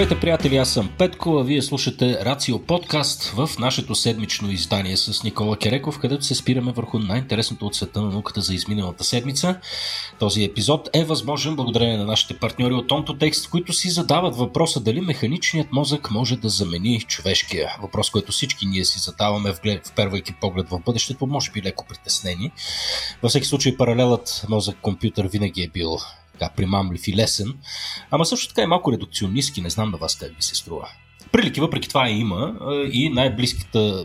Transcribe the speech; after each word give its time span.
Здравейте, 0.00 0.20
приятели, 0.20 0.56
аз 0.56 0.72
съм 0.72 0.90
Петко, 0.98 1.38
а 1.38 1.44
вие 1.44 1.62
слушате 1.62 2.24
Рацио 2.24 2.58
подкаст 2.58 3.22
в 3.24 3.50
нашето 3.58 3.94
седмично 3.94 4.50
издание 4.50 4.96
с 4.96 5.22
Никола 5.22 5.56
Кереков, 5.56 5.98
където 5.98 6.24
се 6.24 6.34
спираме 6.34 6.72
върху 6.72 6.98
най-интересното 6.98 7.66
от 7.66 7.74
света 7.74 8.00
на 8.02 8.10
науката 8.10 8.40
за 8.40 8.54
изминалата 8.54 9.04
седмица. 9.04 9.60
Този 10.18 10.44
епизод 10.44 10.88
е 10.92 11.04
възможен 11.04 11.56
благодарение 11.56 11.96
на 11.96 12.04
нашите 12.04 12.34
партньори 12.34 12.74
от 12.74 12.92
Онтотекст, 12.92 13.50
които 13.50 13.72
си 13.72 13.90
задават 13.90 14.36
въпроса 14.36 14.80
дали 14.80 15.00
механичният 15.00 15.72
мозък 15.72 16.10
може 16.10 16.36
да 16.36 16.48
замени 16.48 17.00
човешкия. 17.00 17.76
Въпрос, 17.82 18.10
който 18.10 18.32
всички 18.32 18.66
ние 18.66 18.84
си 18.84 18.98
задаваме, 18.98 19.54
впервайки 19.84 20.32
поглед 20.40 20.68
в 20.68 20.80
бъдещето, 20.86 21.26
може 21.26 21.50
би 21.50 21.62
леко 21.62 21.86
притеснени. 21.88 22.52
Във 23.22 23.30
всеки 23.30 23.46
случай 23.46 23.76
паралелът 23.76 24.44
мозък-компютър 24.48 25.28
винаги 25.28 25.62
е 25.62 25.68
бил 25.68 25.98
така 26.40 26.52
примамлив 26.56 27.08
и 27.08 27.16
лесен, 27.16 27.54
ама 28.10 28.26
също 28.26 28.48
така 28.48 28.62
и 28.62 28.66
малко 28.66 28.92
редукционистки, 28.92 29.60
не 29.60 29.70
знам 29.70 29.90
на 29.90 29.98
вас 29.98 30.16
как 30.16 30.36
ви 30.36 30.42
се 30.42 30.54
струва. 30.54 30.88
Прилики 31.32 31.60
въпреки 31.60 31.88
това 31.88 32.08
има 32.08 32.54
и 32.92 33.08
най-близката 33.08 34.04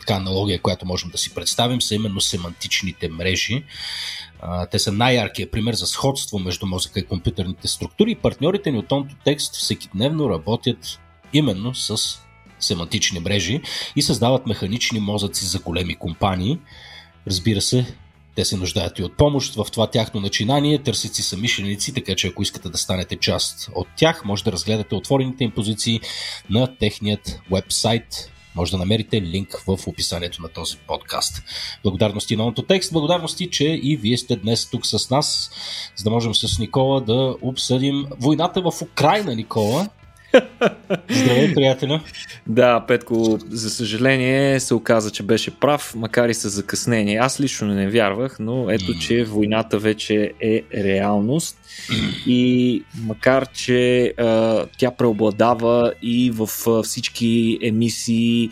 така, 0.00 0.14
аналогия, 0.14 0.62
която 0.62 0.86
можем 0.86 1.10
да 1.10 1.18
си 1.18 1.34
представим, 1.34 1.82
са 1.82 1.94
именно 1.94 2.20
семантичните 2.20 3.08
мрежи. 3.08 3.64
Те 4.70 4.78
са 4.78 4.92
най-яркият 4.92 5.50
пример 5.50 5.74
за 5.74 5.86
сходство 5.86 6.38
между 6.38 6.66
мозъка 6.66 7.00
и 7.00 7.06
компютърните 7.06 7.68
структури 7.68 8.10
и 8.10 8.16
партньорите 8.16 8.72
ни 8.72 8.78
от 8.78 8.88
Тонто 8.88 9.14
Текст 9.24 9.56
всеки 9.56 9.88
дневно 9.94 10.30
работят 10.30 11.00
именно 11.32 11.74
с 11.74 12.18
семантични 12.60 13.20
мрежи 13.20 13.60
и 13.96 14.02
създават 14.02 14.46
механични 14.46 15.00
мозъци 15.00 15.44
за 15.44 15.58
големи 15.58 15.94
компании. 15.94 16.58
Разбира 17.26 17.60
се, 17.60 17.94
те 18.34 18.44
се 18.44 18.56
нуждаят 18.56 18.98
и 18.98 19.02
от 19.02 19.16
помощ 19.16 19.54
в 19.54 19.66
това 19.72 19.86
тяхно 19.86 20.20
начинание, 20.20 20.82
търсици 20.82 21.22
са 21.22 21.36
мишленици, 21.36 21.94
така 21.94 22.14
че 22.14 22.28
ако 22.28 22.42
искате 22.42 22.68
да 22.68 22.78
станете 22.78 23.16
част 23.16 23.70
от 23.74 23.86
тях, 23.96 24.24
може 24.24 24.44
да 24.44 24.52
разгледате 24.52 24.94
отворените 24.94 25.44
им 25.44 25.50
позиции 25.50 26.00
на 26.50 26.76
техният 26.76 27.40
вебсайт. 27.50 28.30
Може 28.54 28.70
да 28.70 28.78
намерите 28.78 29.22
линк 29.22 29.62
в 29.66 29.78
описанието 29.86 30.42
на 30.42 30.48
този 30.48 30.76
подкаст. 30.76 31.42
Благодарности 31.82 32.36
на 32.36 32.54
текст, 32.68 32.92
благодарности, 32.92 33.50
че 33.50 33.64
и 33.64 33.96
вие 33.96 34.18
сте 34.18 34.36
днес 34.36 34.70
тук 34.70 34.86
с 34.86 35.10
нас, 35.10 35.50
за 35.96 36.04
да 36.04 36.10
можем 36.10 36.34
с 36.34 36.58
Никола 36.58 37.00
да 37.00 37.36
обсъдим 37.42 38.06
войната 38.20 38.62
в 38.62 38.82
Украина, 38.82 39.34
Никола. 39.34 39.88
Здравей, 41.10 41.54
приятеля! 41.54 42.00
Да, 42.46 42.84
Петко, 42.88 43.38
за 43.50 43.70
съжаление 43.70 44.60
се 44.60 44.74
оказа, 44.74 45.10
че 45.10 45.22
беше 45.22 45.50
прав, 45.50 45.94
макар 45.96 46.28
и 46.28 46.34
с 46.34 46.48
закъснение. 46.48 47.18
Аз 47.18 47.40
лично 47.40 47.68
не 47.74 47.90
вярвах, 47.90 48.36
но 48.40 48.70
ето, 48.70 48.94
че 48.94 49.24
войната 49.24 49.78
вече 49.78 50.32
е 50.40 50.62
реалност 50.74 51.58
и 52.26 52.82
макар, 53.02 53.46
че 53.46 54.12
а, 54.18 54.66
тя 54.78 54.90
преобладава 54.90 55.92
и 56.02 56.30
в 56.30 56.48
а, 56.66 56.82
всички 56.82 57.58
емисии, 57.62 58.50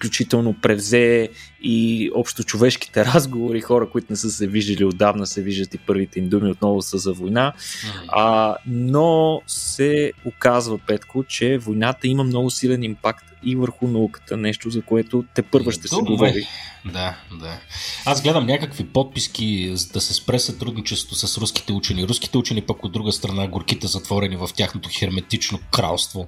включително 0.00 0.54
превзе 0.62 1.28
и 1.62 2.10
общо 2.14 2.44
човешките 2.44 3.04
разговори, 3.14 3.60
хора, 3.60 3.90
които 3.90 4.06
не 4.10 4.16
са 4.16 4.30
се 4.30 4.46
виждали 4.46 4.84
отдавна, 4.84 5.26
се 5.26 5.42
виждат 5.42 5.74
и 5.74 5.78
първите 5.78 6.18
им 6.18 6.28
думи 6.28 6.50
отново 6.50 6.82
са 6.82 6.98
за 6.98 7.12
война. 7.12 7.52
А, 8.08 8.56
но 8.66 9.42
се 9.46 10.12
оказва, 10.24 10.78
Петко, 10.86 11.24
че 11.24 11.58
войната 11.58 12.08
има 12.08 12.24
много 12.24 12.50
силен 12.50 12.82
импакт 12.82 13.29
и 13.44 13.56
върху 13.56 13.88
науката, 13.88 14.36
нещо 14.36 14.70
за 14.70 14.82
което 14.82 15.24
те 15.34 15.42
първа 15.42 15.72
ще 15.72 15.88
се 15.88 15.96
говори. 15.96 16.46
Да, 16.84 17.16
да. 17.40 17.60
Аз 18.04 18.22
гледам 18.22 18.46
някакви 18.46 18.86
подписки 18.86 19.74
да 19.92 20.00
се 20.00 20.14
спре 20.14 20.38
сътрудничество 20.38 21.14
с 21.14 21.38
руските 21.38 21.72
учени. 21.72 22.08
Руските 22.08 22.38
учени 22.38 22.62
пък 22.62 22.84
от 22.84 22.92
друга 22.92 23.12
страна 23.12 23.48
горките 23.48 23.86
затворени 23.86 24.36
в 24.36 24.48
тяхното 24.56 24.88
херметично 24.98 25.58
кралство. 25.70 26.26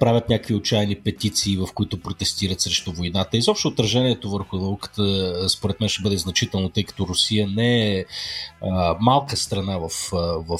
Правят 0.00 0.28
някакви 0.28 0.54
отчаяни 0.54 0.94
петиции, 0.94 1.56
в 1.56 1.68
които 1.74 2.00
протестират 2.00 2.60
срещу 2.60 2.92
войната. 2.92 3.36
Изобщо 3.36 3.68
отражението 3.68 4.30
върху 4.30 4.56
науката 4.56 5.48
според 5.48 5.80
мен 5.80 5.88
ще 5.88 6.02
бъде 6.02 6.16
значително, 6.16 6.68
тъй 6.68 6.84
като 6.84 7.06
Русия 7.06 7.48
не 7.48 7.98
е 7.98 8.04
малка 9.00 9.36
страна 9.36 9.78
в, 9.78 9.88
в 10.48 10.58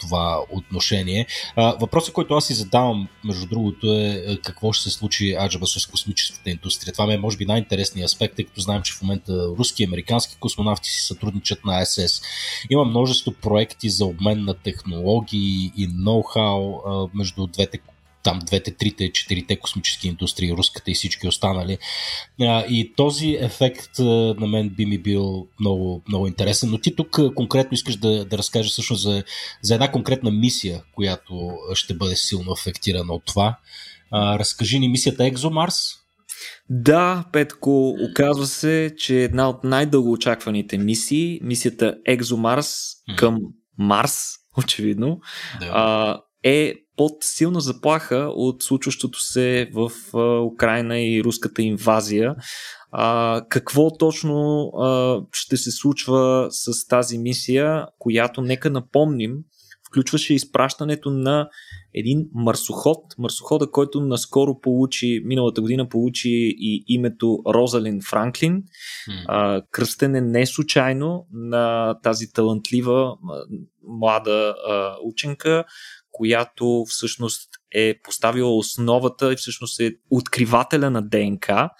това 0.00 0.40
отношение. 0.50 1.26
Въпросът, 1.56 2.14
който 2.14 2.34
аз 2.34 2.46
си 2.46 2.54
задавам, 2.54 3.08
между 3.24 3.46
другото, 3.46 3.92
е 3.92 4.38
какво 4.42 4.72
ще 4.72 4.90
се 4.90 4.95
случи 4.96 5.36
аджаба 5.40 5.66
с 5.66 5.86
космическата 5.86 6.50
индустрия. 6.50 6.92
Това 6.92 7.14
е 7.14 7.18
може 7.18 7.36
би 7.36 7.46
най-интересният 7.46 8.06
аспект, 8.06 8.36
тъй 8.36 8.44
като 8.44 8.60
знаем, 8.60 8.82
че 8.82 8.92
в 8.92 9.02
момента 9.02 9.46
руски 9.58 9.82
и 9.82 9.86
американски 9.86 10.36
космонавти 10.40 10.90
си 10.90 11.00
сътрудничат 11.00 11.64
на 11.64 11.86
СС. 11.86 12.22
Има 12.70 12.84
множество 12.84 13.32
проекти 13.32 13.90
за 13.90 14.04
обмен 14.04 14.44
на 14.44 14.54
технологии 14.54 15.72
и 15.76 15.88
ноу-хау 15.88 17.10
между 17.14 17.46
двете 17.46 17.78
там 18.26 18.38
двете, 18.38 18.70
трите, 18.70 19.12
четирите 19.12 19.56
космически 19.56 20.08
индустрии, 20.08 20.52
руската 20.52 20.90
и 20.90 20.94
всички 20.94 21.28
останали. 21.28 21.78
И 22.68 22.92
този 22.96 23.38
ефект 23.40 23.98
на 23.98 24.46
мен 24.46 24.68
би 24.68 24.86
ми 24.86 24.98
бил 24.98 25.46
много, 25.60 26.02
много 26.08 26.26
интересен. 26.26 26.70
Но 26.70 26.78
ти 26.78 26.96
тук 26.96 27.20
конкретно 27.34 27.74
искаш 27.74 27.96
да, 27.96 28.24
да 28.24 28.38
разкажеш 28.38 28.72
всъщност 28.72 29.02
за, 29.02 29.24
за 29.62 29.74
една 29.74 29.92
конкретна 29.92 30.30
мисия, 30.30 30.82
която 30.94 31.52
ще 31.74 31.94
бъде 31.94 32.16
силно 32.16 32.52
афектирана 32.52 33.12
от 33.12 33.24
това. 33.24 33.56
Разкажи 34.12 34.78
ни 34.78 34.88
мисията 34.88 35.26
Екзомарс. 35.26 35.76
Да, 36.70 37.24
Петко, 37.32 37.94
оказва 38.10 38.46
се, 38.46 38.94
че 38.98 39.22
една 39.22 39.48
от 39.48 39.64
най-дълго 39.64 40.12
очакваните 40.12 40.78
мисии, 40.78 41.40
мисията 41.42 41.96
Екзомарс 42.06 42.76
към 43.16 43.38
Марс, 43.78 44.18
очевидно, 44.58 45.20
да. 45.60 45.66
а, 45.66 46.18
е 46.42 46.74
под 46.96 47.12
силна 47.20 47.60
заплаха 47.60 48.32
от 48.34 48.62
случващото 48.62 49.20
се 49.20 49.70
в 49.74 49.90
Украина 50.54 51.00
и 51.00 51.22
руската 51.24 51.62
инвазия. 51.62 52.34
А, 52.92 53.42
какво 53.48 53.96
точно 53.96 54.66
а, 54.66 55.20
ще 55.32 55.56
се 55.56 55.70
случва 55.70 56.46
с 56.50 56.86
тази 56.86 57.18
мисия, 57.18 57.86
която, 57.98 58.42
нека 58.42 58.70
напомним, 58.70 59.32
включваше 59.86 60.34
изпращането 60.34 61.10
на 61.10 61.48
един 61.94 62.28
марсоход. 62.34 63.04
Марсохода, 63.18 63.70
който 63.70 64.00
наскоро 64.00 64.60
получи, 64.60 65.22
миналата 65.24 65.60
година 65.60 65.88
получи 65.88 66.56
и 66.58 66.84
името 66.88 67.42
Розалин 67.46 68.00
Франклин. 68.02 68.62
А, 69.28 69.62
кръстен 69.70 70.14
е 70.14 70.20
не 70.20 70.46
случайно 70.46 71.26
на 71.32 71.94
тази 72.02 72.32
талантлива 72.32 73.16
млада 73.88 74.54
а, 74.68 74.94
ученка, 75.04 75.64
която 76.12 76.84
всъщност 76.88 77.50
е 77.74 77.94
поставила 78.02 78.56
основата 78.56 79.32
и 79.32 79.36
всъщност 79.36 79.80
е 79.80 79.92
откривателя 80.10 80.90
на 80.90 81.02
ДНК. 81.02 81.70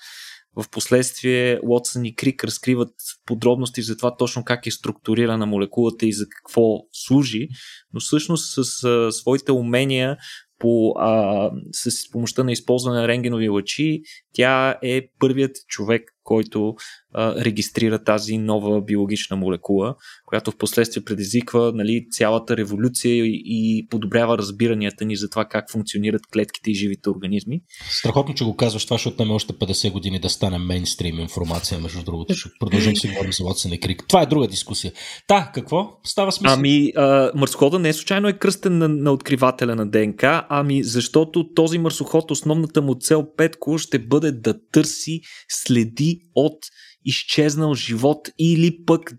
В 0.56 0.71
последствие 0.71 1.61
Уотсън 1.62 2.05
и 2.05 2.15
Крик 2.15 2.44
разкриват 2.44 2.94
подробности 3.27 3.83
за 3.83 3.97
това 3.97 4.17
точно 4.17 4.44
как 4.44 4.67
е 4.67 4.71
структурирана 4.71 5.47
молекулата 5.47 6.06
и 6.06 6.12
за 6.12 6.25
какво 6.28 6.78
служи, 6.93 7.49
но 7.93 8.00
всъщност 8.00 8.55
с 8.55 8.84
а, 8.84 9.12
своите 9.12 9.53
умения 9.53 10.16
по, 10.59 10.95
а, 10.99 11.50
с 11.72 12.11
помощта 12.11 12.45
на 12.45 12.53
използване 12.53 13.00
на 13.00 13.09
рентгенови 13.09 13.49
лъчи, 13.49 14.03
тя 14.33 14.78
е 14.83 15.03
първият 15.19 15.56
човек, 15.69 16.16
който 16.27 16.75
а, 17.15 17.45
регистрира 17.45 18.05
тази 18.05 18.39
нова 18.39 18.83
биологична 18.83 19.37
молекула, 19.37 19.95
която 20.27 20.51
в 20.51 20.57
последствие 20.57 21.05
предизвиква 21.05 21.73
нали, 21.75 22.07
цялата 22.11 22.57
революция 22.57 23.15
и, 23.15 23.43
и 23.45 23.87
подобрява 23.91 24.39
разбиранията 24.39 25.05
ни 25.05 25.17
за 25.17 25.31
това 25.31 25.45
как 25.45 25.73
функционират 25.73 26.21
клетките 26.33 26.71
и 26.71 26.75
живите 26.75 27.11
организми. 27.11 27.61
Страхотно, 27.91 28.34
че 28.34 28.45
го 28.45 28.57
казваш 28.57 28.84
това, 28.84 28.95
защото 28.95 29.15
отнеме 29.15 29.33
още 29.33 29.53
50 29.53 29.93
години 29.93 30.21
да 30.21 30.28
стане 30.28 30.59
мейнстрим 30.59 31.19
информация, 31.19 31.81
между 31.81 32.03
другото. 32.03 32.34
Ще 32.34 32.49
продължим 32.61 32.97
си 32.97 33.09
говорим 33.09 33.33
за 33.33 33.45
Watson 33.45 33.75
и 33.75 33.81
Крик. 33.81 34.05
Това 34.09 34.22
е 34.22 34.27
друга 34.27 34.49
дискусия. 34.49 34.93
Та, 35.27 35.51
какво? 35.55 35.91
Става 36.05 36.33
смисъл? 36.33 36.55
Ами, 36.55 36.93
а, 36.97 37.79
не 37.79 37.89
е 37.89 37.93
случайно 37.93 38.29
е 38.29 38.33
кръстен 38.33 38.79
на, 38.79 38.89
на 38.89 39.13
откривателя 39.13 39.75
на 39.75 39.87
ДНК, 39.87 40.47
ами 40.49 40.84
защото 40.84 41.55
този 41.55 41.79
марсоход, 41.79 42.31
основната 42.31 42.83
му 42.83 42.95
цел 42.95 43.27
Петко 43.37 43.79
ще 43.79 43.99
бъде 43.99 44.33
да 44.33 44.55
търси 44.72 45.21
следи 45.49 46.16
от 46.34 46.59
изчезнал 47.04 47.74
живот 47.74 48.28
или 48.39 48.84
пък 48.84 49.13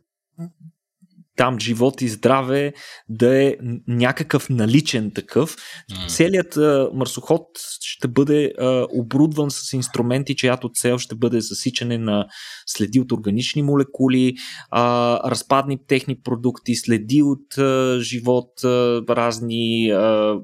там 1.37 1.59
живот 1.59 2.01
и 2.01 2.07
здраве 2.07 2.73
да 3.09 3.43
е 3.43 3.55
някакъв 3.87 4.49
наличен 4.49 5.11
такъв. 5.11 5.55
Mm. 5.55 6.09
Целият 6.09 6.57
а, 6.57 6.89
марсоход 6.93 7.47
ще 7.81 8.07
бъде 8.07 8.53
а, 8.59 8.87
оборудван 8.93 9.51
с 9.51 9.73
инструменти, 9.73 10.35
чиято 10.35 10.69
цел 10.69 10.97
ще 10.97 11.15
бъде 11.15 11.41
засичане 11.41 11.97
на 11.97 12.25
следи 12.65 12.99
от 12.99 13.11
органични 13.11 13.61
молекули, 13.61 14.35
а, 14.71 15.19
разпадни 15.29 15.77
техни 15.87 16.15
продукти, 16.23 16.75
следи 16.75 17.21
от 17.21 17.57
а, 17.57 17.99
живот, 18.01 18.63
а, 18.63 19.01
разни 19.09 19.91
а, 19.91 20.35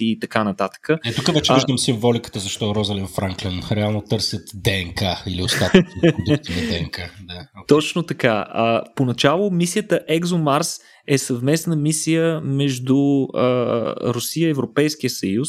и 0.00 0.18
така 0.20 0.44
нататък. 0.44 0.88
Е, 1.04 1.12
тук 1.12 1.34
вече 1.34 1.52
а, 1.52 1.54
виждам 1.54 1.78
символиката, 1.78 2.38
защо 2.38 2.74
Розалин 2.74 3.06
Франклин 3.06 3.62
реално 3.72 4.02
търсят 4.02 4.42
ДНК 4.54 5.22
или 5.26 5.42
остатъци 5.42 5.84
продукти 6.00 6.52
на 6.52 6.78
ДНК. 6.78 7.10
Да, 7.22 7.34
okay. 7.34 7.66
Точно 7.68 8.02
така. 8.02 8.46
А, 8.48 8.82
поначало 8.94 9.50
мисията 9.50 9.93
мисията 9.94 10.12
ExoMars 10.12 10.80
е 11.06 11.18
съвместна 11.18 11.76
мисия 11.76 12.40
между 12.40 13.24
а, 13.24 14.12
Русия 14.14 14.46
и 14.46 14.50
Европейския 14.50 15.10
съюз, 15.10 15.48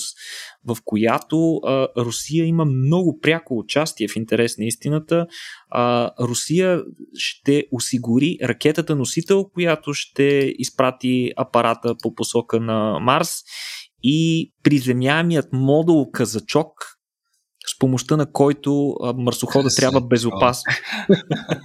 в 0.65 0.77
която 0.85 1.55
а, 1.55 1.87
Русия 1.97 2.45
има 2.45 2.65
много 2.65 3.19
пряко 3.21 3.57
участие 3.57 4.07
в 4.07 4.15
интерес 4.15 4.57
на 4.57 4.65
истината. 4.65 5.27
А, 5.69 6.11
Русия 6.19 6.81
ще 7.17 7.63
осигури 7.71 8.37
ракетата 8.43 8.95
носител, 8.95 9.45
която 9.53 9.93
ще 9.93 10.53
изпрати 10.57 11.31
апарата 11.37 11.95
по 12.03 12.15
посока 12.15 12.59
на 12.59 12.99
Марс 12.99 13.29
и 14.03 14.51
приземяемият 14.63 15.47
модул 15.53 16.11
Казачок, 16.11 16.94
с 17.67 17.79
помощта 17.79 18.17
на 18.17 18.31
който 18.31 18.95
марсохода 19.17 19.69
трябва 19.69 20.01
безопасно. 20.01 20.73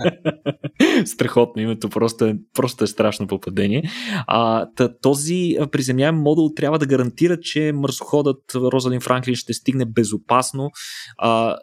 Страхотно 1.04 1.62
името, 1.62 1.88
просто 1.88 2.24
е, 2.24 2.36
просто 2.54 2.84
е 2.84 2.86
страшно 2.86 3.26
попадение. 3.26 3.82
А, 4.26 4.66
този 5.02 5.56
приземяем 5.72 6.16
модул 6.16 6.50
трябва 6.56 6.78
да 6.78 6.86
гарантира, 6.86 7.40
че 7.40 7.72
марсоходът 7.74 8.54
Розалин 8.54 9.00
Франклин 9.00 9.34
ще 9.34 9.52
стигне 9.52 9.84
безопасно 9.84 10.70
а, 11.18 11.56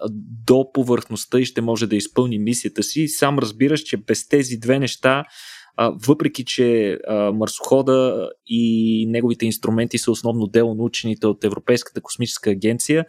до 0.45 0.71
повърхността 0.71 1.39
и 1.39 1.45
ще 1.45 1.61
може 1.61 1.87
да 1.87 1.95
изпълни 1.95 2.39
мисията 2.39 2.83
си. 2.83 3.07
Сам 3.07 3.39
разбираш, 3.39 3.81
че 3.81 3.97
без 3.97 4.27
тези 4.27 4.57
две 4.57 4.79
неща 4.79 5.23
а, 5.77 5.93
въпреки 6.07 6.45
че 6.45 6.97
а, 7.07 7.31
марсохода 7.31 8.29
и 8.47 9.05
неговите 9.09 9.45
инструменти 9.45 9.97
са 9.97 10.11
основно 10.11 10.47
дело 10.47 10.75
на 10.75 10.83
учените 10.83 11.27
от 11.27 11.43
Европейската 11.43 12.01
космическа 12.01 12.49
агенция, 12.49 13.05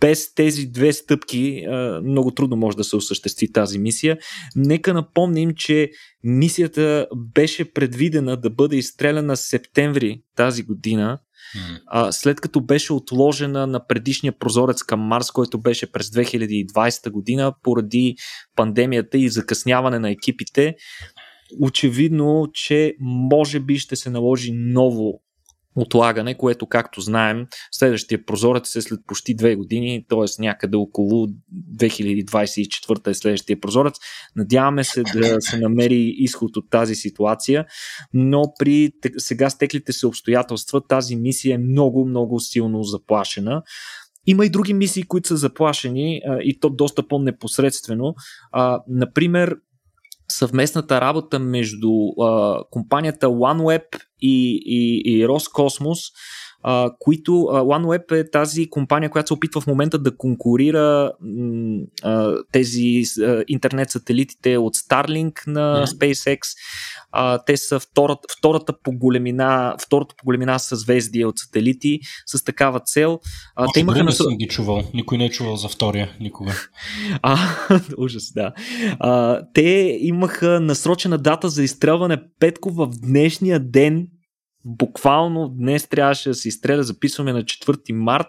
без 0.00 0.34
тези 0.34 0.66
две 0.66 0.92
стъпки 0.92 1.64
а, 1.68 2.00
много 2.04 2.30
трудно 2.30 2.56
може 2.56 2.76
да 2.76 2.84
се 2.84 2.96
осъществи 2.96 3.52
тази 3.52 3.78
мисия. 3.78 4.18
Нека 4.56 4.94
напомним, 4.94 5.54
че 5.56 5.90
мисията 6.24 7.06
беше 7.34 7.72
предвидена 7.72 8.36
да 8.36 8.50
бъде 8.50 8.76
изстреляна 8.76 9.36
септември 9.36 10.20
тази 10.36 10.62
година, 10.62 11.18
а, 11.86 12.12
след 12.12 12.40
като 12.40 12.60
беше 12.60 12.92
отложена 12.92 13.66
на 13.66 13.86
предишния 13.86 14.38
прозорец 14.38 14.82
към 14.82 15.00
Марс, 15.00 15.30
който 15.30 15.60
беше 15.60 15.92
през 15.92 16.10
2020 16.10 17.10
година, 17.10 17.54
поради 17.62 18.16
пандемията 18.56 19.18
и 19.18 19.28
закъсняване 19.28 19.98
на 19.98 20.10
екипите, 20.10 20.74
очевидно, 21.60 22.48
че 22.52 22.94
може 23.00 23.60
би 23.60 23.78
ще 23.78 23.96
се 23.96 24.10
наложи 24.10 24.52
ново 24.52 25.22
отлагане, 25.76 26.34
което, 26.34 26.66
както 26.66 27.00
знаем, 27.00 27.46
следващия 27.72 28.24
прозорец 28.24 28.76
е 28.76 28.82
след 28.82 29.00
почти 29.06 29.34
две 29.34 29.56
години, 29.56 30.04
т.е. 30.08 30.42
някъде 30.42 30.76
около 30.76 31.26
2024 31.78 33.08
е 33.08 33.14
следващия 33.14 33.60
прозорец. 33.60 33.94
Надяваме 34.36 34.84
се 34.84 35.02
да 35.02 35.36
се 35.40 35.58
намери 35.58 36.14
изход 36.16 36.56
от 36.56 36.70
тази 36.70 36.94
ситуация, 36.94 37.66
но 38.14 38.42
при 38.58 38.92
сега 39.18 39.50
стеклите 39.50 39.92
се 39.92 40.06
обстоятелства 40.06 40.86
тази 40.86 41.16
мисия 41.16 41.54
е 41.54 41.58
много, 41.58 42.04
много 42.04 42.40
силно 42.40 42.82
заплашена. 42.82 43.62
Има 44.26 44.46
и 44.46 44.50
други 44.50 44.74
мисии, 44.74 45.02
които 45.02 45.28
са 45.28 45.36
заплашени 45.36 46.20
и 46.42 46.60
то 46.60 46.70
доста 46.70 47.08
по-непосредствено. 47.08 48.14
например, 48.88 49.56
съвместната 50.32 51.00
работа 51.00 51.38
между 51.38 51.90
а, 52.22 52.58
компанията 52.70 53.26
OneWeb 53.26 53.84
и, 54.20 54.62
и, 54.66 55.02
и 55.04 55.28
Роскосмос, 55.28 55.98
а, 56.62 56.90
които 56.98 57.32
OneWeb 57.32 58.12
е 58.12 58.30
тази 58.30 58.70
компания, 58.70 59.10
която 59.10 59.26
се 59.26 59.34
опитва 59.34 59.60
в 59.60 59.66
момента 59.66 59.98
да 59.98 60.16
конкурира 60.16 61.12
а, 62.02 62.34
тези 62.52 63.02
а, 63.22 63.44
интернет 63.48 63.90
сателитите 63.90 64.56
от 64.58 64.76
Starlink 64.76 65.46
на 65.46 65.86
SpaceX. 65.86 66.38
А, 67.12 67.38
те 67.38 67.56
са 67.56 67.80
втората, 67.80 68.28
втората, 68.38 68.72
по 68.82 68.92
големина, 68.92 69.76
втората 69.80 70.14
по 70.18 70.24
големина 70.24 70.58
съзвездие 70.58 71.26
от 71.26 71.38
сателити 71.38 72.00
с 72.26 72.44
такава 72.44 72.80
цел. 72.80 73.20
А, 73.56 73.66
те 73.74 73.80
имаха 73.80 74.04
не 74.04 74.12
съм 74.12 74.36
ги 74.36 74.48
чувал. 74.48 74.82
Никой 74.94 75.18
не 75.18 75.24
е 75.24 75.30
чувал 75.30 75.56
за 75.56 75.68
втория 75.68 76.10
никога. 76.20 76.52
А, 77.22 77.38
ужас, 77.98 78.32
да. 78.32 78.52
А, 78.98 79.40
те 79.54 79.98
имаха 80.00 80.60
насрочена 80.60 81.18
дата 81.18 81.48
за 81.48 81.62
изстрелване 81.62 82.22
Петко 82.38 82.70
в 82.70 82.90
днешния 83.02 83.60
ден 83.60 84.08
буквално 84.64 85.48
днес 85.48 85.88
трябваше 85.88 86.28
да 86.28 86.34
се 86.34 86.48
изстреля, 86.48 86.82
записваме 86.82 87.32
на 87.32 87.42
4 87.42 87.92
март, 87.92 88.28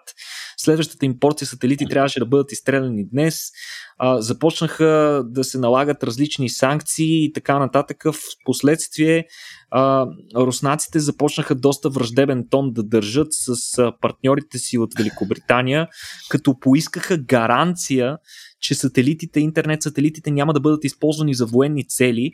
следващата 0.58 1.06
им 1.06 1.20
порция 1.20 1.48
сателити 1.48 1.86
трябваше 1.86 2.20
да 2.20 2.26
бъдат 2.26 2.52
изстреляни 2.52 3.10
днес, 3.10 3.52
а, 3.98 4.22
започнаха 4.22 5.24
да 5.26 5.44
се 5.44 5.58
налагат 5.58 6.04
различни 6.04 6.50
санкции 6.50 7.26
и 7.26 7.34
така 7.34 7.60
нататък. 7.60 8.04
В 8.04 8.16
последствие 8.46 9.26
а, 9.72 10.08
руснаците 10.36 11.00
започнаха 11.00 11.56
доста 11.56 11.90
враждебен 11.90 12.48
тон 12.50 12.74
да 12.74 12.84
държат 12.84 13.28
с 13.32 13.78
а, 13.78 13.92
партньорите 14.02 14.58
си 14.58 14.78
от 14.78 14.94
Великобритания, 14.98 15.88
като 16.30 16.60
поискаха 16.60 17.18
гаранция, 17.18 18.18
че 18.60 18.76
сателитите, 18.76 19.40
интернет 19.40 19.84
сателитите 19.84 20.32
няма 20.32 20.54
да 20.54 20.60
бъдат 20.60 20.84
използвани 20.84 21.34
за 21.34 21.46
военни 21.46 21.88
цели, 21.88 22.32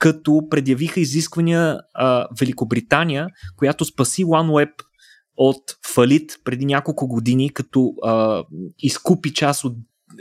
като 0.00 0.42
предявиха 0.50 1.00
изисквания 1.00 1.80
а, 1.94 2.28
Великобритания, 2.40 3.26
която 3.56 3.84
спаси 3.84 4.24
OneWeb 4.24 4.70
от 5.36 5.62
фалит 5.94 6.32
преди 6.44 6.64
няколко 6.64 7.08
години, 7.08 7.50
като 7.50 7.94
а, 8.04 8.44
изкупи 8.78 9.34
част 9.34 9.64
от 9.64 9.76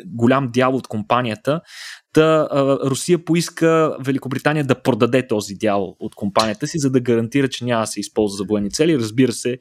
голям 0.06 0.50
дял 0.54 0.76
от 0.76 0.88
компанията. 0.88 1.62
Та 2.14 2.48
а, 2.52 2.80
Русия 2.90 3.26
поиска 3.26 3.98
Великобритания 4.00 4.64
да 4.64 4.82
продаде 4.82 5.28
този 5.28 5.56
дял 5.56 5.96
от 6.00 6.16
компанията 6.16 6.68
си, 6.68 6.80
за 6.80 6.90
да 6.92 7.00
гарантира, 7.00 7.50
че 7.50 7.66
няма 7.66 7.84
да 7.84 7.88
се 7.88 8.00
използва 8.00 8.38
за 8.38 8.44
военни 8.44 8.72
цели. 8.72 9.00
Разбира 9.00 9.32
се, 9.32 9.58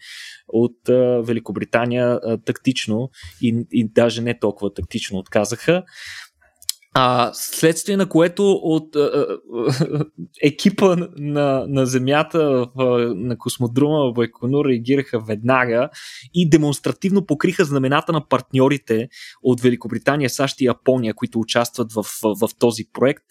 от 0.48 0.88
а, 0.88 1.22
Великобритания 1.22 2.20
а, 2.22 2.38
тактично 2.38 3.10
и, 3.42 3.66
и 3.72 3.88
даже 3.88 4.22
не 4.22 4.38
толкова 4.38 4.74
тактично 4.74 5.18
отказаха. 5.18 5.82
А, 6.94 7.30
следствие 7.34 7.96
на 7.96 8.08
което 8.08 8.52
от 8.52 8.96
а, 8.96 9.00
а, 9.00 10.04
екипа 10.42 10.96
на, 11.16 11.64
на 11.68 11.86
Земята 11.86 12.68
в, 12.76 13.14
на 13.14 13.38
космодрума 13.38 14.10
в 14.10 14.12
Байконур 14.12 14.66
реагираха 14.66 15.20
веднага 15.20 15.88
и 16.34 16.50
демонстративно 16.50 17.26
покриха 17.26 17.64
знамената 17.64 18.12
на 18.12 18.28
партньорите 18.28 19.08
от 19.42 19.60
Великобритания, 19.60 20.30
САЩ 20.30 20.60
и 20.60 20.64
Япония, 20.64 21.14
които 21.14 21.40
участват 21.40 21.92
в, 21.92 22.02
в, 22.02 22.34
в 22.46 22.48
този 22.58 22.84
проект, 22.92 23.24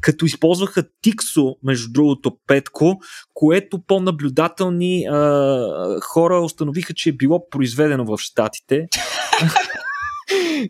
като 0.00 0.24
използваха 0.24 0.84
Тиксо, 1.02 1.56
между 1.62 1.92
другото, 1.92 2.36
Петко, 2.46 2.98
което 3.34 3.82
по-наблюдателни 3.86 5.06
а, 5.06 6.00
хора 6.00 6.40
установиха, 6.40 6.94
че 6.94 7.08
е 7.08 7.12
било 7.12 7.48
произведено 7.48 8.04
в 8.04 8.18
Штатите. 8.18 8.86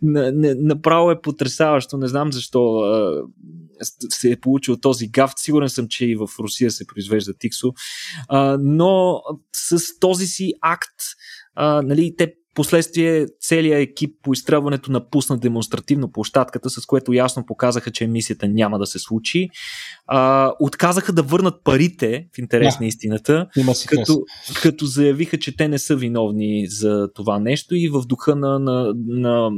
Направо 0.02 1.11
е 1.11 1.21
потрясаващо. 1.21 1.97
Не 1.97 2.09
знам 2.09 2.33
защо 2.33 2.83
се 4.11 4.31
е 4.31 4.40
получил 4.40 4.76
този 4.76 5.09
гафт. 5.09 5.38
Сигурен 5.38 5.69
съм, 5.69 5.88
че 5.88 6.07
и 6.07 6.16
в 6.16 6.28
Русия 6.38 6.71
се 6.71 6.87
произвежда 6.87 7.35
тиксо. 7.38 7.73
Но 8.59 9.23
с 9.55 9.99
този 10.00 10.26
си 10.26 10.52
акт 10.62 11.00
нали, 11.83 12.14
те 12.19 12.35
Последствие 12.57 13.27
целият 13.41 13.81
екип 13.81 14.11
по 14.23 14.33
изстрелването 14.33 14.93
напусна 14.93 15.39
демонстративно 15.39 16.13
площадката, 16.13 16.71
с 16.71 16.87
което 16.87 17.13
ясно 17.13 17.47
показаха, 17.47 17.91
че 17.91 18.07
мисията 18.07 18.49
няма 18.49 18.79
да 18.79 18.87
се 18.87 18.99
случи. 18.99 19.49
А, 20.07 20.53
отказаха 20.61 21.13
да 21.13 21.23
върнат 21.23 21.55
парите, 21.65 22.27
в 22.35 22.39
интерес 22.39 22.75
да. 22.75 22.81
на 22.81 22.87
истината, 22.87 23.47
като, 23.87 24.21
като 24.63 24.87
заявиха, 24.87 25.39
че 25.39 25.57
те 25.57 25.69
не 25.69 25.79
са 25.79 25.97
виновни 25.97 26.67
за 26.69 27.09
това 27.15 27.39
нещо 27.39 27.75
и 27.75 27.89
в 27.89 28.03
духа 28.07 28.37
на, 28.37 28.59
на, 28.59 28.93
на 29.07 29.51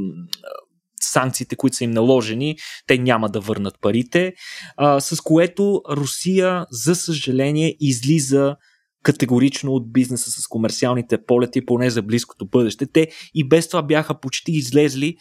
санкциите, 1.01 1.55
които 1.55 1.75
са 1.75 1.83
им 1.83 1.91
наложени, 1.91 2.57
те 2.87 2.97
няма 2.97 3.29
да 3.29 3.39
върнат 3.39 3.75
парите, 3.81 4.33
а, 4.77 4.99
с 4.99 5.21
което 5.21 5.81
Русия, 5.91 6.65
за 6.71 6.95
съжаление, 6.95 7.75
излиза 7.79 8.55
категорично 9.03 9.71
от 9.71 9.91
бизнеса 9.91 10.31
с 10.31 10.47
комерциалните 10.47 11.25
полети, 11.25 11.65
поне 11.65 11.89
за 11.89 12.01
близкото 12.01 12.45
бъдеще. 12.45 12.85
Те 12.85 13.07
и 13.35 13.47
без 13.47 13.67
това 13.67 13.81
бяха 13.81 14.19
почти 14.19 14.51
излезли, 14.51 15.15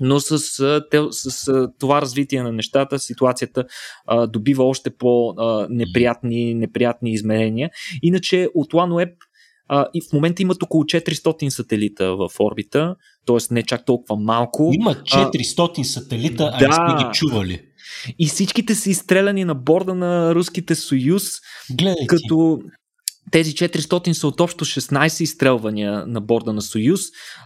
но 0.00 0.20
с, 0.20 0.38
с, 0.38 0.82
с 1.10 1.68
това 1.78 2.02
развитие 2.02 2.42
на 2.42 2.52
нещата 2.52 2.98
ситуацията 2.98 3.64
а, 4.06 4.26
добива 4.26 4.64
още 4.64 4.90
по-неприятни 4.90 6.54
неприятни 6.54 7.12
измерения. 7.12 7.70
Иначе 8.02 8.48
от 8.54 8.72
OneWeb 8.72 9.12
а, 9.68 9.86
и 9.94 10.00
в 10.00 10.12
момента 10.12 10.42
имат 10.42 10.62
около 10.62 10.84
400 10.84 11.48
сателита 11.48 12.16
в 12.16 12.30
орбита, 12.40 12.96
т.е. 13.26 13.54
не 13.54 13.62
чак 13.62 13.84
толкова 13.84 14.16
малко. 14.16 14.70
Има 14.74 14.94
400 14.94 15.80
а, 15.80 15.84
сателита, 15.84 16.50
а 16.54 16.58
да, 16.58 16.72
сме 16.72 17.04
ги 17.04 17.10
чували. 17.12 17.62
И 18.18 18.26
всичките 18.26 18.74
са 18.74 18.90
изстреляни 18.90 19.44
на 19.44 19.54
борда 19.54 19.94
на 19.94 20.34
руските 20.34 20.74
Союз, 20.74 21.22
Гледайте. 21.70 22.06
като 22.06 22.60
тези 23.30 23.52
400 23.52 24.12
са 24.12 24.26
от 24.26 24.40
общо 24.40 24.64
16 24.64 25.22
изстрелвания 25.22 26.06
на 26.06 26.20
борда 26.20 26.52
на 26.52 26.62
Союз. 26.62 27.00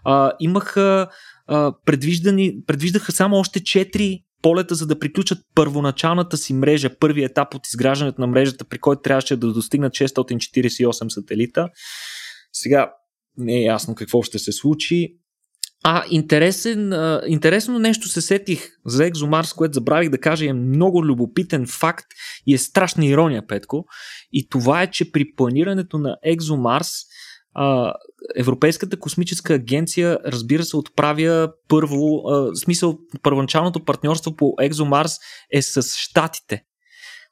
А, 0.04 0.32
имаха 0.40 1.08
а, 1.46 1.72
предвиждани, 1.84 2.54
предвиждаха 2.66 3.12
само 3.12 3.36
още 3.36 3.60
4 3.60 4.22
полета, 4.42 4.74
за 4.74 4.86
да 4.86 4.98
приключат 4.98 5.38
първоначалната 5.54 6.36
си 6.36 6.54
мрежа, 6.54 6.98
първият 6.98 7.30
етап 7.30 7.54
от 7.54 7.66
изграждането 7.66 8.20
на 8.20 8.26
мрежата, 8.26 8.64
при 8.64 8.78
който 8.78 9.02
трябваше 9.02 9.36
да 9.36 9.52
достигнат 9.52 9.92
648 9.92 11.08
сателита. 11.08 11.68
Сега 12.52 12.92
не 13.36 13.54
е 13.54 13.62
ясно 13.62 13.94
какво 13.94 14.22
ще 14.22 14.38
се 14.38 14.52
случи. 14.52 15.16
А, 15.86 16.04
интересен, 16.10 16.92
а, 16.92 17.22
интересно 17.26 17.78
нещо 17.78 18.08
се 18.08 18.20
сетих 18.20 18.68
за 18.86 19.06
Екзомарс, 19.06 19.52
което 19.52 19.74
забравих 19.74 20.08
да 20.08 20.18
кажа, 20.18 20.46
е 20.46 20.52
много 20.52 21.04
любопитен 21.04 21.66
факт 21.66 22.06
и 22.46 22.54
е 22.54 22.58
страшна 22.58 23.06
ирония, 23.06 23.46
Петко. 23.46 23.84
И 24.32 24.48
това 24.48 24.82
е, 24.82 24.90
че 24.90 25.12
при 25.12 25.34
планирането 25.36 25.98
на 25.98 26.16
Екзомарс 26.22 26.90
а, 27.54 27.94
Европейската 28.36 28.98
космическа 28.98 29.54
агенция, 29.54 30.18
разбира 30.26 30.64
се, 30.64 30.76
отправя 30.76 31.52
първо, 31.68 32.28
а, 32.28 32.56
смисъл, 32.56 32.98
първоначалното 33.22 33.84
партньорство 33.84 34.36
по 34.36 34.54
Екзомарс 34.60 35.12
е 35.52 35.62
с 35.62 35.82
Штатите. 35.98 36.62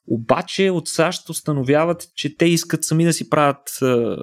Обаче 0.06 0.70
от 0.70 0.88
САЩ 0.88 1.28
установяват, 1.28 2.06
че 2.16 2.36
те 2.36 2.46
искат 2.46 2.84
сами 2.84 3.04
да 3.04 3.12
си 3.12 3.30
правят 3.30 3.82
а, 3.82 4.16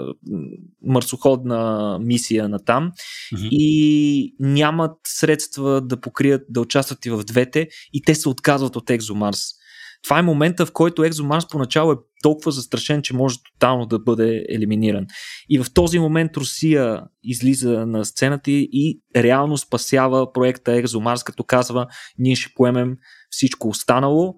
марсоходна 0.81 1.99
мисия 2.01 2.49
на 2.49 2.59
там 2.59 2.91
mm-hmm. 3.33 3.49
и 3.51 4.35
нямат 4.39 4.97
средства 5.07 5.81
да 5.81 6.01
покрият, 6.01 6.41
да 6.49 6.61
участват 6.61 7.05
и 7.05 7.09
в 7.09 7.23
двете 7.23 7.67
и 7.93 8.01
те 8.01 8.15
се 8.15 8.29
отказват 8.29 8.75
от 8.75 8.89
Екзомарс. 8.89 9.41
Това 10.03 10.19
е 10.19 10.21
момента, 10.21 10.65
в 10.65 10.71
който 10.71 11.03
Екзомарс 11.03 11.47
поначало 11.47 11.91
е 11.91 11.97
толкова 12.23 12.51
застрашен, 12.51 13.01
че 13.01 13.15
може 13.15 13.37
тотално 13.53 13.85
да 13.85 13.99
бъде 13.99 14.45
елиминиран. 14.49 15.05
И 15.49 15.59
в 15.59 15.73
този 15.73 15.99
момент 15.99 16.37
Русия 16.37 17.01
излиза 17.23 17.85
на 17.85 18.05
сцената 18.05 18.51
и 18.51 19.01
реално 19.15 19.57
спасява 19.57 20.33
проекта 20.33 20.73
Екзомарс, 20.73 21.23
като 21.23 21.43
казва, 21.43 21.87
ние 22.17 22.35
ще 22.35 22.53
поемем 22.55 22.97
всичко 23.29 23.67
останало 23.67 24.35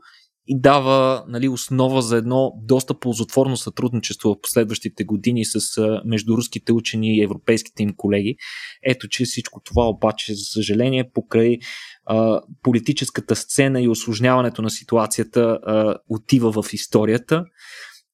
и 0.52 0.60
дава 0.60 1.24
нали, 1.28 1.50
основа 1.50 2.02
за 2.02 2.18
едно 2.18 2.54
доста 2.64 3.00
ползотворно 3.00 3.58
сътрудничество 3.58 4.30
в 4.30 4.42
последващите 4.42 5.04
години 5.04 5.46
с 5.46 5.60
между 6.06 6.38
руските 6.38 6.74
учени 6.74 7.18
и 7.18 7.24
европейските 7.24 7.84
им 7.84 7.94
колеги. 7.98 8.36
Ето, 8.84 9.08
че 9.08 9.26
всичко 9.26 9.62
това 9.64 9.90
обаче, 9.90 10.34
за 10.34 10.44
съжаление, 10.44 11.12
покрай 11.14 11.58
а, 12.06 12.42
политическата 12.64 13.36
сцена 13.36 13.82
и 13.82 13.88
осложняването 13.88 14.62
на 14.62 14.70
ситуацията 14.70 15.42
а, 15.42 15.96
отива 16.10 16.52
в 16.52 16.74
историята. 16.74 17.46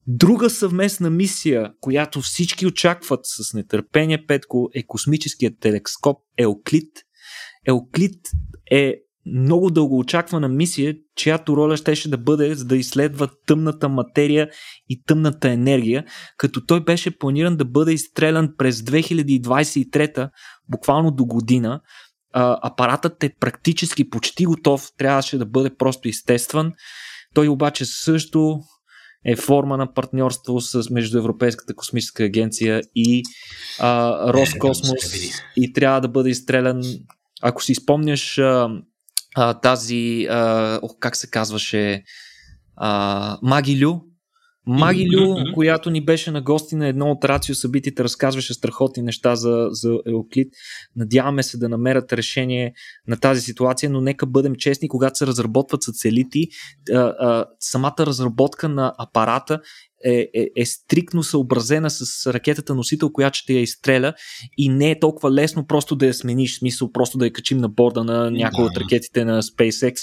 Друга 0.07 0.49
съвместна 0.49 1.09
мисия, 1.09 1.71
която 1.81 2.21
всички 2.21 2.65
очакват 2.65 3.19
с 3.23 3.53
нетърпение, 3.53 4.25
Петко, 4.25 4.69
е 4.73 4.83
космическият 4.87 5.59
телескоп 5.59 6.17
Елклит. 6.37 6.91
Елклит 7.65 8.21
е 8.71 8.95
много 9.33 9.69
дългоочаквана 9.69 10.47
мисия, 10.47 10.95
чиято 11.15 11.57
роля 11.57 11.77
щеше 11.77 12.09
да 12.09 12.17
бъде 12.17 12.55
за 12.55 12.65
да 12.65 12.77
изследва 12.77 13.27
тъмната 13.45 13.89
материя 13.89 14.49
и 14.89 15.03
тъмната 15.03 15.49
енергия, 15.49 16.05
като 16.37 16.65
той 16.65 16.83
беше 16.83 17.17
планиран 17.17 17.57
да 17.57 17.65
бъде 17.65 17.93
изстрелян 17.93 18.53
през 18.57 18.81
2023, 18.81 20.29
буквално 20.69 21.11
до 21.11 21.25
година. 21.25 21.81
А, 22.33 22.59
апаратът 22.61 23.23
е 23.23 23.33
практически 23.39 24.09
почти 24.09 24.45
готов, 24.45 24.89
трябваше 24.97 25.37
да 25.37 25.45
бъде 25.45 25.75
просто 25.75 26.07
изтестван. 26.07 26.73
Той 27.33 27.47
обаче 27.47 27.85
също 27.85 28.59
е 29.25 29.35
форма 29.35 29.77
на 29.77 29.93
партньорство 29.93 30.61
с 30.61 30.89
между 30.89 31.17
Европейската 31.17 31.75
космическа 31.75 32.23
агенция 32.23 32.81
и 32.95 33.23
а, 33.79 34.33
Роскосмос 34.33 35.15
и 35.57 35.73
трябва 35.73 36.01
да 36.01 36.07
бъде 36.07 36.29
изстрелян. 36.29 36.81
Ако 37.41 37.63
си 37.63 37.75
спомняш 37.75 38.37
а, 38.37 38.69
а, 39.35 39.53
тази, 39.53 40.27
а, 40.29 40.79
ох, 40.81 40.91
как 40.99 41.15
се 41.15 41.29
казваше, 41.29 42.03
а, 42.75 43.37
Магилю, 43.41 43.99
Магилю, 44.67 45.19
mm-hmm. 45.19 45.53
която 45.53 45.89
ни 45.89 46.05
беше 46.05 46.31
на 46.31 46.41
гости 46.41 46.75
на 46.75 46.87
едно 46.87 47.11
от 47.11 47.25
рацио 47.25 47.55
събитите, 47.55 48.03
разказваше 48.03 48.53
страхотни 48.53 49.03
неща 49.03 49.35
за, 49.35 49.67
за 49.71 49.97
Еоклит. 50.07 50.53
Надяваме 50.95 51.43
се 51.43 51.57
да 51.57 51.69
намерят 51.69 52.13
решение 52.13 52.73
на 53.07 53.17
тази 53.17 53.41
ситуация, 53.41 53.89
но 53.89 54.01
нека 54.01 54.25
бъдем 54.25 54.55
честни, 54.55 54.87
когато 54.87 55.17
се 55.17 55.27
разработват 55.27 55.83
сателити, 55.83 56.47
а, 56.93 56.97
а, 56.97 57.45
самата 57.59 57.95
разработка 57.99 58.69
на 58.69 58.93
апарата 58.97 59.59
е, 60.07 60.29
е, 60.33 60.47
е 60.55 60.65
стрикно 60.65 61.23
съобразена 61.23 61.89
с 61.89 62.33
ракетата 62.33 62.75
носител, 62.75 63.09
която 63.11 63.37
ще 63.37 63.53
я 63.53 63.61
изстреля 63.61 64.13
и 64.57 64.69
не 64.69 64.91
е 64.91 64.99
толкова 64.99 65.31
лесно 65.31 65.67
просто 65.67 65.95
да 65.95 66.05
я 66.07 66.13
смениш, 66.13 66.57
смисъл 66.57 66.91
просто 66.91 67.17
да 67.17 67.25
я 67.25 67.33
качим 67.33 67.57
на 67.57 67.69
борда 67.69 68.03
на 68.03 68.31
някои 68.31 68.63
да. 68.63 68.69
от 68.69 68.77
ракетите 68.77 69.25
на 69.25 69.41
SpaceX. 69.41 69.95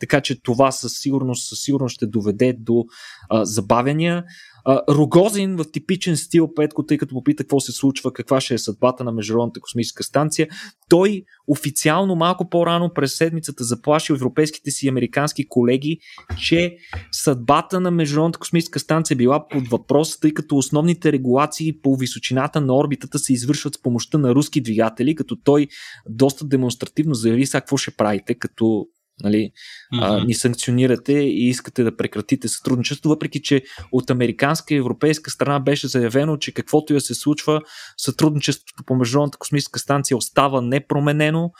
Така 0.00 0.20
че 0.20 0.42
това 0.42 0.72
със 0.72 0.92
сигурност, 0.92 1.48
със 1.48 1.58
сигурност 1.58 1.94
ще 1.94 2.06
доведе 2.06 2.54
до 2.58 2.84
а, 3.30 3.44
забавяния. 3.44 4.24
Рогозин 4.68 5.56
в 5.56 5.64
типичен 5.72 6.16
стил, 6.16 6.54
Петко, 6.54 6.86
тъй 6.86 6.98
като 6.98 7.14
попита 7.14 7.42
какво 7.42 7.60
се 7.60 7.72
случва, 7.72 8.12
каква 8.12 8.40
ще 8.40 8.54
е 8.54 8.58
съдбата 8.58 9.04
на 9.04 9.12
Международната 9.12 9.60
космическа 9.60 10.02
станция, 10.04 10.48
той 10.88 11.24
официално 11.46 12.14
малко 12.14 12.50
по-рано 12.50 12.90
през 12.94 13.16
седмицата 13.16 13.64
заплаши 13.64 14.12
европейските 14.12 14.70
си 14.70 14.88
американски 14.88 15.48
колеги, 15.48 15.98
че 16.38 16.76
съдбата 17.12 17.80
на 17.80 17.90
Международната 17.90 18.38
космическа 18.38 18.78
станция 18.78 19.16
била 19.16 19.48
под 19.48 19.68
въпрос, 19.68 20.20
тъй 20.20 20.34
като 20.34 20.56
основните 20.56 21.12
регулации 21.12 21.80
по 21.80 21.96
височината 21.96 22.60
на 22.60 22.76
орбитата 22.76 23.18
се 23.18 23.32
извършват 23.32 23.74
с 23.74 23.82
помощта 23.82 24.18
на 24.18 24.34
руски 24.34 24.60
двигатели, 24.60 25.14
като 25.14 25.36
той 25.36 25.68
доста 26.08 26.44
демонстративно 26.44 27.14
заяви 27.14 27.46
сега 27.46 27.60
какво 27.60 27.76
ще 27.76 27.90
правите, 27.90 28.34
като 28.34 28.86
нали, 29.20 29.52
а, 29.92 30.24
ни 30.24 30.34
санкционирате 30.34 31.12
и 31.12 31.48
искате 31.48 31.84
да 31.84 31.96
прекратите 31.96 32.48
сътрудничество, 32.48 33.08
въпреки 33.10 33.42
че 33.42 33.62
от 33.92 34.10
американска 34.10 34.74
и 34.74 34.76
европейска 34.76 35.30
страна 35.30 35.60
беше 35.60 35.88
заявено, 35.88 36.36
че 36.36 36.54
каквото 36.54 36.92
и 36.92 36.96
да 36.96 37.00
се 37.00 37.14
случва, 37.14 37.60
сътрудничеството 37.96 38.84
по 38.86 38.94
Международната 38.94 39.38
космическа 39.38 39.78
станция 39.78 40.16
остава 40.16 40.60
непроменено. 40.60 41.50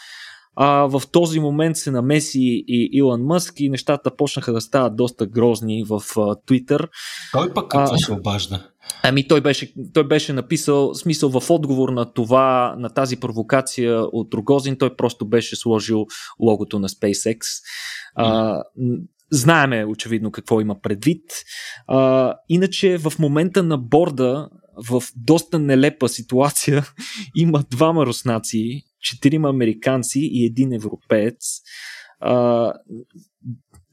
А, 0.56 0.86
в 0.86 1.02
този 1.12 1.40
момент 1.40 1.76
се 1.76 1.90
намеси 1.90 2.64
и 2.68 2.90
Илон 2.92 3.22
Мъск 3.22 3.60
и 3.60 3.70
нещата 3.70 4.16
почнаха 4.16 4.52
да 4.52 4.60
стават 4.60 4.96
доста 4.96 5.26
грозни 5.26 5.84
в 5.84 6.02
Твитър. 6.46 6.88
Той 7.32 7.54
пък 7.54 7.68
какво 7.68 7.94
а, 7.94 7.98
се 7.98 8.12
обажда? 8.12 8.68
Ами 9.02 9.28
той 9.28 9.40
беше, 9.40 9.74
той 9.94 10.08
беше 10.08 10.32
написал, 10.32 10.94
смисъл 10.94 11.40
в 11.40 11.50
отговор 11.50 11.88
на 11.88 12.12
това, 12.12 12.74
на 12.78 12.90
тази 12.90 13.16
провокация 13.16 14.00
от 14.00 14.34
Рогозин, 14.34 14.78
той 14.78 14.96
просто 14.96 15.28
беше 15.28 15.56
сложил 15.56 16.06
логото 16.40 16.78
на 16.78 16.88
SpaceX. 16.88 17.40
А, 18.14 18.58
знаеме 19.30 19.84
очевидно 19.84 20.30
какво 20.30 20.60
има 20.60 20.80
предвид. 20.80 21.24
А, 21.86 22.34
иначе 22.48 22.98
в 22.98 23.12
момента 23.18 23.62
на 23.62 23.78
борда, 23.78 24.48
в 24.88 25.02
доста 25.16 25.58
нелепа 25.58 26.08
ситуация, 26.08 26.86
има 27.36 27.64
двама 27.70 28.06
руснаци, 28.06 28.82
четирима 29.02 29.48
американци 29.48 30.20
и 30.20 30.44
един 30.44 30.72
европеец. 30.72 31.60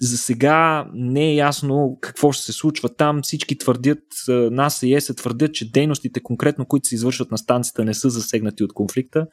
За 0.01 0.17
сега 0.17 0.87
не 0.93 1.29
е 1.29 1.35
ясно 1.35 1.97
какво 2.01 2.31
ще 2.31 2.43
се 2.43 2.53
случва 2.53 2.89
там. 2.95 3.21
Всички 3.23 3.57
твърдят, 3.57 4.03
НАСА 4.27 4.87
и 4.87 4.93
ЕСА 4.93 5.15
твърдят, 5.15 5.53
че 5.53 5.71
дейностите 5.71 6.23
конкретно, 6.23 6.65
които 6.65 6.87
се 6.87 6.95
извършват 6.95 7.31
на 7.31 7.37
станцията 7.37 7.85
не 7.85 7.93
са 7.93 8.09
засегнати 8.09 8.63
от 8.63 8.73
конфликта, 8.73 9.27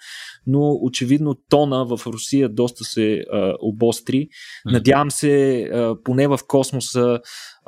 но 0.46 0.78
очевидно 0.82 1.34
тона 1.34 1.84
в 1.84 2.06
Русия 2.06 2.48
доста 2.48 2.84
се 2.84 3.24
а, 3.32 3.54
обостри. 3.62 4.28
Надявам 4.64 5.10
се 5.10 5.60
а, 5.62 5.94
поне 6.04 6.28
в 6.28 6.38
космоса 6.48 7.20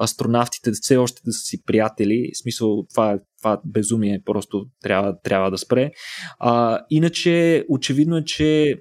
астронавтите 0.02 0.70
все 0.72 0.96
още 0.96 1.22
да 1.24 1.32
са 1.32 1.40
си 1.40 1.62
приятели. 1.64 2.30
В 2.34 2.38
смисъл, 2.38 2.86
това, 2.94 3.18
това 3.38 3.60
безумие 3.64 4.22
просто 4.24 4.66
трябва, 4.82 5.20
трябва 5.20 5.50
да 5.50 5.58
спре. 5.58 5.90
А, 6.38 6.80
иначе, 6.90 7.64
очевидно 7.68 8.16
е, 8.16 8.24
че 8.24 8.76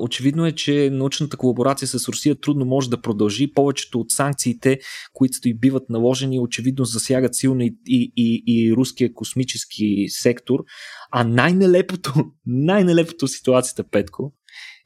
очевидно 0.00 0.46
е, 0.46 0.52
че 0.52 0.90
научната 0.92 1.36
колаборация 1.36 1.88
с 1.88 2.08
Русия 2.08 2.40
трудно 2.40 2.64
може 2.64 2.90
да 2.90 3.00
продължи. 3.00 3.52
Повечето 3.52 4.00
от 4.00 4.10
санкциите, 4.10 4.78
които 5.12 5.38
и 5.44 5.54
биват 5.54 5.90
наложени, 5.90 6.40
очевидно 6.40 6.84
засягат 6.84 7.34
силно 7.34 7.60
и, 7.60 7.76
и, 7.86 8.12
и, 8.16 8.42
и 8.46 8.72
руския 8.72 9.14
космически 9.14 10.06
сектор. 10.08 10.64
А 11.12 11.24
най-нелепото, 11.24 12.12
най-нелепото 12.46 13.28
ситуацията, 13.28 13.84
Петко, 13.90 14.32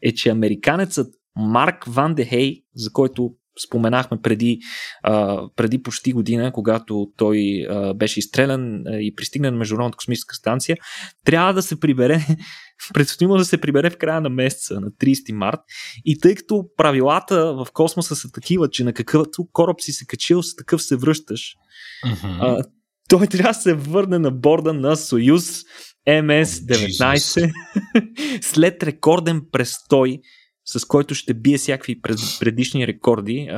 е, 0.03 0.15
че 0.15 0.29
американецът 0.29 1.15
Марк 1.37 1.85
Ван 1.85 2.15
Дехей, 2.15 2.63
за 2.75 2.93
който 2.93 3.35
споменахме 3.67 4.19
преди, 4.23 4.59
а, 5.03 5.43
преди 5.57 5.83
почти 5.83 6.13
година, 6.13 6.53
когато 6.53 7.07
той 7.17 7.67
а, 7.71 7.95
беше 7.95 8.19
изстрелян 8.19 8.83
и 8.87 9.15
пристигна 9.17 9.51
на 9.51 9.57
Международната 9.57 9.97
космическа 9.97 10.35
станция, 10.35 10.77
трябва 11.25 11.55
да 11.55 11.63
се 11.63 11.81
прибере, 11.81 12.27
предстои 12.95 13.27
да 13.27 13.45
се 13.45 13.61
прибере 13.61 13.91
в 13.91 13.99
края 13.99 14.21
на 14.21 14.31
месеца, 14.31 14.81
на 14.81 14.91
30 14.91 15.33
март. 15.33 15.61
И 16.05 16.19
тъй 16.19 16.35
като 16.35 16.65
правилата 16.77 17.55
в 17.55 17.67
космоса 17.73 18.17
са 18.17 18.31
такива, 18.31 18.71
че 18.71 18.85
на 18.85 18.93
какъвто 18.93 19.47
кораб 19.53 19.81
си 19.81 19.93
се 19.93 20.07
качил, 20.07 20.43
с 20.43 20.57
такъв 20.57 20.83
се 20.83 20.97
връщаш, 20.97 21.55
mm-hmm. 22.07 22.39
а, 22.41 22.65
той 23.09 23.27
трябва 23.27 23.51
да 23.51 23.55
се 23.55 23.75
върне 23.75 24.19
на 24.19 24.31
борда 24.31 24.73
на 24.73 24.97
Союз 24.97 25.65
МС-19 26.09 27.51
след 28.41 28.83
рекорден 28.83 29.43
престой 29.53 30.19
с 30.65 30.85
който 30.85 31.15
ще 31.15 31.35
бие 31.35 31.59
всякакви 31.59 32.01
предишни 32.41 32.87
рекорди. 32.87 33.49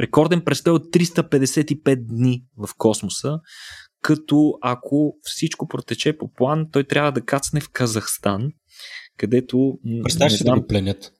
Рекорден 0.00 0.40
престой 0.44 0.72
от 0.72 0.82
355 0.82 1.96
дни 1.96 2.44
в 2.56 2.68
космоса, 2.78 3.38
като 4.02 4.58
ако 4.62 5.16
всичко 5.22 5.68
протече 5.68 6.18
по 6.18 6.32
план, 6.32 6.66
той 6.72 6.84
трябва 6.84 7.12
да 7.12 7.20
кацне 7.20 7.60
в 7.60 7.68
Казахстан, 7.72 8.48
където... 9.16 9.78
Представяш 10.02 10.32
се 10.32 10.44
да 10.44 10.54
го 10.54 10.66
пленят. 10.66 11.12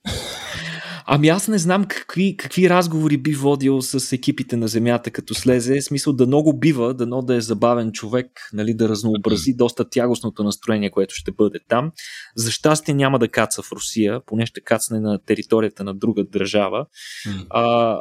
Ами 1.08 1.28
аз 1.28 1.48
не 1.48 1.58
знам 1.58 1.84
какви, 1.84 2.36
какви 2.36 2.70
разговори 2.70 3.16
би 3.16 3.34
водил 3.34 3.82
с 3.82 4.12
екипите 4.12 4.56
на 4.56 4.68
Земята, 4.68 5.10
като 5.10 5.34
слезе. 5.34 5.80
Смисъл 5.80 6.12
да 6.12 6.26
много 6.26 6.58
бива, 6.58 6.94
дано 6.94 7.22
да 7.22 7.34
е 7.34 7.40
забавен 7.40 7.92
човек, 7.92 8.26
нали, 8.52 8.74
да 8.74 8.88
разнообрази 8.88 9.54
доста 9.54 9.88
тягостното 9.88 10.44
настроение, 10.44 10.90
което 10.90 11.14
ще 11.14 11.32
бъде 11.32 11.58
там. 11.68 11.92
За 12.36 12.50
щастие 12.50 12.94
няма 12.94 13.18
да 13.18 13.28
каца 13.28 13.62
в 13.62 13.72
Русия, 13.72 14.20
поне 14.26 14.46
ще 14.46 14.60
кацне 14.60 15.00
на 15.00 15.18
територията 15.26 15.84
на 15.84 15.94
друга 15.94 16.24
държава. 16.24 16.86
А, 17.50 17.98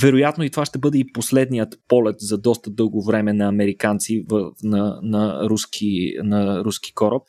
вероятно 0.00 0.44
и 0.44 0.50
това 0.50 0.64
ще 0.64 0.78
бъде 0.78 0.98
и 0.98 1.12
последният 1.12 1.74
полет 1.88 2.16
за 2.18 2.38
доста 2.38 2.70
дълго 2.70 3.04
време 3.04 3.32
на 3.32 3.48
американци 3.48 4.24
в, 4.30 4.50
на, 4.62 4.98
на, 5.02 5.48
руски, 5.48 6.14
на 6.22 6.64
руски 6.64 6.94
кораб. 6.94 7.22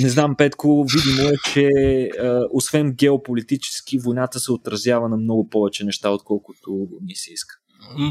Не 0.00 0.08
знам, 0.08 0.36
Петко, 0.36 0.86
видимо 0.94 1.28
е, 1.28 1.32
че 1.52 1.68
а, 2.20 2.40
освен 2.52 2.92
геополитически, 2.92 3.98
войната 3.98 4.40
се 4.40 4.52
отразява 4.52 5.08
на 5.08 5.16
много 5.16 5.48
повече 5.48 5.84
неща, 5.84 6.10
отколкото 6.10 6.88
ни 7.02 7.14
се 7.14 7.32
иска. 7.32 7.54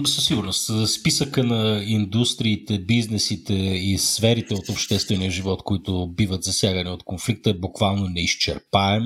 Със 0.06 0.26
сигурност. 0.26 0.90
Списъка 0.90 1.44
на 1.44 1.84
индустриите, 1.86 2.80
бизнесите 2.80 3.54
и 3.54 3.98
сферите 3.98 4.54
от 4.54 4.70
обществения 4.70 5.32
живот, 5.32 5.64
които 5.64 6.08
биват 6.08 6.44
засягани 6.44 6.90
от 6.90 7.04
конфликта, 7.04 7.50
е 7.50 7.54
буквално 7.54 8.08
неизчерпаем. 8.08 9.04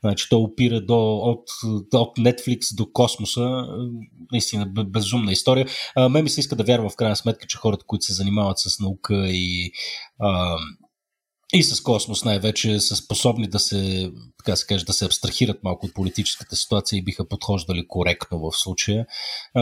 Значи, 0.00 0.26
то 0.30 0.38
опира 0.38 0.80
до, 0.80 1.16
от, 1.16 1.44
от 1.94 2.18
Netflix 2.18 2.76
до 2.76 2.92
космоса. 2.92 3.66
Наистина 4.32 4.66
безумна 4.66 5.32
история. 5.32 5.66
А, 5.96 6.08
мен 6.08 6.24
ми 6.24 6.30
се 6.30 6.40
иска 6.40 6.56
да 6.56 6.64
вярвам 6.64 6.90
в 6.90 6.96
крайна 6.96 7.16
сметка, 7.16 7.46
че 7.46 7.58
хората, 7.58 7.84
които 7.86 8.04
се 8.04 8.14
занимават 8.14 8.58
с 8.58 8.80
наука 8.80 9.28
и 9.28 9.72
а, 10.18 10.56
и 11.52 11.62
с 11.62 11.80
космос 11.80 12.24
най-вече 12.24 12.80
са 12.80 12.96
способни 12.96 13.46
да 13.46 13.58
се, 13.58 14.12
така 14.38 14.56
се 14.56 14.66
каже, 14.66 14.84
да 14.84 14.92
се 14.92 15.04
абстрахират 15.04 15.64
малко 15.64 15.86
от 15.86 15.94
политическата 15.94 16.56
ситуация 16.56 16.98
и 16.98 17.04
биха 17.04 17.28
подхождали 17.28 17.88
коректно 17.88 18.38
в 18.38 18.52
случая. 18.52 19.06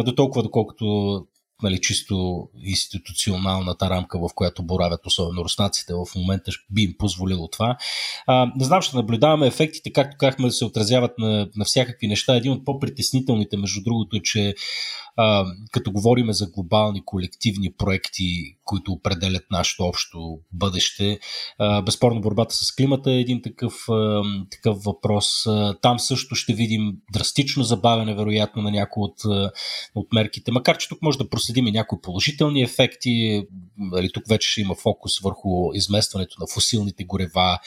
До 0.05 0.15
толкова, 0.15 0.43
доколкото 0.43 1.27
нали, 1.63 1.81
чисто 1.81 2.49
институционалната 2.65 3.91
рамка, 3.91 4.19
в 4.19 4.29
която 4.35 4.63
боравят 4.63 5.07
особено 5.07 5.45
руснаците 5.45 5.95
в 5.95 6.07
момента, 6.17 6.53
би 6.71 6.83
им 6.83 6.95
позволило 6.99 7.49
това. 7.49 7.77
А, 8.27 8.53
не 8.57 8.65
знам, 8.65 8.83
ще 8.83 8.97
наблюдаваме 8.97 9.47
ефектите, 9.47 9.93
както 9.93 10.17
казахме, 10.19 10.47
да 10.47 10.53
се 10.53 10.65
отразяват 10.65 11.19
на, 11.19 11.49
на 11.57 11.65
всякакви 11.65 12.07
неща. 12.07 12.37
Един 12.37 12.53
от 12.53 12.65
по-притеснителните, 12.65 13.57
между 13.57 13.83
другото, 13.83 14.17
е, 14.17 14.21
че 14.21 14.55
а, 15.21 15.47
като 15.71 15.93
говорим 15.93 16.33
за 16.33 16.47
глобални 16.47 17.05
колективни 17.05 17.73
проекти, 17.73 18.57
които 18.65 18.93
определят 18.93 19.45
нашето 19.51 19.85
общо 19.85 20.39
бъдеще, 20.53 21.19
безспорно 21.85 22.21
борбата 22.21 22.55
с 22.55 22.75
климата 22.75 23.13
е 23.13 23.21
един 23.21 23.43
такъв, 23.43 23.75
а, 23.89 24.23
такъв 24.51 24.83
въпрос. 24.83 25.47
А, 25.47 25.75
там 25.83 25.99
също 25.99 26.35
ще 26.35 26.53
видим 26.53 26.93
драстично 27.13 27.63
забавяне, 27.63 28.15
вероятно, 28.15 28.63
на 28.63 28.71
някои 28.71 29.03
от, 29.03 29.51
от 29.95 30.13
мерките, 30.13 30.53
макар 30.53 30.79
че 30.79 30.89
тук 30.89 31.03
може 31.03 31.19
да 31.19 31.29
проследим 31.29 31.67
и 31.67 31.73
някои 31.73 32.01
положителни 32.03 32.63
ефекти. 32.63 33.47
Нали, 33.77 34.13
тук 34.13 34.29
вече 34.29 34.51
ще 34.51 34.61
има 34.61 34.75
фокус 34.75 35.21
върху 35.21 35.75
изместването 35.75 36.37
на 36.41 36.47
фусилните 36.55 37.05
горева, 37.05 37.59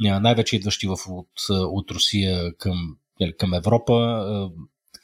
най-вече 0.00 0.56
идващи 0.56 0.86
в, 0.86 0.96
от, 1.08 1.30
от 1.50 1.90
Русия 1.90 2.56
към, 2.56 2.96
нали, 3.20 3.36
към 3.36 3.54
Европа 3.54 4.20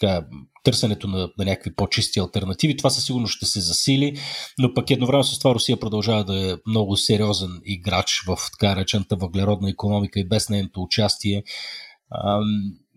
така, 0.01 0.27
търсенето 0.63 1.09
на, 1.09 1.19
на 1.39 1.45
някакви 1.45 1.75
по-чисти 1.75 2.21
альтернативи. 2.21 2.77
Това 2.77 2.91
със 2.91 3.05
сигурност 3.05 3.35
ще 3.35 3.47
се 3.47 3.61
засили, 3.61 4.21
но 4.59 4.75
пък 4.75 4.91
едновременно 4.91 5.25
с 5.25 5.39
това 5.39 5.55
Русия 5.55 5.81
продължава 5.81 6.25
да 6.25 6.51
е 6.51 6.57
много 6.67 6.97
сериозен 6.97 7.61
играч 7.65 8.23
в 8.27 8.39
така 8.53 8.77
речената 8.77 9.17
въглеродна 9.17 9.71
економика 9.71 10.21
и 10.21 10.29
без 10.29 10.49
нейното 10.49 10.83
участие 10.83 11.43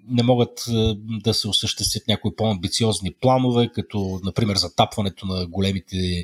не 0.07 0.23
могат 0.23 0.65
да 1.23 1.33
се 1.33 1.47
осъществят 1.47 2.07
някои 2.07 2.35
по-амбициозни 2.35 3.13
планове, 3.21 3.71
като 3.73 4.19
например 4.23 4.55
затапването 4.55 5.25
на 5.25 5.47
големите 5.47 6.23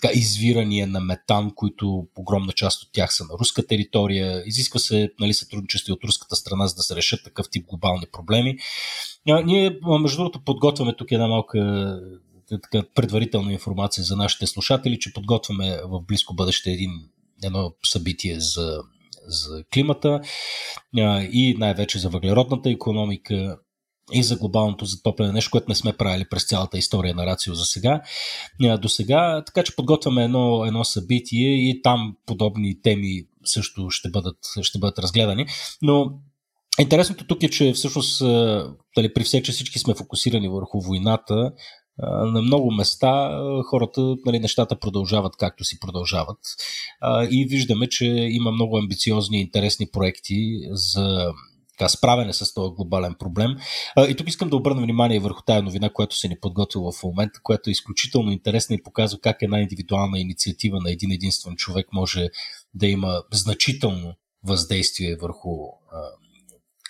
така, 0.00 0.14
извирания 0.14 0.86
на 0.86 1.00
метан, 1.00 1.50
които 1.54 2.06
огромна 2.16 2.52
част 2.52 2.82
от 2.82 2.88
тях 2.92 3.14
са 3.14 3.24
на 3.24 3.38
руска 3.40 3.66
територия. 3.66 4.42
Изисква 4.46 4.80
се 4.80 5.10
нали, 5.20 5.34
сътрудничество 5.34 5.92
от 5.92 6.04
руската 6.04 6.36
страна, 6.36 6.66
за 6.66 6.74
да 6.74 6.82
се 6.82 6.96
решат 6.96 7.24
такъв 7.24 7.46
тип 7.50 7.66
глобални 7.66 8.06
проблеми. 8.12 8.58
А, 9.28 9.42
ние, 9.42 9.78
между 10.00 10.16
другото, 10.16 10.44
подготвяме 10.44 10.96
тук 10.96 11.12
една 11.12 11.26
малка 11.26 12.00
така, 12.48 12.82
предварителна 12.94 13.52
информация 13.52 14.04
за 14.04 14.16
нашите 14.16 14.46
слушатели, 14.46 14.98
че 14.98 15.12
подготвяме 15.12 15.80
в 15.84 16.00
близко 16.00 16.34
бъдеще 16.34 16.70
един, 16.70 16.90
едно 17.42 17.72
събитие 17.84 18.40
за, 18.40 18.82
за 19.26 19.64
климата 19.74 20.20
а, 20.98 21.22
и 21.22 21.56
най-вече 21.58 21.98
за 21.98 22.08
въглеродната 22.08 22.70
економика 22.70 23.58
и 24.12 24.22
за 24.22 24.36
глобалното 24.36 24.84
затопляне, 24.84 25.32
нещо, 25.32 25.50
което 25.50 25.68
не 25.68 25.74
сме 25.74 25.92
правили 25.92 26.24
през 26.30 26.46
цялата 26.46 26.78
история 26.78 27.14
на 27.14 27.26
Рацио 27.26 27.54
за 27.54 27.64
сега, 27.64 28.02
до 28.80 28.88
сега, 28.88 29.42
така 29.46 29.62
че 29.62 29.76
подготвяме 29.76 30.24
едно, 30.24 30.64
едно 30.64 30.84
събитие 30.84 31.70
и 31.70 31.82
там 31.82 32.16
подобни 32.26 32.82
теми 32.82 33.22
също 33.44 33.90
ще 33.90 34.10
бъдат, 34.10 34.38
ще 34.62 34.78
бъдат 34.78 34.98
разгледани, 34.98 35.46
но 35.82 36.12
Интересното 36.78 37.26
тук 37.26 37.42
е, 37.42 37.50
че 37.50 37.72
всъщност 37.72 38.18
дали, 38.96 39.14
при 39.14 39.24
все, 39.24 39.42
че 39.42 39.52
всички 39.52 39.78
сме 39.78 39.94
фокусирани 39.94 40.48
върху 40.48 40.80
войната, 40.80 41.52
на 42.02 42.42
много 42.42 42.70
места 42.70 43.40
хората, 43.70 44.16
нали, 44.26 44.38
нещата 44.38 44.78
продължават 44.78 45.36
както 45.38 45.64
си 45.64 45.80
продължават. 45.80 46.38
И 47.30 47.46
виждаме, 47.50 47.88
че 47.88 48.06
има 48.06 48.52
много 48.52 48.78
амбициозни 48.78 49.38
и 49.38 49.40
интересни 49.40 49.86
проекти 49.92 50.60
за 50.70 51.32
така, 51.78 51.88
справяне 51.88 52.32
с 52.32 52.54
този 52.54 52.74
глобален 52.74 53.14
проблем. 53.18 53.50
И 54.08 54.14
тук 54.16 54.28
искам 54.28 54.48
да 54.48 54.56
обърна 54.56 54.82
внимание 54.82 55.20
върху 55.20 55.42
тази 55.42 55.62
новина, 55.62 55.90
която 55.90 56.16
се 56.16 56.28
ни 56.28 56.40
подготвила 56.40 56.92
в 56.92 57.02
момента, 57.02 57.40
която 57.42 57.70
е 57.70 57.72
изключително 57.72 58.30
интересна 58.30 58.74
и 58.74 58.82
показва 58.82 59.18
как 59.18 59.36
една 59.42 59.60
индивидуална 59.60 60.18
инициатива 60.18 60.80
на 60.80 60.90
един 60.90 61.10
единствен 61.10 61.56
човек 61.56 61.86
може 61.92 62.28
да 62.74 62.86
има 62.86 63.22
значително 63.32 64.14
въздействие 64.44 65.16
върху 65.16 65.50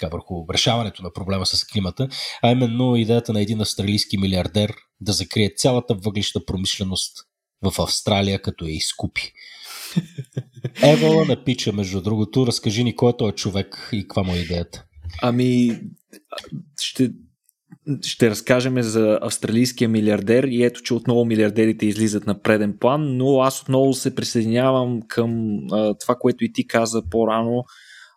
така, 0.00 0.12
върху 0.12 0.44
решаването 0.52 1.02
на 1.02 1.12
проблема 1.12 1.46
с 1.46 1.64
климата, 1.64 2.08
а 2.42 2.50
именно 2.50 2.96
идеята 2.96 3.32
на 3.32 3.40
един 3.40 3.60
австралийски 3.60 4.18
милиардер 4.18 4.74
да 5.00 5.12
закрие 5.12 5.54
цялата 5.56 5.94
въглища 5.94 6.44
промишленост 6.44 7.16
в 7.62 7.82
Австралия, 7.82 8.42
като 8.42 8.64
я 8.64 8.72
изкупи. 8.72 9.32
Евала 10.82 11.24
напича, 11.24 11.72
между 11.72 12.00
другото. 12.00 12.46
Разкажи 12.46 12.84
ни 12.84 12.96
кой 12.96 13.10
е 13.10 13.16
този 13.16 13.32
човек 13.32 13.88
и 13.92 14.02
каква 14.02 14.22
му 14.22 14.32
е 14.32 14.38
идеята. 14.38 14.84
Ами, 15.22 15.80
ще, 16.80 17.10
ще 18.02 18.30
разкажем 18.30 18.82
за 18.82 19.18
австралийския 19.22 19.88
милиардер 19.88 20.44
и 20.44 20.64
ето, 20.64 20.82
че 20.82 20.94
отново 20.94 21.24
милиардерите 21.24 21.86
излизат 21.86 22.26
на 22.26 22.42
преден 22.42 22.76
план, 22.80 23.16
но 23.16 23.40
аз 23.40 23.62
отново 23.62 23.94
се 23.94 24.14
присъединявам 24.14 25.00
към 25.08 25.58
а, 25.72 25.94
това, 25.94 26.14
което 26.14 26.44
и 26.44 26.52
ти 26.52 26.66
каза 26.66 27.02
по-рано. 27.10 27.64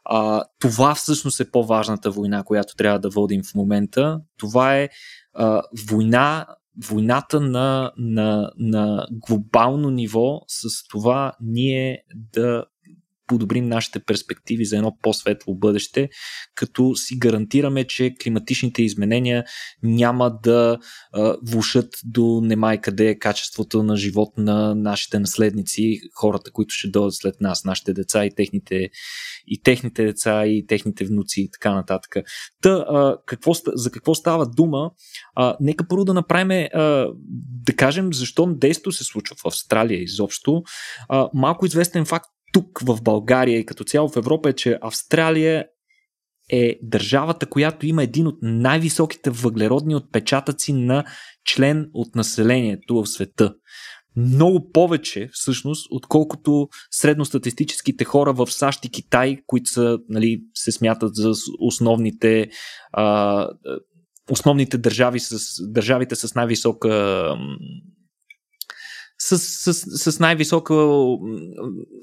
А, 0.06 0.44
това 0.60 0.96
всъщност 0.96 1.40
е 1.40 1.52
по-важната 1.52 2.12
война, 2.12 2.44
която 2.44 2.76
трябва 2.76 3.00
да 3.00 3.10
водим 3.10 3.42
в 3.44 3.56
момента. 3.56 4.20
Това 4.38 4.78
е 4.78 4.90
а, 5.34 5.62
война 5.90 6.46
войната 6.88 7.40
на, 7.40 7.92
на, 7.98 8.52
на 8.58 9.08
глобално 9.12 9.90
ниво 9.90 10.42
с 10.48 10.88
това 10.88 11.34
ние 11.42 12.04
да 12.14 12.66
подобрим 13.30 13.68
нашите 13.68 14.00
перспективи 14.00 14.66
за 14.66 14.78
едно 14.78 14.98
по-светло 15.02 15.56
бъдеще, 15.56 16.10
като 16.56 16.96
си 16.96 17.18
гарантираме, 17.18 17.84
че 17.84 18.16
климатичните 18.24 18.84
изменения 18.84 19.46
няма 19.84 20.40
да 20.44 20.78
а, 21.14 21.36
влушат 21.44 21.88
до 22.06 22.42
немай 22.44 22.82
къде 22.82 23.20
качеството 23.20 23.84
на 23.84 23.98
живот 23.98 24.30
на 24.38 24.76
нашите 24.76 25.20
наследници, 25.20 26.00
хората, 26.16 26.52
които 26.52 26.74
ще 26.74 26.88
дойдат 26.88 27.16
след 27.16 27.42
нас, 27.42 27.66
нашите 27.66 27.94
деца 27.94 28.26
и 28.26 28.36
техните, 28.36 28.90
и 29.48 29.62
техните 29.64 30.06
деца 30.06 30.46
и 30.46 30.66
техните 30.68 31.06
внуци 31.06 31.42
и 31.42 31.52
така 31.52 31.74
нататък. 31.74 32.16
Та, 32.62 32.70
а, 32.70 33.18
какво, 33.26 33.52
за 33.74 33.92
какво 33.92 34.16
става 34.16 34.46
дума? 34.46 34.92
А, 35.36 35.58
нека 35.60 35.88
първо 35.88 36.06
да 36.06 36.14
направим, 36.14 36.68
а, 36.74 37.08
да 37.66 37.76
кажем, 37.76 38.14
защо 38.14 38.46
действието 38.46 38.92
се 38.92 39.04
случва 39.04 39.36
в 39.36 39.46
Австралия 39.46 40.04
изобщо. 40.04 40.64
А, 41.10 41.30
малко 41.34 41.66
известен 41.66 42.06
факт 42.06 42.30
тук 42.54 42.80
в 42.82 43.02
България 43.02 43.60
и 43.60 43.66
като 43.66 43.84
цяло 43.84 44.10
в 44.10 44.18
Европа 44.18 44.50
е, 44.50 44.54
че 44.54 44.78
Австралия 44.82 45.66
е 46.52 46.80
държавата, 46.84 47.46
която 47.46 47.86
има 47.86 48.04
един 48.04 48.28
от 48.28 48.38
най-високите 48.42 49.30
въглеродни 49.30 49.96
отпечатъци 49.96 50.74
на 50.74 51.04
член 51.46 51.90
от 51.94 52.16
населението 52.16 52.96
в 52.96 53.08
света. 53.08 53.54
много 54.16 54.72
повече, 54.72 55.30
всъщност, 55.32 55.88
отколкото 55.92 56.68
средностатистическите 56.92 58.06
хора 58.06 58.34
в 58.34 58.52
САЩ 58.52 58.86
и 58.86 58.90
Китай, 58.90 59.38
които 59.48 59.70
са, 59.70 60.00
нали, 60.10 60.42
се 60.54 60.72
смятат 60.72 61.16
за 61.16 61.32
основните, 61.60 62.50
а, 62.94 63.48
основните 64.32 64.78
държави 64.78 65.20
с, 65.20 65.40
държавите 65.72 66.16
с 66.16 66.36
най-висока 66.36 67.24
с, 69.22 69.40
с, 69.40 69.74
с 70.12 70.20
най-висока 70.20 70.74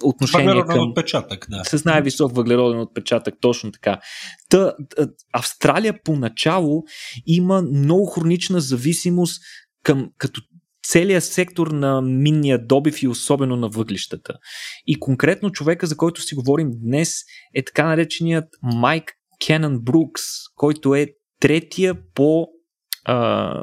отношение 0.03 0.47
въглероден 0.47 0.77
към... 0.77 0.89
отпечатък, 0.89 1.47
да. 1.51 1.65
С 1.65 1.85
най-висок 1.85 2.37
въглероден 2.37 2.81
отпечатък, 2.81 3.35
точно 3.41 3.73
така. 3.73 4.01
Та, 4.49 4.73
Австралия 5.33 6.03
поначало 6.05 6.85
има 7.27 7.63
много 7.63 8.07
хронична 8.07 8.61
зависимост 8.61 9.43
към, 9.83 10.11
като 10.19 10.41
целият 10.89 11.25
сектор 11.25 11.67
на 11.67 12.03
минния 12.03 12.67
добив 12.67 13.03
и 13.03 13.09
особено 13.09 13.57
на 13.57 13.69
въглищата. 13.69 14.35
И 14.87 15.01
конкретно 15.01 15.51
човека, 15.51 15.87
за 15.87 15.97
който 15.97 16.23
си 16.23 16.35
говорим 16.35 16.71
днес, 16.73 17.15
е 17.55 17.65
така 17.65 17.87
нареченият 17.87 18.49
Майк 18.63 19.13
Кенън 19.47 19.79
Брукс, 19.81 20.23
който 20.55 20.95
е 20.95 21.09
третия 21.41 21.95
по 22.15 22.49
а, 23.05 23.63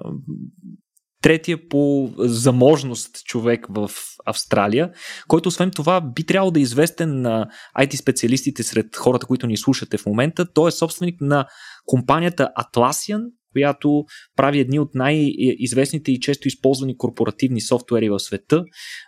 третия 1.24 1.70
по 1.70 2.12
заможност 2.18 3.24
човек 3.26 3.68
в 3.70 3.92
Австралия, 4.26 4.92
който 5.28 5.50
освен 5.50 5.72
това 5.72 6.02
би 6.02 6.26
трябвало 6.26 6.52
да 6.52 6.60
е 6.60 6.64
известен 6.64 7.22
на 7.22 7.48
IT 7.80 7.96
специалистите 7.96 8.64
сред 8.64 8.96
хората, 8.96 9.26
които 9.26 9.48
ни 9.48 9.58
слушате 9.58 9.98
в 9.98 10.06
момента. 10.06 10.54
Той 10.54 10.68
е 10.68 10.72
собственик 10.72 11.22
на 11.22 11.46
компанията 11.86 12.50
Atlassian, 12.60 13.22
която 13.52 14.04
прави 14.36 14.60
едни 14.60 14.80
от 14.80 14.90
най-известните 14.96 16.12
и 16.12 16.20
често 16.20 16.48
използвани 16.48 16.98
корпоративни 16.98 17.62
софтуери 17.62 18.10
в 18.10 18.20
света. 18.20 18.64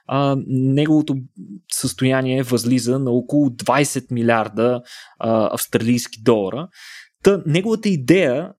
А, 0.07 0.37
неговото 0.47 1.15
състояние 1.73 2.43
възлиза 2.43 2.99
на 2.99 3.11
около 3.11 3.49
20 3.49 4.11
милиарда 4.11 4.81
а, 5.19 5.53
австралийски 5.53 6.19
долара. 6.23 6.67
Та, 7.23 7.43
неговата 7.45 7.89
идея 7.89 8.51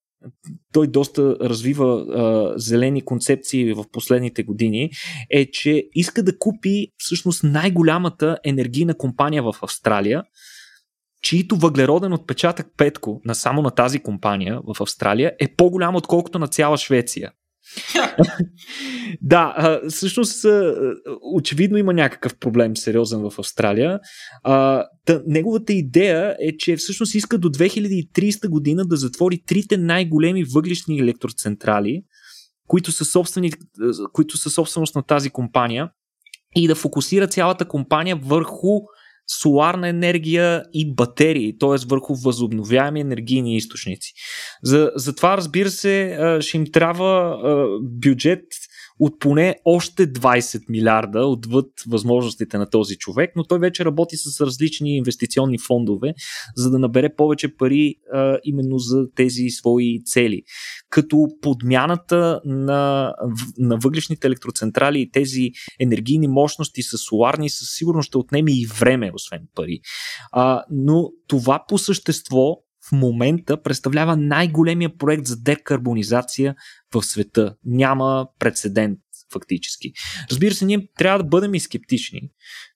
той 0.73 0.87
доста 0.87 1.37
развива 1.41 2.01
а, 2.01 2.59
зелени 2.59 3.05
концепции 3.05 3.73
в 3.73 3.85
последните 3.93 4.43
години, 4.43 4.91
е, 5.31 5.51
че 5.51 5.89
иска 5.95 6.23
да 6.23 6.39
купи 6.39 6.89
всъщност 6.99 7.45
най-голямата 7.45 8.39
енергийна 8.45 8.95
компания 8.95 9.43
в 9.43 9.55
Австралия, 9.62 10.23
чието 11.23 11.57
въглероден 11.57 12.12
отпечатък 12.12 12.67
Петко 12.77 13.21
на 13.25 13.35
само 13.35 13.62
на 13.62 13.71
тази 13.71 13.99
компания 13.99 14.61
в 14.67 14.81
Австралия 14.81 15.33
е 15.41 15.55
по-голям 15.57 15.97
отколкото 15.97 16.39
на 16.39 16.49
цяла 16.49 16.77
Швеция. 16.77 17.33
да, 19.22 19.81
всъщност 19.88 20.46
очевидно 21.35 21.79
има 21.79 21.92
някакъв 21.92 22.38
проблем 22.38 22.76
сериозен 22.76 23.31
в 23.31 23.38
Австралия. 23.38 24.00
Та, 25.05 25.22
неговата 25.26 25.72
идея 25.72 26.37
е, 26.40 26.57
че 26.57 26.76
всъщност 26.76 27.14
иска 27.14 27.38
до 27.38 27.48
2030 27.48 28.48
година 28.48 28.85
да 28.87 28.96
затвори 28.96 29.42
трите 29.46 29.76
най-големи 29.76 30.44
въглишни 30.44 30.98
електроцентрали, 30.98 32.02
които 32.66 32.92
са, 32.92 33.05
собствени, 33.05 33.52
които 34.12 34.38
са 34.38 34.50
собственост 34.50 34.94
на 34.94 35.02
тази 35.02 35.31
компания 35.31 35.90
и 36.57 36.68
да 36.68 36.74
фокусира 36.74 37.26
цялата 37.26 37.64
компания 37.64 38.16
върху 38.16 38.81
соларна 39.27 39.89
енергия 39.89 40.62
и 40.75 40.95
батерии, 40.95 41.59
т.е. 41.59 41.87
върху 41.87 42.15
възобновяеми 42.15 43.01
енергийни 43.01 43.57
източници. 43.57 44.12
За, 44.62 44.91
това, 45.17 45.37
разбира 45.37 45.71
се, 45.71 46.19
ще 46.41 46.57
им 46.57 46.67
трябва 46.73 47.39
бюджет 47.83 48.43
от 49.00 49.20
поне 49.20 49.56
още 49.64 50.12
20 50.12 50.62
милиарда 50.68 51.26
отвъд 51.26 51.66
възможностите 51.88 52.59
на 52.59 52.70
този 52.70 52.96
човек, 52.96 53.32
но 53.37 53.44
той 53.44 53.59
вече 53.59 53.85
работи 53.85 54.16
с 54.16 54.40
различни 54.40 54.96
инвестиционни 54.96 55.59
фондове, 55.59 56.14
за 56.56 56.70
да 56.70 56.78
набере 56.78 57.14
повече 57.16 57.56
пари 57.56 57.94
а, 58.12 58.38
именно 58.44 58.78
за 58.78 59.06
тези 59.14 59.48
свои 59.48 60.04
цели. 60.04 60.42
Като 60.90 61.28
подмяната 61.40 62.40
на, 62.44 63.12
на 63.59 63.76
въглешните 63.76 64.26
електроцентрали 64.26 65.00
и 65.00 65.11
тези 65.11 65.50
енергийни 65.80 66.28
мощности 66.28 66.82
с 66.82 66.98
соларни 66.98 67.50
със 67.50 67.68
сигурност 67.76 68.06
ще 68.06 68.18
отнеме 68.18 68.52
и 68.52 68.66
време, 68.66 69.11
освен 69.14 69.42
пари. 69.54 69.80
А, 70.32 70.64
но 70.70 71.11
това 71.26 71.64
по 71.68 71.78
същество 71.78 72.65
в 72.88 72.92
момента 72.92 73.62
представлява 73.62 74.16
най-големия 74.16 74.96
проект 74.96 75.27
за 75.27 75.37
декарбонизация 75.37 76.55
в 76.94 77.03
света. 77.03 77.55
Няма 77.64 78.29
прецедент 78.38 78.99
фактически. 79.33 79.92
Разбира 80.31 80.55
се, 80.55 80.64
ние 80.64 80.88
трябва 80.99 81.18
да 81.18 81.25
бъдем 81.25 81.55
и 81.55 81.61
скептични, 81.61 82.31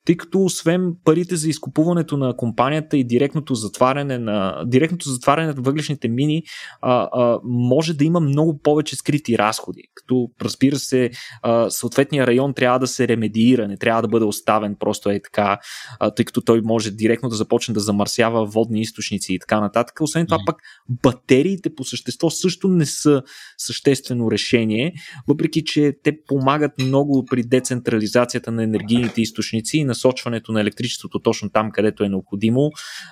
тъй 0.04 0.16
като 0.16 0.44
освен 0.44 0.92
парите 1.04 1.36
за 1.36 1.48
изкупуването 1.48 2.16
на 2.16 2.36
компанията 2.36 2.96
и 2.96 3.04
директното 3.04 3.54
затваряне 3.54 4.18
на, 4.18 4.64
директното 4.66 5.08
затваряне 5.08 5.46
на 5.46 5.62
въглешните 5.62 6.08
мини, 6.08 6.42
а, 6.80 7.08
а, 7.12 7.38
може 7.44 7.94
да 7.94 8.04
има 8.04 8.20
много 8.20 8.58
повече 8.62 8.96
скрити 8.96 9.38
разходи. 9.38 9.82
Като, 9.94 10.28
разбира 10.42 10.76
се, 10.76 11.10
а, 11.42 11.70
съответния 11.70 12.26
район 12.26 12.54
трябва 12.54 12.78
да 12.78 12.86
се 12.86 13.08
ремедиира, 13.08 13.68
не 13.68 13.76
трябва 13.76 14.02
да 14.02 14.08
бъде 14.08 14.24
оставен 14.24 14.76
просто 14.80 15.10
е 15.10 15.20
така, 15.22 15.58
а, 16.00 16.10
тъй 16.10 16.24
като 16.24 16.40
той 16.40 16.60
може 16.64 16.90
директно 16.90 17.28
да 17.28 17.36
започне 17.36 17.74
да 17.74 17.80
замърсява 17.80 18.46
водни 18.46 18.80
източници 18.80 19.34
и 19.34 19.38
така 19.38 19.60
нататък. 19.60 20.00
Освен 20.00 20.26
това, 20.26 20.38
пък 20.46 20.56
батериите 21.02 21.74
по 21.74 21.84
същество 21.84 22.30
също 22.30 22.68
не 22.68 22.86
са 22.86 23.22
съществено 23.58 24.30
решение, 24.30 24.92
въпреки 25.28 25.64
че 25.64 25.92
те 26.04 26.12
помагат 26.26 26.72
много 26.78 27.24
при 27.30 27.42
децентрализацията 27.42 28.52
на 28.52 28.62
енергийните 28.62 29.20
източници 29.20 29.78
и 29.78 29.84
насочването 29.90 30.52
на 30.52 30.60
електричеството 30.60 31.18
точно 31.18 31.50
там, 31.50 31.70
където 31.70 32.04
е 32.04 32.08
необходимо 32.08 32.70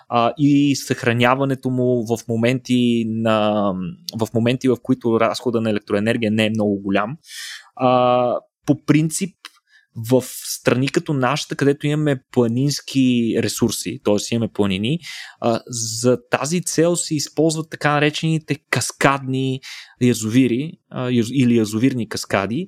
а, 0.08 0.32
и 0.38 0.76
съхраняването 0.76 1.70
му 1.70 2.06
в 2.06 2.28
моменти, 2.28 3.04
на, 3.08 3.72
в 4.18 4.28
моменти, 4.34 4.68
в 4.68 4.76
които 4.82 5.20
разхода 5.20 5.60
на 5.60 5.70
електроенергия 5.70 6.30
не 6.30 6.46
е 6.46 6.50
много 6.50 6.82
голям. 6.82 7.16
А, 7.76 8.40
по 8.66 8.84
принцип, 8.84 9.37
в 10.10 10.24
страни 10.26 10.88
като 10.88 11.12
нашата, 11.12 11.56
където 11.56 11.86
имаме 11.86 12.20
планински 12.32 13.34
ресурси, 13.38 14.00
т.е. 14.04 14.34
имаме 14.34 14.52
планини, 14.52 14.98
за 15.66 16.18
тази 16.30 16.62
цел 16.62 16.96
се 16.96 17.14
използват 17.14 17.70
така 17.70 17.92
наречените 17.92 18.56
каскадни 18.70 19.60
язовири 20.00 20.72
или 21.32 21.56
язовирни 21.56 22.08
каскади, 22.08 22.66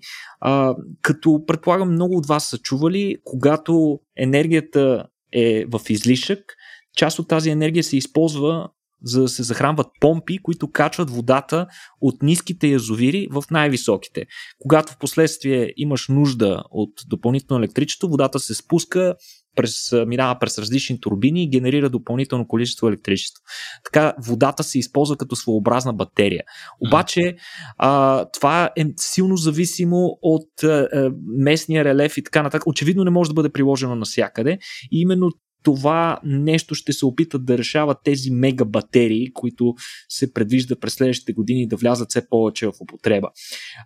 като 1.03 1.45
предполагам 1.47 1.93
много 1.93 2.17
от 2.17 2.27
вас 2.27 2.49
са 2.49 2.59
чували, 2.59 3.17
когато 3.25 4.01
енергията 4.17 5.07
е 5.33 5.65
в 5.65 5.81
излишък, 5.89 6.57
част 6.97 7.19
от 7.19 7.29
тази 7.29 7.51
енергия 7.51 7.85
се 7.85 7.97
използва 7.97 8.69
за 9.03 9.23
да 9.23 9.29
се 9.29 9.43
захранват 9.43 9.87
помпи, 10.01 10.39
които 10.43 10.71
качват 10.71 11.11
водата 11.11 11.67
от 12.01 12.23
ниските 12.23 12.69
язовири 12.69 13.29
в 13.31 13.45
най-високите. 13.51 14.25
Когато 14.59 14.93
в 14.93 14.99
последствие 14.99 15.73
имаш 15.77 16.09
нужда 16.09 16.63
от 16.71 16.93
допълнително 17.09 17.63
електричество, 17.63 18.09
водата 18.09 18.39
се 18.39 18.55
спуска, 18.55 19.15
през, 19.57 19.93
минава 20.07 20.39
през 20.39 20.59
различни 20.59 21.01
турбини 21.01 21.43
и 21.43 21.49
генерира 21.49 21.91
допълнително 21.91 22.49
количество 22.49 22.89
електричество. 22.89 23.43
Така 23.85 24.15
водата 24.27 24.63
се 24.63 24.79
използва 24.79 25.17
като 25.17 25.37
своеобразна 25.37 25.93
батерия. 25.93 26.43
Обаче 26.87 27.37
а, 27.79 28.25
това 28.33 28.71
е 28.77 28.85
силно 28.97 29.37
зависимо 29.37 30.19
от 30.23 30.65
а, 30.65 31.11
местния 31.39 31.85
релеф 31.85 32.17
и 32.17 32.25
така 32.25 32.43
нататък. 32.43 32.67
Очевидно 32.67 33.05
не 33.05 33.11
може 33.11 33.31
да 33.31 33.35
бъде 33.35 33.53
приложено 33.53 33.95
навсякъде. 33.97 34.59
И 34.93 35.01
именно 35.01 35.31
това 35.63 36.21
нещо 36.25 36.75
ще 36.75 36.93
се 36.93 37.07
опитат 37.07 37.45
да 37.45 37.59
решават 37.59 37.99
тези 38.05 38.31
мега 38.31 38.65
батерии, 38.65 39.33
които 39.33 39.75
се 40.09 40.33
предвижда 40.33 40.77
през 40.77 40.95
следващите 40.95 41.33
години 41.33 41.69
да 41.69 41.77
влязат 41.77 42.11
все 42.11 42.29
повече 42.29 42.67
в 42.67 42.73
употреба. 42.81 43.29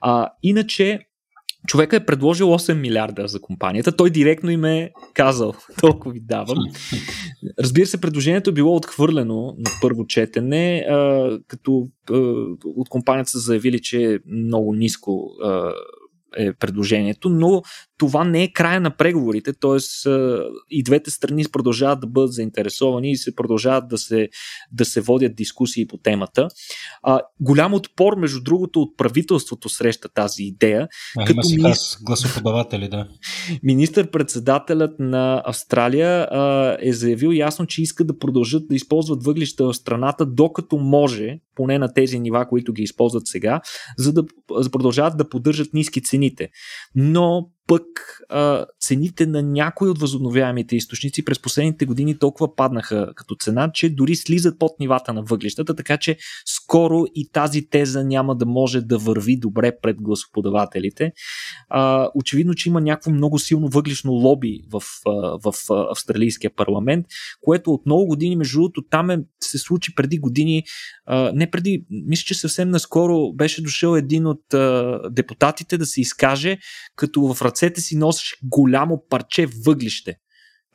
А, 0.01 0.31
иначе, 0.43 1.01
човека 1.67 1.97
е 1.97 2.07
предложил 2.07 2.47
8 2.47 2.75
милиарда 2.75 3.29
за 3.29 3.41
компанията. 3.41 3.97
Той 3.97 4.11
директно 4.11 4.51
им 4.51 4.65
е 4.65 4.91
казал, 5.15 5.55
толкова 5.81 6.13
ви 6.13 6.21
давам. 6.21 6.59
Разбира 7.59 7.87
се, 7.87 8.01
предложението 8.01 8.51
е 8.51 8.55
било 8.55 8.77
отхвърлено 8.77 9.55
на 9.59 9.71
първо 9.83 10.07
четене, 10.07 10.87
а, 10.89 11.31
като 11.49 11.89
а, 12.11 12.17
от 12.65 12.89
компанията 12.89 13.31
са 13.31 13.39
заявили, 13.39 13.81
че 13.81 14.15
е 14.15 14.19
много 14.27 14.75
ниско 14.75 15.31
а, 15.43 15.73
е 16.37 16.53
предложението, 16.53 17.29
но 17.29 17.63
това 17.99 18.25
не 18.25 18.43
е 18.43 18.53
края 18.53 18.81
на 18.81 18.97
преговорите, 18.97 19.53
т.е. 19.53 20.09
и 20.71 20.83
двете 20.83 21.11
страни 21.11 21.45
продължават 21.53 22.01
да 22.01 22.07
бъдат 22.07 22.33
заинтересовани 22.33 23.11
и 23.11 23.17
се 23.17 23.35
продължават 23.35 23.89
да 23.89 23.99
се, 23.99 24.29
да 24.73 24.85
се 24.85 25.01
водят 25.01 25.37
дискусии 25.37 25.87
по 25.87 25.97
темата. 25.97 26.49
А, 27.03 27.21
голям 27.41 27.75
отпор, 27.75 28.17
между 28.17 28.43
другото, 28.43 28.81
от 28.81 28.97
правителството 28.97 29.69
среща 29.69 30.09
тази 30.09 30.43
идея. 30.43 30.89
А, 31.19 31.25
като 31.25 31.41
има 31.59 31.75
си 31.75 31.97
гласоподаватели, 32.03 32.89
да. 32.89 33.09
Министър-председателят 33.63 34.99
на 34.99 35.43
Австралия 35.47 36.29
а, 36.31 36.77
е 36.81 36.93
заявил 36.93 37.33
ясно, 37.33 37.67
че 37.67 37.83
иска 37.83 38.05
да 38.05 38.19
продължат 38.19 38.69
да 38.69 38.75
използват 38.75 39.25
въглища 39.25 39.67
в 39.67 39.75
страната, 39.75 40.27
докато 40.27 40.77
може, 40.77 41.39
поне 41.55 41.79
на 41.79 41.93
тези 41.93 42.21
нива, 42.21 42.49
които 42.49 42.73
ги 42.73 42.83
използват 42.83 43.27
сега, 43.27 43.61
за 43.99 44.13
да, 44.13 44.25
за 44.57 44.65
да 44.65 44.71
продължават 44.71 45.17
да 45.17 45.29
поддържат 45.29 45.75
ниски 45.75 46.03
цените. 46.03 46.49
Но 46.95 47.51
пък 47.67 47.85
а, 48.29 48.67
цените 48.81 49.27
на 49.27 49.43
някои 49.43 49.89
от 49.89 49.99
възобновяемите 49.99 50.77
източници 50.77 51.25
през 51.25 51.43
последните 51.43 51.87
години 51.87 52.19
толкова 52.19 52.57
паднаха 52.57 53.13
като 53.17 53.35
цена, 53.35 53.71
че 53.75 53.91
дори 53.91 54.17
слизат 54.17 54.59
под 54.59 54.73
нивата 54.81 55.13
на 55.13 55.23
въглищата, 55.23 55.75
така 55.75 55.97
че 55.97 56.17
скоро 56.47 57.05
и 57.15 57.29
тази 57.33 57.69
теза 57.69 58.05
няма 58.05 58.37
да 58.37 58.47
може 58.47 58.81
да 58.81 58.99
върви 58.99 59.37
добре 59.37 59.73
пред 59.83 60.03
гласоподавателите. 60.03 61.13
А, 61.69 62.11
очевидно, 62.15 62.55
че 62.55 62.69
има 62.69 62.81
някакво 62.81 63.11
много 63.11 63.39
силно 63.39 63.69
въглишно 63.69 64.13
лоби 64.13 64.61
в, 64.73 64.83
в, 65.05 65.53
в 65.53 65.71
австралийския 65.91 66.55
парламент, 66.57 67.07
което 67.41 67.73
от 67.73 67.87
много 67.87 68.07
години, 68.07 68.37
между 68.37 68.59
другото, 68.59 68.83
там 68.91 69.11
е, 69.11 69.19
се 69.41 69.59
случи 69.59 69.95
преди 69.95 70.19
години, 70.19 70.63
а, 71.07 71.33
не 71.35 71.51
преди, 71.51 71.85
мисля, 71.91 72.25
че 72.25 72.35
съвсем 72.35 72.71
наскоро 72.71 73.33
беше 73.33 73.63
дошъл 73.63 73.97
един 73.97 74.27
от 74.27 74.55
а, 74.55 75.01
депутатите 75.11 75.79
да 75.79 75.87
се 75.87 76.01
изкаже, 76.01 76.59
като 76.97 77.35
в 77.35 77.43
ръцете 77.55 77.81
си 77.81 77.97
носеше 77.97 78.37
голямо 78.43 79.03
парче 79.11 79.47
въглище. 79.67 80.17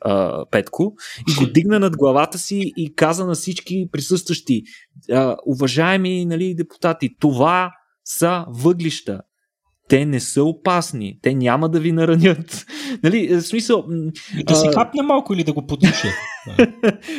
Uh, 0.06 0.50
Петко, 0.50 0.94
и 1.28 1.34
го 1.34 1.52
дигна 1.52 1.78
над 1.78 1.96
главата 1.96 2.38
си 2.38 2.72
и 2.76 2.94
каза 2.94 3.26
на 3.26 3.34
всички 3.34 3.88
присъстващи, 3.92 4.62
uh, 5.10 5.36
уважаеми 5.46 6.24
нали, 6.24 6.54
депутати, 6.54 7.10
това 7.20 7.70
са 8.04 8.44
въглища 8.48 9.20
те 9.90 10.06
не 10.06 10.20
са 10.20 10.44
опасни, 10.44 11.18
те 11.22 11.34
няма 11.34 11.68
да 11.68 11.80
ви 11.80 11.92
наранят. 11.92 12.66
нали, 13.02 13.28
в 13.34 13.42
смисъл... 13.42 13.84
Да 14.46 14.56
си 14.56 14.68
хапне 14.74 15.02
малко 15.02 15.34
или 15.34 15.44
да 15.44 15.52
го 15.52 15.66
подише. 15.66 16.06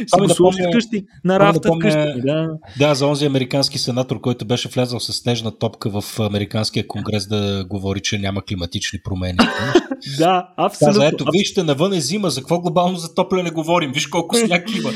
Си 0.08 0.20
го 0.20 0.30
сложи 0.30 0.64
вкъщи, 0.70 1.06
на 1.24 1.40
рафта 1.40 1.70
да 1.70 1.76
вкъщи. 1.76 2.22
Да. 2.26 2.50
да, 2.80 2.96
за 2.96 3.08
онзи 3.08 3.26
американски 3.26 3.78
сенатор, 3.78 4.22
който 4.22 4.46
беше 4.46 4.70
влязъл 4.70 5.00
с 5.00 5.14
снежна 5.14 5.58
топка 5.58 6.02
в 6.02 6.20
американския 6.20 6.88
конгрес 6.88 7.28
да 7.28 7.66
говори, 7.70 8.00
че 8.00 8.18
няма 8.18 8.42
климатични 8.42 9.00
промени. 9.04 9.38
да, 10.18 10.48
абсолютно. 10.58 11.00
Каза, 11.00 11.08
ето, 11.08 11.26
вижте, 11.32 11.64
навън 11.64 11.94
е 11.94 12.02
зима, 12.02 12.30
за 12.30 12.42
какво 12.42 12.60
глобално 12.60 12.98
затопляне 12.98 13.52
говорим? 13.52 13.92
Виж 13.92 14.08
колко 14.08 14.36
сняг 14.36 14.76
има. 14.76 14.90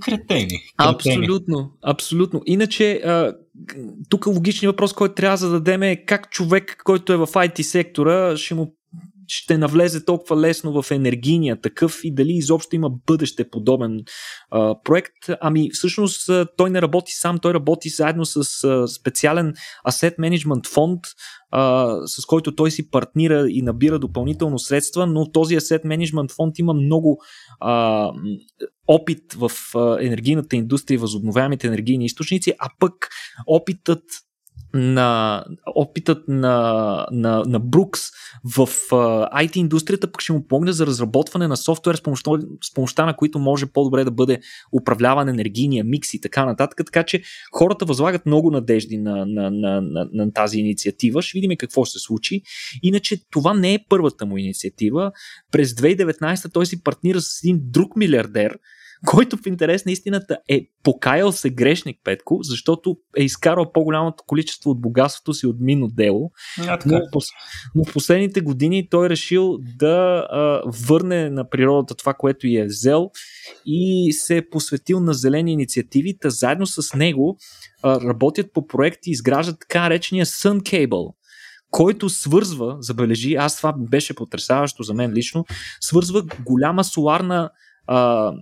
Кретени. 0.00 0.60
Абсолютно, 0.76 1.70
абсолютно. 1.82 2.42
Иначе, 2.46 3.02
тук 4.08 4.26
логичният 4.26 4.72
въпрос, 4.72 4.92
който 4.92 5.14
трябва 5.14 5.34
да 5.34 5.36
зададем 5.36 5.82
е 5.82 6.04
как 6.04 6.30
човек, 6.30 6.82
който 6.84 7.12
е 7.12 7.16
в 7.16 7.26
IT 7.26 7.62
сектора, 7.62 8.36
ще 8.36 8.54
му 8.54 8.77
ще 9.28 9.58
навлезе 9.58 10.04
толкова 10.04 10.36
лесно 10.36 10.82
в 10.82 10.90
енергийния 10.90 11.60
такъв 11.60 12.00
и 12.04 12.14
дали 12.14 12.32
изобщо 12.32 12.76
има 12.76 12.90
бъдеще 13.06 13.50
подобен 13.50 14.00
а, 14.50 14.74
проект. 14.84 15.14
Ами 15.40 15.70
всъщност 15.72 16.30
той 16.56 16.70
не 16.70 16.82
работи 16.82 17.12
сам, 17.12 17.38
той 17.38 17.54
работи 17.54 17.88
заедно 17.88 18.24
с 18.24 18.64
а, 18.64 18.88
специален 18.88 19.54
asset 19.88 20.18
management 20.18 20.66
фонд, 20.66 21.00
а, 21.50 21.94
с 22.06 22.26
който 22.26 22.54
той 22.54 22.70
си 22.70 22.90
партнира 22.90 23.46
и 23.48 23.62
набира 23.62 23.98
допълнително 23.98 24.58
средства, 24.58 25.06
но 25.06 25.32
този 25.32 25.56
asset 25.56 25.84
management 25.84 26.34
фонд 26.34 26.58
има 26.58 26.74
много 26.74 27.18
а, 27.60 28.10
опит 28.88 29.32
в 29.34 29.50
енергийната 30.00 30.56
индустрия, 30.56 31.00
възобновяемите 31.00 31.66
енергийни 31.66 32.04
източници, 32.04 32.52
а 32.58 32.68
пък 32.80 33.08
опитът 33.46 34.02
на 34.78 35.44
опитът 35.66 36.28
на, 36.28 37.06
на, 37.12 37.42
на 37.46 37.60
Брукс 37.60 38.00
в 38.44 38.66
uh, 38.66 39.44
IT 39.44 39.56
индустрията 39.56 40.12
пък 40.12 40.20
ще 40.20 40.32
му 40.32 40.46
помогне 40.48 40.72
за 40.72 40.86
разработване 40.86 41.48
на 41.48 41.56
софтуер 41.56 41.94
с 41.94 42.02
помощта, 42.02 42.30
с 42.64 42.74
помощта 42.74 43.06
на 43.06 43.16
които 43.16 43.38
може 43.38 43.66
по-добре 43.66 44.04
да 44.04 44.10
бъде 44.10 44.40
управляван 44.72 45.28
енергийния 45.28 45.84
микс 45.84 46.14
и 46.14 46.20
така 46.20 46.44
нататък. 46.44 46.86
Така 46.86 47.02
че 47.02 47.22
хората 47.52 47.84
възлагат 47.84 48.26
много 48.26 48.50
надежди 48.50 48.98
на, 48.98 49.26
на, 49.26 49.50
на, 49.50 49.80
на, 49.80 50.08
на 50.12 50.32
тази 50.32 50.58
инициатива. 50.58 51.22
Ще 51.22 51.36
видим 51.38 51.56
какво 51.58 51.84
ще 51.84 51.98
се 51.98 52.04
случи. 52.04 52.42
Иначе 52.82 53.16
това 53.30 53.54
не 53.54 53.74
е 53.74 53.84
първата 53.88 54.26
му 54.26 54.38
инициатива. 54.38 55.12
През 55.52 55.72
2019 55.72 56.52
той 56.52 56.66
си 56.66 56.82
партнира 56.82 57.20
с 57.20 57.44
един 57.44 57.60
друг 57.62 57.96
милиардер, 57.96 58.58
който 59.06 59.36
в 59.36 59.46
интерес 59.46 59.84
на 59.84 59.92
истината 59.92 60.38
е 60.48 60.66
покаял 60.82 61.32
се 61.32 61.50
грешник 61.50 62.00
Петко, 62.04 62.38
защото 62.42 62.96
е 63.16 63.22
изкарал 63.22 63.72
по-голямото 63.72 64.24
количество 64.26 64.70
от 64.70 64.80
богатството 64.80 65.34
си 65.34 65.46
от 65.46 65.56
мино 65.60 65.88
дело. 65.88 66.30
А, 66.68 66.78
но, 66.86 67.00
но 67.74 67.84
в 67.84 67.92
последните 67.92 68.40
години 68.40 68.88
той 68.90 69.06
е 69.06 69.10
решил 69.10 69.58
да 69.78 70.26
а, 70.30 70.62
върне 70.66 71.30
на 71.30 71.50
природата 71.50 71.94
това, 71.94 72.14
което 72.14 72.46
и 72.46 72.56
е 72.56 72.64
взел 72.64 73.10
и 73.66 74.12
се 74.12 74.36
е 74.36 74.48
посветил 74.48 75.00
на 75.00 75.14
зелени 75.14 75.52
инициативи. 75.52 76.18
Та 76.20 76.30
заедно 76.30 76.66
с 76.66 76.96
него 76.96 77.36
а, 77.82 78.00
работят 78.00 78.52
по 78.52 78.66
проекти 78.66 79.10
и 79.10 79.12
изграждат 79.12 79.60
така 79.60 79.80
наречения 79.80 80.26
Sun 80.26 80.60
Cable, 80.60 81.14
който 81.70 82.08
свързва, 82.08 82.76
забележи, 82.80 83.34
аз 83.34 83.56
това 83.56 83.74
беше 83.78 84.14
потрясаващо 84.14 84.82
за 84.82 84.94
мен 84.94 85.12
лично, 85.12 85.44
свързва 85.80 86.22
голяма 86.44 86.84
соларна 86.84 87.50
а, 87.86 88.32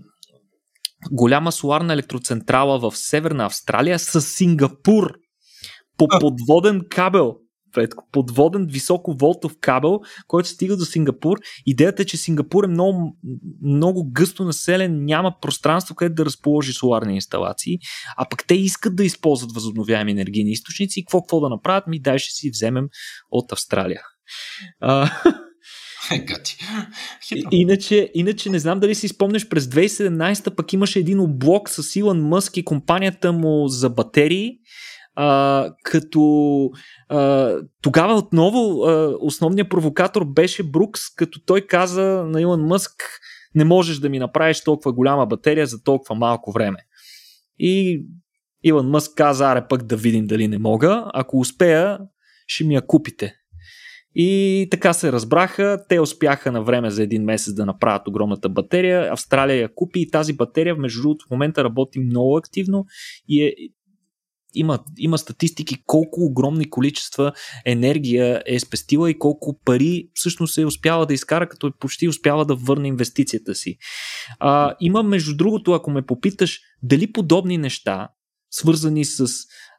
голяма 1.11 1.53
соларна 1.53 1.93
електроцентрала 1.93 2.79
в 2.79 2.97
Северна 2.97 3.47
Австралия 3.47 3.99
с 3.99 4.21
Сингапур 4.21 5.13
по 5.97 6.09
подводен 6.21 6.83
кабел. 6.91 7.37
Подводен 8.13 8.67
високоволтов 8.67 9.57
кабел, 9.61 10.01
който 10.27 10.49
стига 10.49 10.77
до 10.77 10.85
Сингапур. 10.85 11.39
Идеята 11.67 12.03
е, 12.03 12.05
че 12.05 12.17
Сингапур 12.17 12.65
е 12.65 12.69
много, 12.69 13.17
много 13.63 14.11
гъсто 14.13 14.45
населен, 14.45 15.05
няма 15.05 15.35
пространство, 15.41 15.95
където 15.95 16.15
да 16.15 16.25
разположи 16.25 16.73
соларни 16.73 17.15
инсталации, 17.15 17.79
а 18.17 18.29
пък 18.29 18.47
те 18.47 18.55
искат 18.55 18.97
да 18.97 19.05
използват 19.05 19.53
възобновяеми 19.53 20.13
енергийни 20.13 20.51
източници 20.51 21.01
и 21.01 21.05
какво, 21.05 21.23
какво 21.23 21.41
да 21.41 21.49
направят? 21.49 21.87
Ми 21.87 22.01
дай 22.01 22.19
ще 22.19 22.31
си 22.31 22.51
вземем 22.51 22.89
от 23.31 23.53
Австралия. 23.53 24.01
А, 24.81 25.11
Гати. 26.27 26.57
Иначе, 27.51 28.11
иначе 28.15 28.51
не 28.51 28.59
знам 28.59 28.81
дали 28.81 28.95
си 28.95 29.09
спомнеш, 29.09 29.49
през 29.49 29.67
2017 29.67 30.55
пък 30.55 30.73
имаше 30.73 30.99
един 30.99 31.21
облог 31.21 31.71
с 31.71 31.97
Илон 31.97 32.29
Мъск 32.29 32.57
и 32.57 32.65
компанията 32.65 33.33
му 33.33 33.69
за 33.69 33.91
батерии, 33.91 34.59
а, 35.15 35.71
като 35.83 36.71
а, 37.09 37.53
тогава 37.83 38.15
отново 38.15 38.85
а, 38.85 39.17
основният 39.21 39.71
провокатор 39.71 40.25
беше 40.25 40.63
Брукс, 40.63 41.01
като 41.17 41.41
той 41.47 41.61
каза 41.61 42.03
на 42.05 42.41
Илон 42.41 42.67
Мъск 42.67 42.93
не 43.55 43.65
можеш 43.65 43.99
да 43.99 44.09
ми 44.09 44.19
направиш 44.19 44.65
толкова 44.65 44.93
голяма 44.93 45.27
батерия 45.27 45.67
за 45.67 45.83
толкова 45.83 46.15
малко 46.15 46.53
време. 46.53 46.79
И 47.59 48.03
Илон 48.65 48.89
Мъск 48.89 49.13
каза, 49.17 49.47
аре 49.47 49.69
пък 49.69 49.83
да 49.83 49.97
видим 49.97 50.27
дали 50.27 50.49
не 50.49 50.59
мога, 50.59 51.11
ако 51.15 51.39
успея, 51.39 51.99
ще 52.47 52.65
ми 52.65 52.75
я 52.75 52.87
купите. 52.87 53.35
И 54.19 54.69
така 54.71 54.93
се 54.93 55.13
разбраха. 55.13 55.85
Те 55.89 56.01
успяха 56.01 56.53
на 56.53 56.63
време 56.63 56.91
за 56.91 57.03
един 57.03 57.25
месец 57.25 57.55
да 57.55 57.67
направят 57.67 58.09
огромната 58.09 58.49
батерия. 58.49 59.13
Австралия 59.13 59.61
я 59.61 59.75
купи 59.75 60.01
и 60.01 60.11
тази 60.11 60.33
батерия, 60.33 60.77
между 60.77 61.03
другото, 61.03 61.27
в 61.29 61.31
момента 61.31 61.65
работи 61.65 61.99
много 61.99 62.37
активно 62.37 62.85
и 63.29 63.43
е, 63.43 63.55
има, 64.55 64.79
има 64.99 65.19
статистики 65.19 65.77
колко 65.87 66.21
огромни 66.21 66.71
количества 66.71 67.33
енергия 67.65 68.43
е 68.47 68.61
спестила 68.61 69.11
и 69.11 69.19
колко 69.19 69.59
пари 69.65 70.09
всъщност 70.15 70.59
е 70.59 70.67
успяла 70.67 71.07
да 71.07 71.15
изкара, 71.15 71.49
като 71.49 71.67
е 71.67 71.71
почти 71.81 72.09
успяла 72.09 72.45
да 72.45 72.55
върне 72.55 72.89
инвестицията 72.89 73.55
си. 73.55 73.77
А, 74.39 74.75
има, 74.81 75.03
между 75.03 75.37
другото, 75.37 75.73
ако 75.73 75.91
ме 75.91 76.07
попиташ, 76.07 76.61
дали 76.83 77.13
подобни 77.13 77.59
неща, 77.59 78.09
свързани 78.51 79.05
с 79.05 79.27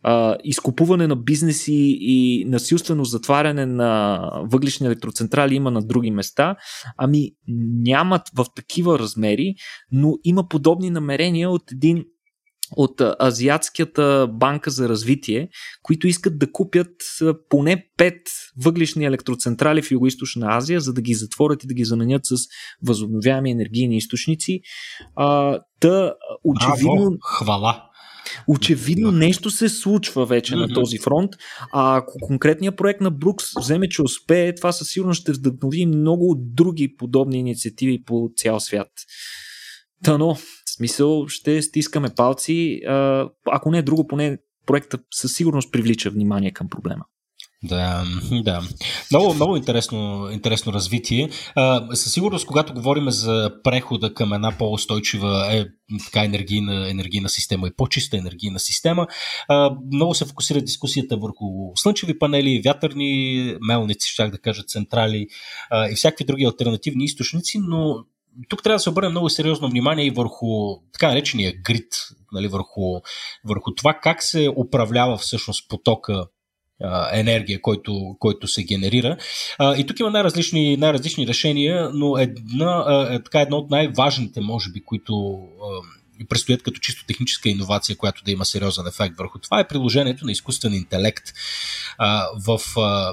а, 0.04 0.38
изкупуване 0.44 1.08
на 1.08 1.16
бизнеси 1.16 1.98
и 2.00 2.46
насилствено 2.48 3.04
затваряне 3.04 3.66
на 3.66 4.22
въглишни 4.44 4.88
електроцентрали 4.88 5.56
има 5.56 5.72
на 5.72 5.82
други 5.82 6.12
места, 6.12 6.56
ами 6.98 7.32
нямат 7.84 8.22
в 8.36 8.46
такива 8.56 9.00
размери, 9.00 9.56
но 9.92 10.14
има 10.24 10.48
подобни 10.48 10.90
намерения 10.90 11.50
от 11.50 11.72
един 11.72 12.04
от 12.76 13.02
Азиатската 13.22 14.28
банка 14.32 14.72
за 14.72 14.90
развитие, 14.90 15.50
които 15.84 16.08
искат 16.08 16.40
да 16.40 16.52
купят 16.52 16.92
поне 17.50 17.86
5 17.98 18.18
въглишни 18.64 19.06
електроцентрали 19.06 19.82
в 19.82 19.90
Юго-Источна 19.90 20.58
Азия, 20.58 20.80
за 20.80 20.94
да 20.94 21.02
ги 21.02 21.14
затворят 21.14 21.64
и 21.64 21.68
да 21.68 21.74
ги 21.74 21.84
заменят 21.84 22.26
с 22.26 22.36
възобновяеми 22.88 23.52
енергийни 23.52 23.98
източници. 23.98 24.60
А, 25.16 25.60
та, 25.80 26.14
очевидно. 26.44 26.96
Браво, 26.96 27.18
хвала. 27.24 27.84
Очевидно 28.48 29.12
нещо 29.12 29.50
се 29.50 29.70
случва 29.70 30.26
вече 30.26 30.54
mm-hmm. 30.54 30.68
на 30.68 30.74
този 30.74 30.98
фронт, 31.00 31.32
а 31.74 31.98
ако 31.98 32.14
конкретният 32.22 32.78
проект 32.78 33.02
на 33.02 33.12
Брукс 33.12 33.46
вземе, 33.60 33.90
че 33.90 34.02
успее, 34.02 34.56
това 34.56 34.72
със 34.72 34.90
сигурност 34.90 35.22
ще 35.22 35.32
вдъхнови 35.32 35.86
много 35.86 36.36
други 36.38 36.96
подобни 36.98 37.40
инициативи 37.40 38.04
по 38.04 38.30
цял 38.36 38.60
свят. 38.60 38.92
Тано, 40.04 40.38
смисъл 40.76 41.28
ще 41.28 41.62
стискаме 41.62 42.10
палци, 42.16 42.82
ако 43.52 43.72
не 43.72 43.78
е 43.78 43.82
друго, 43.84 44.08
поне 44.08 44.38
проектът 44.66 45.02
със 45.14 45.34
сигурност 45.34 45.72
привлича 45.72 46.10
внимание 46.10 46.52
към 46.52 46.70
проблема. 46.70 47.06
Да, 47.64 48.04
да. 48.32 48.62
Много, 49.12 49.34
много 49.34 49.58
интересно, 49.58 50.30
интересно 50.32 50.74
развитие. 50.74 51.30
А, 51.56 51.96
със 51.96 52.14
сигурност, 52.14 52.46
когато 52.46 52.74
говорим 52.74 53.10
за 53.10 53.52
прехода 53.64 54.14
към 54.14 54.34
една 54.34 54.58
по-устойчива 54.58 55.48
е, 55.52 55.66
така 56.06 56.24
енергийна, 56.26 56.90
енергийна 56.90 57.30
система 57.30 57.68
и 57.68 57.72
по-чиста 57.78 58.18
енергийна 58.18 58.60
система, 58.60 59.08
а, 59.48 59.76
много 59.94 60.14
се 60.14 60.26
фокусира 60.26 60.62
дискусията 60.62 61.18
върху 61.18 61.46
слънчеви 61.76 62.20
панели, 62.20 62.62
вятърни 62.66 63.56
мелници, 63.62 64.10
щях 64.10 64.32
да 64.32 64.38
кажа 64.38 64.64
централи 64.64 65.28
а, 65.70 65.90
и 65.90 65.96
всякакви 65.96 66.26
други 66.26 66.44
альтернативни 66.44 67.04
източници, 67.04 67.60
но 67.60 67.96
тук 68.50 68.64
трябва 68.64 68.76
да 68.76 68.80
се 68.80 68.90
обърне 68.90 69.10
много 69.10 69.30
сериозно 69.30 69.70
внимание 69.70 70.06
и 70.06 70.10
върху 70.12 70.48
така 70.94 71.08
наречения 71.08 71.54
грид, 71.64 71.96
нали, 72.32 72.48
върху, 72.48 73.00
върху 73.44 73.74
това 73.76 73.94
как 73.94 74.24
се 74.24 74.50
управлява 74.58 75.18
всъщност 75.18 75.70
потока 75.70 76.28
енергия, 77.12 77.62
който, 77.62 78.16
който 78.20 78.48
се 78.48 78.64
генерира. 78.64 79.18
И 79.78 79.86
тук 79.88 80.00
има 80.00 80.10
най-различни, 80.10 80.78
най-различни 80.78 81.28
решения, 81.28 81.90
но 81.94 82.18
една, 82.18 83.08
е, 83.12 83.24
така, 83.24 83.42
едно 83.42 83.58
от 83.58 83.72
най-важните, 83.72 84.42
може 84.42 84.72
би, 84.72 84.84
които 84.84 85.40
предстоят 86.30 86.64
като 86.64 86.80
чисто 86.80 87.06
техническа 87.06 87.50
иновация, 87.50 87.98
която 87.98 88.24
да 88.24 88.32
има 88.32 88.46
сериозен 88.46 88.88
ефект 88.88 89.18
върху 89.18 89.40
това, 89.40 89.60
е 89.60 89.68
приложението 89.68 90.26
на 90.26 90.32
изкуствен 90.32 90.74
интелект 90.74 91.24
в, 92.48 92.60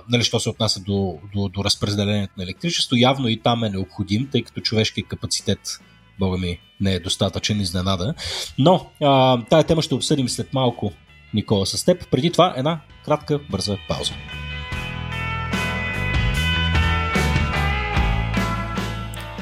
нали, 0.08 0.24
що 0.24 0.40
се 0.40 0.48
отнася 0.48 0.80
до, 0.80 1.18
до, 1.34 1.48
до 1.48 1.64
разпределението 1.64 2.32
на 2.36 2.44
електричество. 2.44 2.96
Явно 2.96 3.28
и 3.28 3.40
там 3.40 3.64
е 3.64 3.70
необходим, 3.70 4.28
тъй 4.32 4.42
като 4.42 4.60
човешкият 4.60 5.08
капацитет 5.08 5.60
Бога 6.18 6.38
ми, 6.38 6.58
не 6.80 6.94
е 6.94 7.00
достатъчен, 7.00 7.60
изненада. 7.60 8.14
Но 8.58 8.90
а, 9.02 9.42
тая 9.44 9.64
тема 9.64 9.82
ще 9.82 9.94
обсъдим 9.94 10.28
след 10.28 10.54
малко 10.54 10.92
Никола, 11.34 11.66
с 11.66 11.84
теб. 11.84 12.10
Преди 12.10 12.32
това 12.32 12.54
една 12.56 12.80
кратка, 13.04 13.40
бърза 13.50 13.76
пауза. 13.88 14.12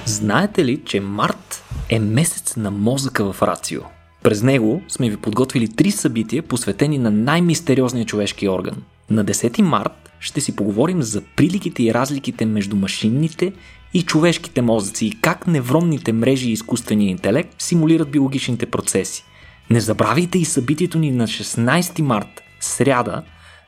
Знаете 0.06 0.64
ли, 0.64 0.80
че 0.84 1.00
март 1.00 1.64
е 1.88 1.98
месец 1.98 2.56
на 2.56 2.70
мозъка 2.70 3.32
в 3.32 3.42
Рацио? 3.42 3.80
През 4.22 4.42
него 4.42 4.82
сме 4.88 5.10
ви 5.10 5.16
подготвили 5.16 5.68
три 5.68 5.90
събития, 5.90 6.42
посветени 6.42 6.98
на 6.98 7.10
най-мистериозния 7.10 8.06
човешки 8.06 8.48
орган. 8.48 8.82
На 9.10 9.24
10 9.24 9.62
март 9.62 10.12
ще 10.20 10.40
си 10.40 10.56
поговорим 10.56 11.02
за 11.02 11.22
приликите 11.36 11.82
и 11.82 11.94
разликите 11.94 12.46
между 12.46 12.76
машинните 12.76 13.52
и 13.94 14.02
човешките 14.02 14.62
мозъци 14.62 15.06
и 15.06 15.18
как 15.20 15.46
невронните 15.46 16.12
мрежи 16.12 16.48
и 16.48 16.52
изкуствения 16.52 17.10
интелект 17.10 17.54
симулират 17.58 18.10
биологичните 18.10 18.66
процеси. 18.66 19.24
Не 19.72 19.80
забравяйте 19.80 20.38
и 20.38 20.44
събитието 20.44 20.98
ни 20.98 21.10
на 21.10 21.26
16 21.26 22.00
март, 22.00 22.42
сряда. 22.60 23.22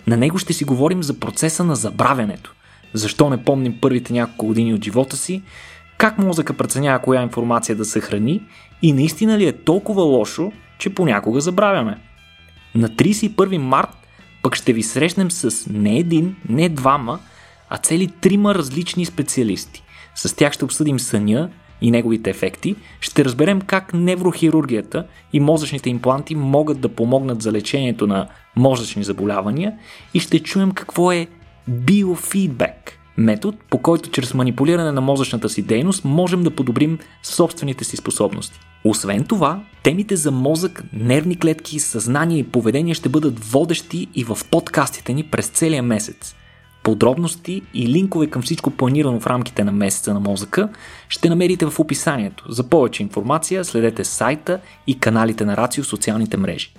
На 0.07 0.17
него 0.17 0.39
ще 0.39 0.53
си 0.53 0.65
говорим 0.65 1.03
за 1.03 1.21
процеса 1.21 1.65
на 1.65 1.77
забравянето. 1.77 2.55
Защо 2.95 3.31
не 3.31 3.45
помним 3.45 3.79
първите 3.81 4.13
няколко 4.13 4.47
години 4.47 4.75
от 4.75 4.85
живота 4.85 5.17
си, 5.17 5.43
как 5.99 6.19
мозъка 6.19 6.55
преценява 6.55 6.99
коя 6.99 7.23
информация 7.23 7.77
да 7.77 7.85
съхрани 7.85 8.43
и 8.83 8.93
наистина 8.93 9.39
ли 9.39 9.47
е 9.47 9.53
толкова 9.53 10.03
лошо, 10.03 10.53
че 10.79 10.95
понякога 10.95 11.41
забравяме. 11.41 11.99
На 12.75 12.89
31 12.89 13.57
март 13.57 13.97
пък 14.43 14.55
ще 14.55 14.73
ви 14.73 14.83
срещнем 14.83 15.31
с 15.31 15.71
не 15.71 15.99
един, 15.99 16.37
не 16.49 16.69
двама, 16.69 17.19
а 17.69 17.79
цели 17.79 18.09
трима 18.21 18.55
различни 18.55 19.05
специалисти. 19.05 19.83
С 20.15 20.37
тях 20.37 20.53
ще 20.53 20.65
обсъдим 20.65 21.01
съня, 21.01 21.51
и 21.81 21.91
неговите 21.91 22.31
ефекти, 22.31 22.77
ще 23.01 23.25
разберем 23.25 23.61
как 23.61 23.95
неврохирургията 23.95 25.07
и 25.33 25.41
мозъчните 25.41 25.91
импланти 25.91 26.35
могат 26.35 26.81
да 26.81 26.89
помогнат 26.89 27.43
за 27.43 27.53
лечението 27.53 28.07
на 28.07 28.29
мозъчни 28.57 29.05
заболявания 29.05 29.73
и 30.15 30.21
ще 30.21 30.41
чуем 30.41 30.73
какво 30.73 31.13
е 31.13 31.27
биофидбек 31.69 32.99
метод, 33.17 33.59
по 33.71 33.79
който 33.79 34.11
чрез 34.11 34.35
манипулиране 34.35 34.93
на 34.93 35.01
мозъчната 35.01 35.49
си 35.49 35.63
дейност 35.63 36.05
можем 36.05 36.43
да 36.43 36.51
подобрим 36.51 36.99
собствените 37.23 37.85
си 37.85 37.97
способности. 37.97 38.61
Освен 38.85 39.25
това, 39.25 39.61
темите 39.83 40.17
за 40.17 40.31
мозък, 40.31 40.85
нервни 40.93 41.39
клетки, 41.39 41.81
съзнание 41.81 42.39
и 42.39 42.49
поведение 42.51 42.95
ще 42.95 43.09
бъдат 43.09 43.45
водещи 43.45 44.09
и 44.15 44.25
в 44.25 44.39
подкастите 44.51 45.13
ни 45.13 45.23
през 45.23 45.49
целия 45.49 45.83
месец. 45.83 46.35
Подробности 46.85 47.63
и 47.75 47.89
линкове 47.89 48.27
към 48.27 48.43
всичко 48.43 48.71
планирано 48.71 49.21
в 49.21 49.27
рамките 49.27 49.65
на 49.65 49.73
месеца 49.73 50.15
на 50.15 50.21
мозъка 50.21 50.69
ще 51.09 51.29
намерите 51.29 51.67
в 51.67 51.81
описанието. 51.81 52.45
За 52.49 52.69
повече 52.69 53.03
информация 53.03 53.65
следете 53.65 54.05
сайта 54.05 54.61
и 54.87 54.99
каналите 54.99 55.45
на 55.45 55.57
Рацио 55.57 55.85
в 55.85 55.87
социалните 55.87 56.37
мрежи. 56.37 56.73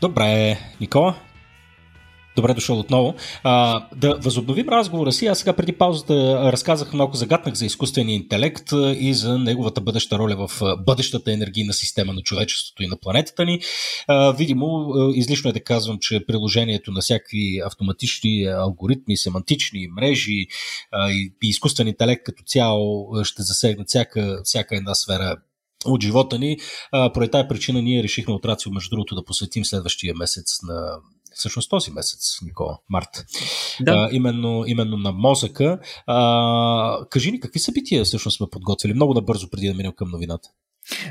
Добре, 0.00 0.58
Никола, 0.80 1.14
Добре 2.38 2.54
дошъл 2.54 2.78
отново. 2.78 3.14
А, 3.42 3.86
да 3.96 4.14
възобновим 4.14 4.68
разговора 4.68 5.12
си. 5.12 5.26
Аз 5.26 5.38
сега 5.38 5.52
преди 5.52 5.72
паузата 5.72 6.14
разказах 6.52 6.92
много, 6.92 7.16
загатнах 7.16 7.54
за 7.54 7.66
изкуствения 7.66 8.16
интелект 8.16 8.72
и 8.96 9.14
за 9.14 9.38
неговата 9.38 9.80
бъдеща 9.80 10.18
роля 10.18 10.46
в 10.48 10.76
бъдещата 10.86 11.32
енергийна 11.32 11.72
система 11.72 12.12
на 12.12 12.22
човечеството 12.22 12.82
и 12.82 12.86
на 12.86 12.96
планетата 12.96 13.44
ни. 13.44 13.60
А, 14.06 14.32
видимо, 14.32 14.94
излишно 15.14 15.50
е 15.50 15.52
да 15.52 15.60
казвам, 15.60 15.98
че 16.00 16.26
приложението 16.26 16.92
на 16.92 17.00
всякакви 17.00 17.60
автоматични 17.64 18.46
алгоритми, 18.46 19.16
семантични 19.16 19.88
мрежи 19.96 20.46
а, 20.92 21.10
и, 21.10 21.32
и 21.44 21.48
изкуствен 21.48 21.88
интелект 21.88 22.22
като 22.24 22.42
цяло 22.46 23.08
ще 23.24 23.42
засегнат 23.42 23.88
всяка, 23.88 24.40
всяка 24.44 24.76
една 24.76 24.94
сфера 24.94 25.36
от 25.86 26.02
живота 26.02 26.38
ни. 26.38 26.56
Поради 27.14 27.30
тази 27.30 27.48
причина 27.48 27.82
ние 27.82 28.02
решихме 28.02 28.34
от 28.34 28.44
Рацио, 28.44 28.72
между 28.72 28.90
другото, 28.90 29.14
да 29.14 29.24
посветим 29.24 29.64
следващия 29.64 30.14
месец 30.14 30.62
на 30.62 30.96
всъщност 31.38 31.70
този 31.70 31.90
месец, 31.90 32.38
Никола, 32.42 32.78
март. 32.90 33.24
Да. 33.80 33.92
А, 33.92 34.08
именно, 34.12 34.64
именно 34.66 34.96
на 34.96 35.12
мозъка. 35.12 35.78
А, 36.06 37.06
кажи 37.10 37.32
ни, 37.32 37.40
какви 37.40 37.58
събития 37.58 38.04
всъщност 38.04 38.36
сме 38.36 38.46
подготвили? 38.50 38.94
Много 38.94 39.14
набързо, 39.14 39.50
преди 39.50 39.68
да 39.68 39.74
минем 39.74 39.92
към 39.96 40.10
новината. 40.10 40.48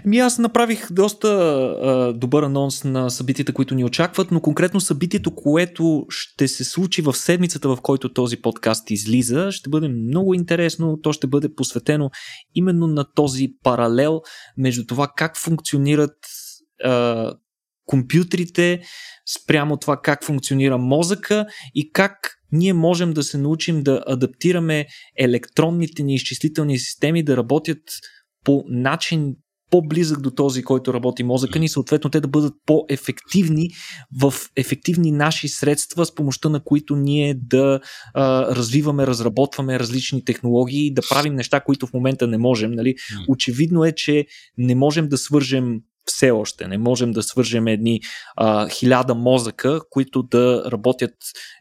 Ми 0.05 0.19
аз 0.19 0.39
направих 0.39 0.91
доста 0.91 1.27
а, 1.27 2.13
добър 2.13 2.43
анонс 2.43 2.83
на 2.83 3.09
събитията, 3.09 3.53
които 3.53 3.75
ни 3.75 3.85
очакват, 3.85 4.31
но 4.31 4.41
конкретно 4.41 4.79
събитието, 4.79 5.35
което 5.35 6.05
ще 6.09 6.47
се 6.47 6.63
случи 6.63 7.01
в 7.01 7.13
седмицата, 7.13 7.69
в 7.69 7.77
който 7.81 8.13
този 8.13 8.37
подкаст 8.37 8.91
излиза, 8.91 9.51
ще 9.51 9.69
бъде 9.69 9.87
много 9.87 10.33
интересно. 10.33 10.99
То 11.01 11.13
ще 11.13 11.27
бъде 11.27 11.55
посветено 11.55 12.09
именно 12.55 12.87
на 12.87 13.05
този 13.15 13.47
паралел 13.63 14.21
между 14.57 14.85
това 14.85 15.07
как 15.15 15.37
функционират 15.37 16.17
а, 16.83 17.33
компютрите, 17.87 18.81
спрямо 19.37 19.77
това 19.77 20.01
как 20.01 20.25
функционира 20.25 20.77
мозъка 20.77 21.45
и 21.75 21.91
как 21.91 22.37
ние 22.51 22.73
можем 22.73 23.13
да 23.13 23.23
се 23.23 23.37
научим 23.37 23.83
да 23.83 24.03
адаптираме 24.07 24.87
електронните 25.19 26.03
ни 26.03 26.15
изчислителни 26.15 26.79
системи 26.79 27.23
да 27.23 27.37
работят 27.37 27.81
по 28.43 28.63
начин 28.67 29.35
по-близък 29.71 30.21
до 30.21 30.31
този, 30.31 30.63
който 30.63 30.93
работи 30.93 31.23
мозъка 31.23 31.59
ни, 31.59 31.69
съответно 31.69 32.09
те 32.09 32.19
да 32.19 32.27
бъдат 32.27 32.53
по-ефективни 32.65 33.69
в 34.21 34.33
ефективни 34.55 35.11
наши 35.11 35.47
средства, 35.47 36.05
с 36.05 36.15
помощта 36.15 36.49
на 36.49 36.63
които 36.63 36.95
ние 36.95 37.33
да 37.33 37.79
а, 38.13 38.55
развиваме, 38.55 39.07
разработваме 39.07 39.79
различни 39.79 40.25
технологии 40.25 40.87
и 40.87 40.93
да 40.93 41.01
правим 41.09 41.35
неща, 41.35 41.59
които 41.59 41.87
в 41.87 41.93
момента 41.93 42.27
не 42.27 42.37
можем. 42.37 42.71
Нали? 42.71 42.95
Очевидно 43.27 43.85
е, 43.85 43.91
че 43.91 44.25
не 44.57 44.75
можем 44.75 45.09
да 45.09 45.17
свържем 45.17 45.79
все 46.07 46.31
още. 46.31 46.67
Не 46.67 46.77
можем 46.77 47.11
да 47.11 47.23
свържем 47.23 47.67
едни 47.67 47.99
а, 48.35 48.69
хиляда 48.69 49.15
мозъка, 49.15 49.79
които 49.89 50.23
да 50.23 50.71
работят 50.71 51.13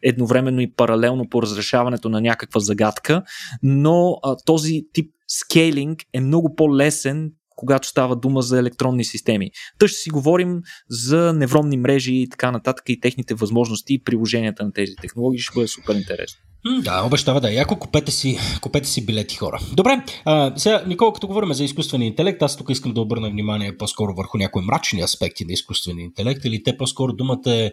едновременно 0.02 0.60
и 0.60 0.74
паралелно 0.74 1.28
по 1.28 1.42
разрешаването 1.42 2.08
на 2.08 2.20
някаква 2.20 2.60
загадка, 2.60 3.22
но 3.62 4.18
а, 4.22 4.36
този 4.44 4.82
тип 4.92 5.10
скейлинг 5.28 6.02
е 6.12 6.20
много 6.20 6.54
по-лесен 6.54 7.32
когато 7.56 7.88
става 7.88 8.16
дума 8.16 8.42
за 8.42 8.58
електронни 8.58 9.04
системи. 9.04 9.50
Та 9.78 9.88
ще 9.88 9.98
си 9.98 10.10
говорим 10.10 10.60
за 10.88 11.32
невронни 11.32 11.76
мрежи 11.76 12.14
и 12.14 12.28
така 12.28 12.50
нататък 12.50 12.84
и 12.88 13.00
техните 13.00 13.34
възможности 13.34 13.94
и 13.94 14.02
приложенията 14.04 14.64
на 14.64 14.72
тези 14.72 14.92
технологии. 15.02 15.40
Ще 15.40 15.54
бъде 15.54 15.68
супер 15.68 15.94
интересно. 15.94 16.40
Да, 16.82 17.02
обещава 17.06 17.40
да. 17.40 17.52
Яко 17.52 17.78
купете 17.78 18.10
си, 18.10 18.38
купете 18.60 18.88
си 18.88 19.06
билети 19.06 19.36
хора. 19.36 19.60
Добре, 19.72 20.04
а, 20.24 20.52
сега, 20.56 20.84
Никола, 20.86 21.12
като 21.12 21.26
говорим 21.26 21.52
за 21.52 21.64
изкуствения 21.64 22.06
интелект, 22.06 22.42
аз 22.42 22.56
тук 22.56 22.70
искам 22.70 22.92
да 22.92 23.00
обърна 23.00 23.30
внимание 23.30 23.76
по-скоро 23.76 24.14
върху 24.14 24.38
някои 24.38 24.62
мрачни 24.62 25.00
аспекти 25.00 25.44
на 25.44 25.52
изкуствения 25.52 26.04
интелект 26.04 26.44
или 26.44 26.62
те 26.62 26.76
по-скоро 26.76 27.12
думата 27.12 27.40
е 27.46 27.72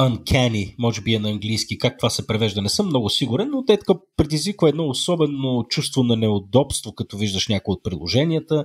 uncanny, 0.00 0.74
може 0.78 1.00
би 1.00 1.14
е 1.14 1.18
на 1.18 1.30
английски, 1.30 1.78
как 1.78 1.98
това 1.98 2.10
се 2.10 2.26
превежда, 2.26 2.62
не 2.62 2.68
съм 2.68 2.86
много 2.86 3.10
сигурен, 3.10 3.50
но 3.50 3.64
те 3.64 3.76
така 3.76 3.94
предизвиква 4.16 4.68
едно 4.68 4.88
особено 4.88 5.64
чувство 5.68 6.02
на 6.02 6.16
неудобство, 6.16 6.92
като 6.92 7.16
виждаш 7.16 7.48
някои 7.48 7.72
от 7.72 7.82
приложенията. 7.84 8.64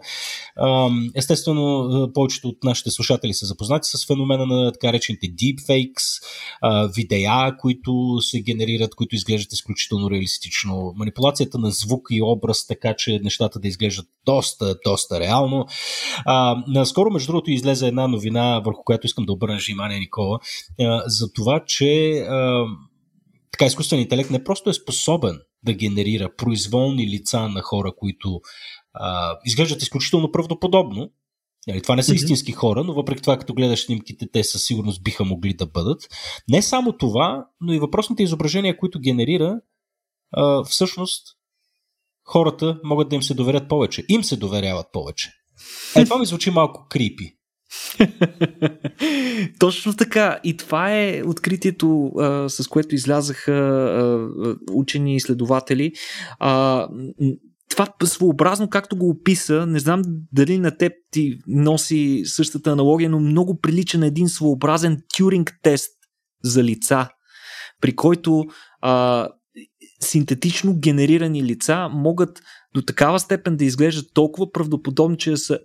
Естествено, 1.16 1.90
повечето 2.14 2.48
от 2.48 2.64
нашите 2.64 2.92
слушатели 2.92 3.34
са 3.34 3.46
запознати 3.46 3.90
с 3.90 4.08
феномена 4.08 4.46
на 4.46 4.72
така 4.72 4.94
речените 4.94 5.28
deepfakes, 5.28 6.24
видеа, 6.96 7.58
които 7.60 8.22
се 8.22 8.42
генерират, 8.42 8.96
които 8.96 9.16
изглеждат 9.16 9.54
изключително 9.54 10.12
реалистично, 10.12 10.94
манипулацията 10.96 11.58
на 11.58 11.72
звук 11.72 12.08
и 12.12 12.22
образ, 12.22 12.68
така 12.68 12.96
че 12.98 13.20
нещата 13.24 13.60
да 13.60 13.68
изглеждат 13.68 14.08
доста, 14.26 14.76
доста 14.86 15.20
реално. 15.20 15.66
наскоро, 16.68 17.12
между 17.12 17.32
другото, 17.32 17.52
излезе 17.52 17.88
една 17.88 18.08
новина, 18.08 18.62
върху 18.66 18.84
която 18.84 19.06
искам 19.06 19.26
да 19.26 19.34
обърна 19.34 19.60
внимание, 19.68 20.00
Никола, 20.00 20.40
за 21.22 21.34
това, 21.34 21.64
че 21.66 22.20
а, 22.20 22.66
така 23.52 23.66
изкуственият 23.66 24.06
интелект 24.06 24.30
не 24.30 24.44
просто 24.44 24.70
е 24.70 24.74
способен 24.74 25.40
да 25.64 25.74
генерира 25.74 26.36
произволни 26.36 27.08
лица 27.08 27.50
на 27.50 27.62
хора, 27.62 27.92
които 27.98 28.42
а, 28.94 29.38
изглеждат 29.46 29.82
изключително 29.82 30.32
правдоподобно. 30.32 31.12
Нали, 31.68 31.82
това 31.82 31.96
не 31.96 32.04
са 32.04 32.12
mm-hmm. 32.12 32.16
истински 32.16 32.52
хора, 32.52 32.84
но 32.84 32.94
въпреки 32.94 33.22
това, 33.22 33.38
като 33.38 33.54
гледаш 33.54 33.86
снимките, 33.86 34.28
те 34.34 34.44
със 34.44 34.66
сигурност 34.66 35.04
биха 35.04 35.26
могли 35.26 35.54
да 35.54 35.66
бъдат. 35.66 36.02
Не 36.50 36.62
само 36.62 36.98
това, 36.98 37.46
но 37.62 37.74
и 37.74 37.80
въпросните 37.80 38.24
изображения, 38.24 38.78
които 38.78 39.00
генерира, 39.00 39.60
а, 40.32 40.64
всъщност 40.64 41.28
хората 42.24 42.80
могат 42.84 43.10
да 43.10 43.16
им 43.16 43.24
се 43.24 43.34
доверят 43.34 43.70
повече. 43.70 44.06
Им 44.10 44.24
се 44.24 44.38
доверяват 44.38 44.88
повече. 44.94 45.32
Е, 45.96 46.04
това 46.04 46.18
ми 46.18 46.26
звучи 46.26 46.52
малко 46.52 46.86
крипи. 46.90 47.34
Точно 49.60 49.94
така. 49.94 50.40
И 50.44 50.58
това 50.58 50.98
е 50.98 51.22
откритието, 51.26 52.12
а, 52.20 52.50
с 52.50 52.68
което 52.68 52.96
излязаха 52.96 53.52
а, 53.52 54.56
учени 54.72 55.14
и 55.14 55.16
изследователи. 55.16 55.92
А, 56.40 56.88
това 57.70 57.88
своеобразно, 58.04 58.70
както 58.70 58.98
го 58.98 59.10
описа, 59.10 59.66
не 59.66 59.80
знам 59.80 60.02
дали 60.32 60.58
на 60.58 60.78
теб 60.78 60.94
ти 61.12 61.40
носи 61.48 62.24
същата 62.26 62.72
аналогия, 62.72 63.10
но 63.10 63.20
много 63.20 63.60
прилича 63.60 63.98
на 63.98 64.08
един 64.08 64.30
своеобразен 64.30 65.02
тюринг 65.18 65.54
тест 65.64 65.92
за 66.44 66.64
лица, 66.64 67.10
при 67.82 67.96
който 67.96 68.46
а, 68.82 69.28
синтетично 70.00 70.80
генерирани 70.80 71.44
лица 71.44 71.90
могат 71.92 72.42
до 72.76 72.82
такава 72.82 73.20
степен 73.20 73.58
да 73.58 73.66
изглеждат 73.66 74.14
толкова 74.14 74.52
правдоподобни, 74.52 75.18
че 75.18 75.38
са 75.38 75.60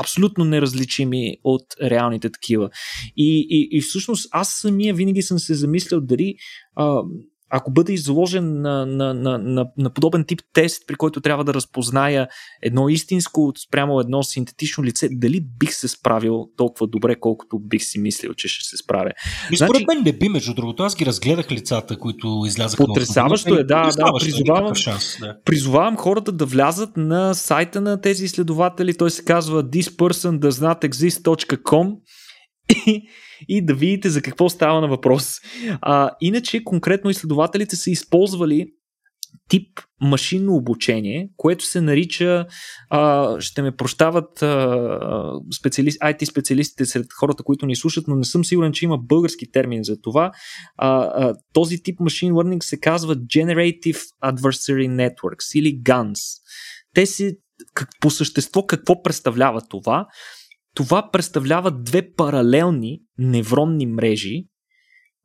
абсолютно 0.00 0.44
неразличими 0.44 1.36
от 1.44 1.62
реалните 1.82 2.30
такива. 2.30 2.70
И, 3.16 3.46
и, 3.50 3.68
и 3.78 3.80
всъщност 3.80 4.28
аз 4.32 4.48
самия 4.48 4.94
винаги 4.94 5.22
съм 5.22 5.38
се 5.38 5.54
замислял 5.54 6.00
дали 6.00 6.34
а, 6.76 7.02
ако 7.50 7.70
бъде 7.70 7.92
изложен 7.92 8.60
на, 8.60 8.86
на, 8.86 9.14
на, 9.14 9.38
на, 9.38 9.66
на 9.78 9.90
подобен 9.90 10.24
тип 10.24 10.40
тест, 10.52 10.82
при 10.86 10.94
който 10.94 11.20
трябва 11.20 11.44
да 11.44 11.54
разпозная 11.54 12.28
едно 12.62 12.88
истинско 12.88 13.52
спрямо 13.66 14.00
едно 14.00 14.22
синтетично 14.22 14.84
лице, 14.84 15.08
дали 15.12 15.40
бих 15.58 15.74
се 15.74 15.88
справил 15.88 16.48
толкова 16.56 16.86
добре, 16.86 17.16
колкото 17.20 17.58
бих 17.58 17.84
си 17.84 17.98
мислил, 17.98 18.34
че 18.34 18.48
ще 18.48 18.68
се 18.68 18.76
справя. 18.76 19.10
И 19.50 19.56
според 19.56 19.70
значи, 19.70 19.84
мен 19.88 20.02
не 20.04 20.12
би, 20.12 20.28
между 20.28 20.54
другото. 20.54 20.82
Аз 20.82 20.96
ги 20.96 21.06
разгледах 21.06 21.50
лицата, 21.50 21.98
които 21.98 22.42
излязаха. 22.46 22.84
Потрясаващо 22.84 23.54
е, 23.54 23.64
да, 23.64 23.90
да. 23.96 24.12
Призовавам, 24.20 24.74
шанс, 24.74 25.16
да. 25.20 25.36
призовавам 25.44 25.96
хората 25.96 26.32
да 26.32 26.46
влязат 26.46 26.96
на 26.96 27.34
сайта 27.34 27.80
на 27.80 28.00
тези 28.00 28.24
изследователи. 28.24 28.96
Той 28.96 29.10
се 29.10 29.24
казва 29.24 29.64
thispersondoesnotexist.com 29.64 31.96
и, 33.48 33.64
да 33.64 33.74
видите 33.74 34.08
за 34.08 34.22
какво 34.22 34.48
става 34.48 34.80
на 34.80 34.88
въпрос. 34.88 35.38
А, 35.80 36.10
иначе, 36.20 36.64
конкретно 36.64 37.10
изследователите 37.10 37.76
са 37.76 37.90
използвали 37.90 38.66
тип 39.48 39.80
машинно 40.00 40.54
обучение, 40.54 41.30
което 41.36 41.64
се 41.64 41.80
нарича, 41.80 42.46
а, 42.90 43.36
ще 43.40 43.62
ме 43.62 43.76
прощават 43.76 44.42
а, 44.42 45.32
специалист, 45.58 46.00
IT 46.00 46.24
специалистите 46.24 46.86
сред 46.86 47.06
хората, 47.12 47.42
които 47.42 47.66
ни 47.66 47.76
слушат, 47.76 48.08
но 48.08 48.16
не 48.16 48.24
съм 48.24 48.44
сигурен, 48.44 48.72
че 48.72 48.84
има 48.84 48.98
български 48.98 49.50
термин 49.50 49.84
за 49.84 50.00
това. 50.00 50.30
А, 50.76 51.00
а, 51.00 51.34
този 51.52 51.82
тип 51.82 52.00
машин 52.00 52.32
learning 52.32 52.62
се 52.62 52.80
казва 52.80 53.16
Generative 53.16 54.00
Adversary 54.24 54.88
Networks 54.88 55.58
или 55.58 55.82
GANs. 55.82 56.40
Те 56.94 57.06
си 57.06 57.36
как, 57.74 57.88
по 58.00 58.10
същество 58.10 58.66
какво 58.66 59.02
представлява 59.02 59.62
това? 59.68 60.06
Това 60.74 61.10
представлява 61.10 61.70
две 61.70 62.12
паралелни 62.12 63.00
невронни 63.18 63.86
мрежи, 63.86 64.44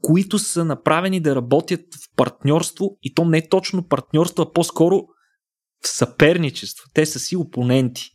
които 0.02 0.40
са 0.40 0.66
направени 0.66 1.20
да 1.20 1.36
работят 1.36 1.82
в 1.96 2.16
партньорство 2.16 2.98
и 3.04 3.14
то 3.14 3.26
не 3.26 3.50
точно 3.50 3.88
партньорство, 3.88 4.44
а 4.44 4.54
по-скоро 4.54 5.02
в 5.84 5.88
съперничество. 5.88 6.90
Те 6.94 7.06
са 7.06 7.20
си 7.20 7.36
опоненти. 7.36 8.10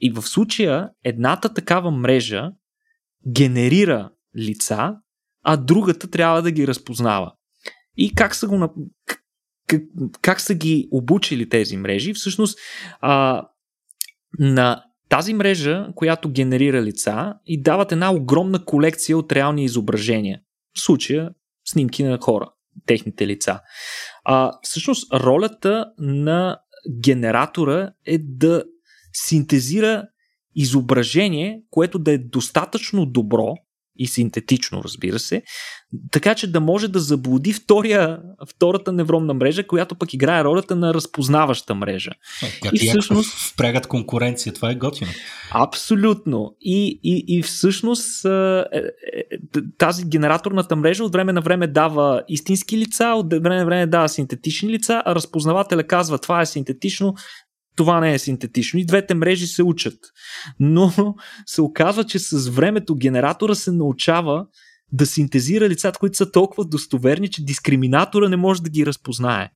И 0.00 0.10
в 0.10 0.22
случая 0.22 0.90
едната 1.04 1.54
такава 1.54 1.90
мрежа 1.90 2.50
генерира 3.28 4.10
лица, 4.36 4.96
а 5.42 5.56
другата 5.56 6.10
трябва 6.10 6.42
да 6.42 6.50
ги 6.50 6.66
разпознава. 6.66 7.32
И 7.96 8.14
как 8.14 8.34
са 8.34 8.48
го 8.48 8.74
как, 9.06 9.82
как 10.20 10.40
са 10.40 10.54
ги 10.54 10.88
обучили 10.90 11.48
тези 11.48 11.76
мрежи? 11.76 12.14
Всъщност 12.14 12.58
а, 13.00 13.46
на 14.38 14.84
тази 15.08 15.34
мрежа, 15.34 15.86
която 15.94 16.30
генерира 16.30 16.82
лица 16.82 17.34
и 17.46 17.62
дават 17.62 17.92
една 17.92 18.12
огромна 18.12 18.64
колекция 18.64 19.18
от 19.18 19.32
реални 19.32 19.64
изображения. 19.64 20.40
В 20.76 20.80
случая 20.80 21.30
снимки 21.64 22.04
на 22.04 22.18
хора, 22.20 22.50
техните 22.86 23.26
лица. 23.26 23.60
А, 24.24 24.52
всъщност 24.62 25.12
ролята 25.14 25.86
на 25.98 26.58
генератора 27.00 27.92
е 28.06 28.18
да 28.18 28.64
синтезира 29.12 30.04
изображение, 30.54 31.62
което 31.70 31.98
да 31.98 32.12
е 32.12 32.18
достатъчно 32.18 33.06
добро, 33.06 33.54
и 33.96 34.06
синтетично, 34.06 34.84
разбира 34.84 35.18
се, 35.18 35.42
така 36.10 36.34
че 36.34 36.52
да 36.52 36.60
може 36.60 36.88
да 36.88 37.00
заблуди 37.00 37.52
втория, 37.52 38.18
втората 38.50 38.92
невронна 38.92 39.34
мрежа, 39.34 39.66
която 39.66 39.94
пък 39.94 40.14
играе 40.14 40.44
ролята 40.44 40.76
на 40.76 40.94
разпознаваща 40.94 41.74
мрежа. 41.74 42.10
Как 42.62 42.72
и 42.72 42.88
всъщност 42.88 43.52
впрягат 43.52 43.86
конкуренция, 43.86 44.52
това 44.52 44.70
е 44.70 44.74
готино. 44.74 45.10
Абсолютно. 45.50 46.56
И, 46.60 47.00
и, 47.02 47.24
и 47.28 47.42
всъщност 47.42 48.24
е, 48.24 48.28
е, 48.28 48.64
тази 49.78 50.04
генераторната 50.04 50.76
мрежа 50.76 51.04
от 51.04 51.12
време 51.12 51.32
на 51.32 51.40
време 51.40 51.66
дава 51.66 52.22
истински 52.28 52.78
лица, 52.78 53.04
от 53.16 53.32
време 53.32 53.56
на 53.56 53.64
време 53.64 53.86
дава 53.86 54.08
синтетични 54.08 54.68
лица, 54.72 55.02
а 55.06 55.14
разпознавателя 55.14 55.82
казва 55.82 56.18
това 56.18 56.40
е 56.40 56.46
синтетично, 56.46 57.14
това 57.76 58.00
не 58.00 58.14
е 58.14 58.18
синтетично. 58.18 58.80
И 58.80 58.86
двете 58.86 59.14
мрежи 59.14 59.46
се 59.46 59.62
учат. 59.62 59.98
Но 60.60 61.14
се 61.46 61.62
оказва, 61.62 62.04
че 62.04 62.18
с 62.18 62.48
времето 62.48 62.94
генератора 62.96 63.54
се 63.54 63.72
научава 63.72 64.46
да 64.92 65.06
синтезира 65.06 65.68
лицата, 65.68 65.98
които 65.98 66.16
са 66.16 66.30
толкова 66.30 66.64
достоверни, 66.64 67.30
че 67.30 67.44
дискриминатора 67.44 68.28
не 68.28 68.36
може 68.36 68.62
да 68.62 68.70
ги 68.70 68.86
разпознае. 68.86 69.50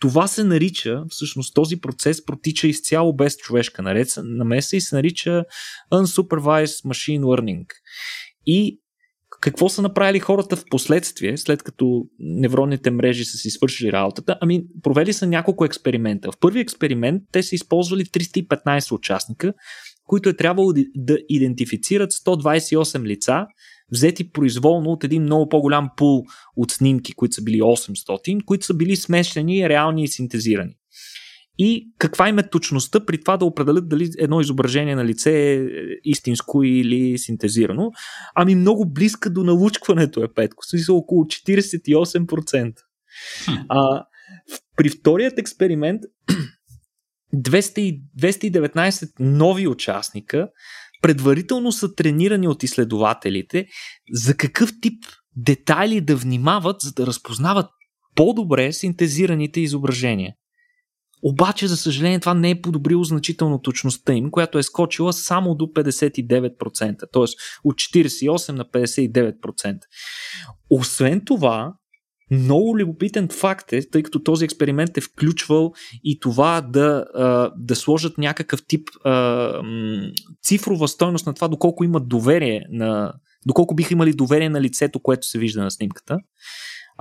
Това 0.00 0.26
се 0.28 0.44
нарича, 0.44 1.02
всъщност 1.08 1.54
този 1.54 1.80
процес 1.80 2.24
протича 2.24 2.66
изцяло 2.66 3.16
без 3.16 3.36
човешка 3.36 4.04
намеса 4.16 4.76
и 4.76 4.80
се 4.80 4.94
нарича 4.94 5.44
Unsupervised 5.92 6.86
Machine 6.86 7.20
Learning. 7.20 7.66
И 8.46 8.80
какво 9.40 9.68
са 9.68 9.82
направили 9.82 10.18
хората 10.18 10.56
в 10.56 10.64
последствие, 10.70 11.36
след 11.36 11.62
като 11.62 12.06
невронните 12.18 12.90
мрежи 12.90 13.24
са 13.24 13.38
си 13.38 13.50
свършили 13.50 13.92
работата? 13.92 14.38
Ами, 14.40 14.64
провели 14.82 15.12
са 15.12 15.26
няколко 15.26 15.64
експеримента. 15.64 16.32
В 16.32 16.38
първи 16.40 16.60
експеримент 16.60 17.22
те 17.32 17.42
са 17.42 17.54
използвали 17.54 18.04
315 18.04 18.92
участника, 18.92 19.52
които 20.06 20.28
е 20.28 20.36
трябвало 20.36 20.72
да 20.96 21.18
идентифицират 21.28 22.12
128 22.12 23.02
лица, 23.02 23.46
взети 23.92 24.32
произволно 24.32 24.90
от 24.90 25.04
един 25.04 25.22
много 25.22 25.48
по-голям 25.48 25.90
пул 25.96 26.24
от 26.56 26.70
снимки, 26.70 27.12
които 27.12 27.34
са 27.34 27.42
били 27.42 27.60
800, 27.60 28.44
които 28.44 28.66
са 28.66 28.74
били 28.74 28.96
смешени, 28.96 29.68
реални 29.68 30.04
и 30.04 30.08
синтезирани 30.08 30.79
и 31.62 31.92
каква 31.98 32.28
им 32.28 32.38
е 32.38 32.48
точността 32.48 33.06
при 33.06 33.20
това 33.20 33.36
да 33.36 33.44
определят 33.44 33.88
дали 33.88 34.10
едно 34.18 34.40
изображение 34.40 34.94
на 34.94 35.04
лице 35.04 35.54
е 35.54 35.66
истинско 36.04 36.62
или 36.62 37.18
синтезирано. 37.18 37.90
Ами 38.34 38.54
много 38.54 38.92
близка 38.92 39.30
до 39.30 39.44
налучкването 39.44 40.22
е 40.22 40.32
Петко, 40.34 40.64
смисъл 40.66 40.96
около 40.96 41.24
48%. 41.24 42.72
А, 43.68 44.04
при 44.76 44.88
вторият 44.88 45.38
експеримент 45.38 46.02
200, 47.34 48.00
219 48.18 49.10
нови 49.18 49.68
участника 49.68 50.48
предварително 51.02 51.72
са 51.72 51.94
тренирани 51.94 52.48
от 52.48 52.62
изследователите 52.62 53.66
за 54.12 54.36
какъв 54.36 54.72
тип 54.82 55.04
детайли 55.36 56.00
да 56.00 56.16
внимават, 56.16 56.80
за 56.80 56.92
да 56.92 57.06
разпознават 57.06 57.66
по-добре 58.14 58.72
синтезираните 58.72 59.60
изображения. 59.60 60.34
Обаче, 61.22 61.66
за 61.66 61.76
съжаление, 61.76 62.20
това 62.20 62.34
не 62.34 62.50
е 62.50 62.60
подобрило 62.60 63.04
значително 63.04 63.58
точността 63.58 64.12
им, 64.12 64.30
която 64.30 64.58
е 64.58 64.62
скочила 64.62 65.12
само 65.12 65.54
до 65.54 65.66
59%, 65.66 66.98
т.е. 67.12 67.24
от 67.64 67.74
48 67.74 68.52
на 68.52 68.64
59%. 68.64 69.78
Освен 70.70 71.22
това, 71.24 71.74
много 72.30 72.78
любопитен 72.78 73.28
факт 73.28 73.72
е, 73.72 73.90
тъй 73.90 74.02
като 74.02 74.22
този 74.22 74.44
експеримент 74.44 74.96
е 74.96 75.00
включвал 75.00 75.72
и 76.04 76.20
това 76.20 76.60
да, 76.60 77.04
да 77.56 77.76
сложат 77.76 78.18
някакъв 78.18 78.60
тип 78.66 78.88
цифрова 80.44 80.88
стойност 80.88 81.26
на 81.26 81.34
това, 81.34 81.48
доколко 81.48 81.84
имат 81.84 82.08
доверие 82.08 82.62
на. 82.70 83.12
доколко 83.46 83.74
биха 83.74 83.94
имали 83.94 84.12
доверие 84.12 84.48
на 84.48 84.60
лицето, 84.60 85.00
което 85.00 85.26
се 85.26 85.38
вижда 85.38 85.62
на 85.62 85.70
снимката. 85.70 86.18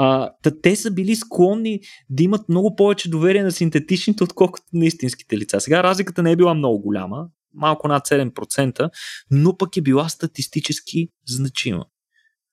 А, 0.02 0.32
те 0.62 0.76
са 0.76 0.92
били 0.92 1.16
склонни 1.16 1.80
да 2.10 2.24
имат 2.24 2.50
много 2.50 2.76
повече 2.76 3.10
доверие 3.10 3.44
на 3.44 3.52
синтетичните, 3.52 4.24
отколкото 4.24 4.66
на 4.74 4.86
истинските 4.86 5.38
лица. 5.38 5.60
Сега 5.60 5.84
разликата 5.84 6.24
не 6.24 6.32
е 6.32 6.36
била 6.36 6.54
много 6.54 6.82
голяма, 6.82 7.28
малко 7.54 7.88
над 7.88 8.08
7%, 8.08 8.90
но 9.32 9.58
пък 9.58 9.78
е 9.78 9.82
била 9.82 10.10
статистически 10.10 11.08
значима. 11.28 11.86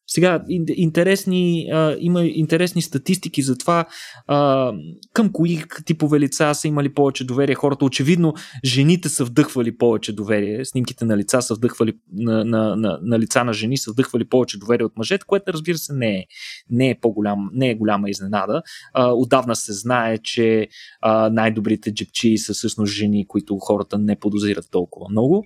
Сега, 0.09 0.45
интересни, 0.77 1.69
а, 1.73 1.97
има 1.99 2.25
интересни 2.25 2.83
статистики 2.83 3.43
за 3.43 3.59
това 3.59 3.85
а, 4.27 4.73
към 5.13 5.33
кои 5.33 5.63
типове 5.87 6.21
лица 6.21 6.55
са 6.55 6.69
имали 6.69 6.95
повече 6.95 7.25
доверие 7.25 7.55
хората. 7.55 7.85
Очевидно, 7.85 8.35
жените 8.65 9.09
са 9.09 9.25
вдъхвали 9.25 9.79
повече 9.79 10.13
доверие. 10.13 10.65
Снимките 10.65 11.05
на 11.05 11.17
лица 11.17 11.43
са 11.43 11.55
вдъхвали 11.55 11.93
на, 12.13 12.45
на, 12.45 12.77
на, 12.77 12.99
на 13.03 13.19
лица 13.19 13.45
на 13.45 13.53
жени 13.53 13.79
са 13.79 13.93
вдъхвали 13.93 14.25
повече 14.25 14.59
доверие 14.59 14.87
от 14.87 14.97
мъжете, 14.97 15.27
което 15.27 15.53
разбира 15.53 15.79
се 15.79 15.93
не 15.93 16.17
е, 16.17 16.25
не 16.71 16.91
е 16.91 16.95
по-голям, 17.01 17.51
не 17.53 17.71
е 17.71 17.75
голяма 17.75 18.11
изненада. 18.11 18.63
А, 18.93 19.13
отдавна 19.13 19.57
се 19.57 19.73
знае, 19.73 20.19
че 20.19 20.69
а, 21.01 21.31
най-добрите 21.31 21.95
джепчи 21.95 22.39
са 22.39 22.55
всъщност 22.55 22.93
жени, 22.93 23.27
които 23.29 23.59
хората 23.59 23.99
не 23.99 24.17
подозират 24.17 24.71
толкова 24.71 25.07
много. 25.11 25.45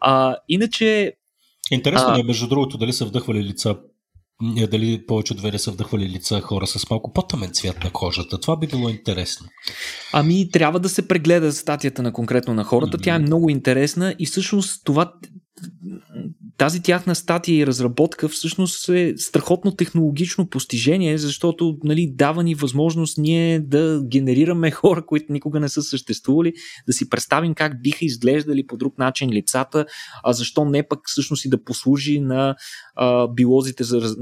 А, 0.00 0.36
иначе 0.48 1.12
Интересно 1.70 2.14
е, 2.18 2.22
между 2.22 2.48
другото, 2.48 2.78
дали 2.78 2.92
са 2.92 3.04
вдъхвали 3.04 3.42
лица 3.42 3.76
дали 4.70 5.06
повече 5.06 5.34
доверие 5.34 5.58
са 5.58 5.70
вдъхвали 5.70 6.08
лица 6.08 6.40
хора 6.40 6.66
с 6.66 6.90
малко 6.90 7.12
по-тъмен 7.12 7.50
цвят 7.52 7.84
на 7.84 7.90
кожата. 7.90 8.40
Това 8.40 8.56
би 8.56 8.66
било 8.66 8.88
интересно. 8.88 9.46
Ами, 10.12 10.50
трябва 10.50 10.80
да 10.80 10.88
се 10.88 11.08
прегледа 11.08 11.52
статията 11.52 12.02
на 12.02 12.12
конкретно 12.12 12.54
на 12.54 12.64
хората. 12.64 12.98
Mm-hmm. 12.98 13.04
Тя 13.04 13.14
е 13.14 13.18
много 13.18 13.50
интересна 13.50 14.14
и 14.18 14.26
всъщност 14.26 14.84
това 14.84 15.12
тази 16.62 16.82
тяхна 16.82 17.14
статия 17.14 17.58
и 17.58 17.66
разработка 17.66 18.28
всъщност 18.28 18.88
е 18.88 19.14
страхотно 19.16 19.76
технологично 19.76 20.48
постижение, 20.48 21.18
защото 21.18 21.78
нали, 21.84 22.12
дава 22.14 22.42
ни 22.42 22.54
възможност 22.54 23.18
ние 23.18 23.60
да 23.60 24.02
генерираме 24.04 24.70
хора, 24.70 25.06
които 25.06 25.32
никога 25.32 25.60
не 25.60 25.68
са 25.68 25.82
съществували, 25.82 26.52
да 26.86 26.92
си 26.92 27.10
представим 27.10 27.54
как 27.54 27.82
биха 27.82 28.04
изглеждали 28.04 28.66
по 28.66 28.76
друг 28.76 28.98
начин 28.98 29.30
лицата, 29.30 29.86
а 30.24 30.32
защо 30.32 30.64
не 30.64 30.88
пък 30.88 31.00
всъщност 31.04 31.44
и 31.44 31.48
да 31.48 31.64
послужи 31.64 32.20
на 32.20 32.54
а, 32.96 33.28
биолозите 33.28 33.84
за 33.84 34.14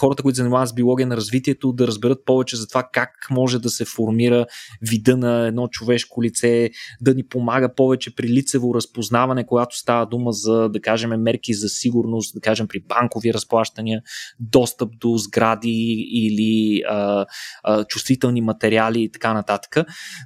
хората, 0.00 0.22
които 0.22 0.36
занимават 0.36 0.68
с 0.68 0.74
биология 0.74 1.06
на 1.06 1.16
развитието, 1.16 1.72
да 1.72 1.86
разберат 1.86 2.24
повече 2.24 2.56
за 2.56 2.68
това 2.68 2.88
как 2.92 3.10
може 3.30 3.58
да 3.58 3.70
се 3.70 3.84
формира 3.84 4.46
вида 4.82 5.16
на 5.16 5.46
едно 5.46 5.68
човешко 5.68 6.22
лице, 6.22 6.70
да 7.00 7.14
ни 7.14 7.26
помага 7.26 7.74
повече 7.74 8.14
при 8.14 8.28
лицево 8.28 8.74
разпознаване, 8.74 9.46
когато 9.46 9.76
става 9.76 10.06
дума 10.06 10.32
за, 10.32 10.68
да 10.68 10.80
кажем, 10.80 11.10
мерки 11.10 11.54
за 11.54 11.68
сигурност, 11.80 12.34
да 12.34 12.40
кажем, 12.40 12.68
при 12.68 12.80
банкови 12.80 13.34
разплащания, 13.34 14.02
достъп 14.40 14.98
до 14.98 15.16
сгради 15.16 16.06
или 16.12 16.82
а, 16.88 17.26
а, 17.62 17.84
чувствителни 17.84 18.40
материали 18.40 19.02
и 19.02 19.12
така 19.12 19.34
нататък. 19.34 19.76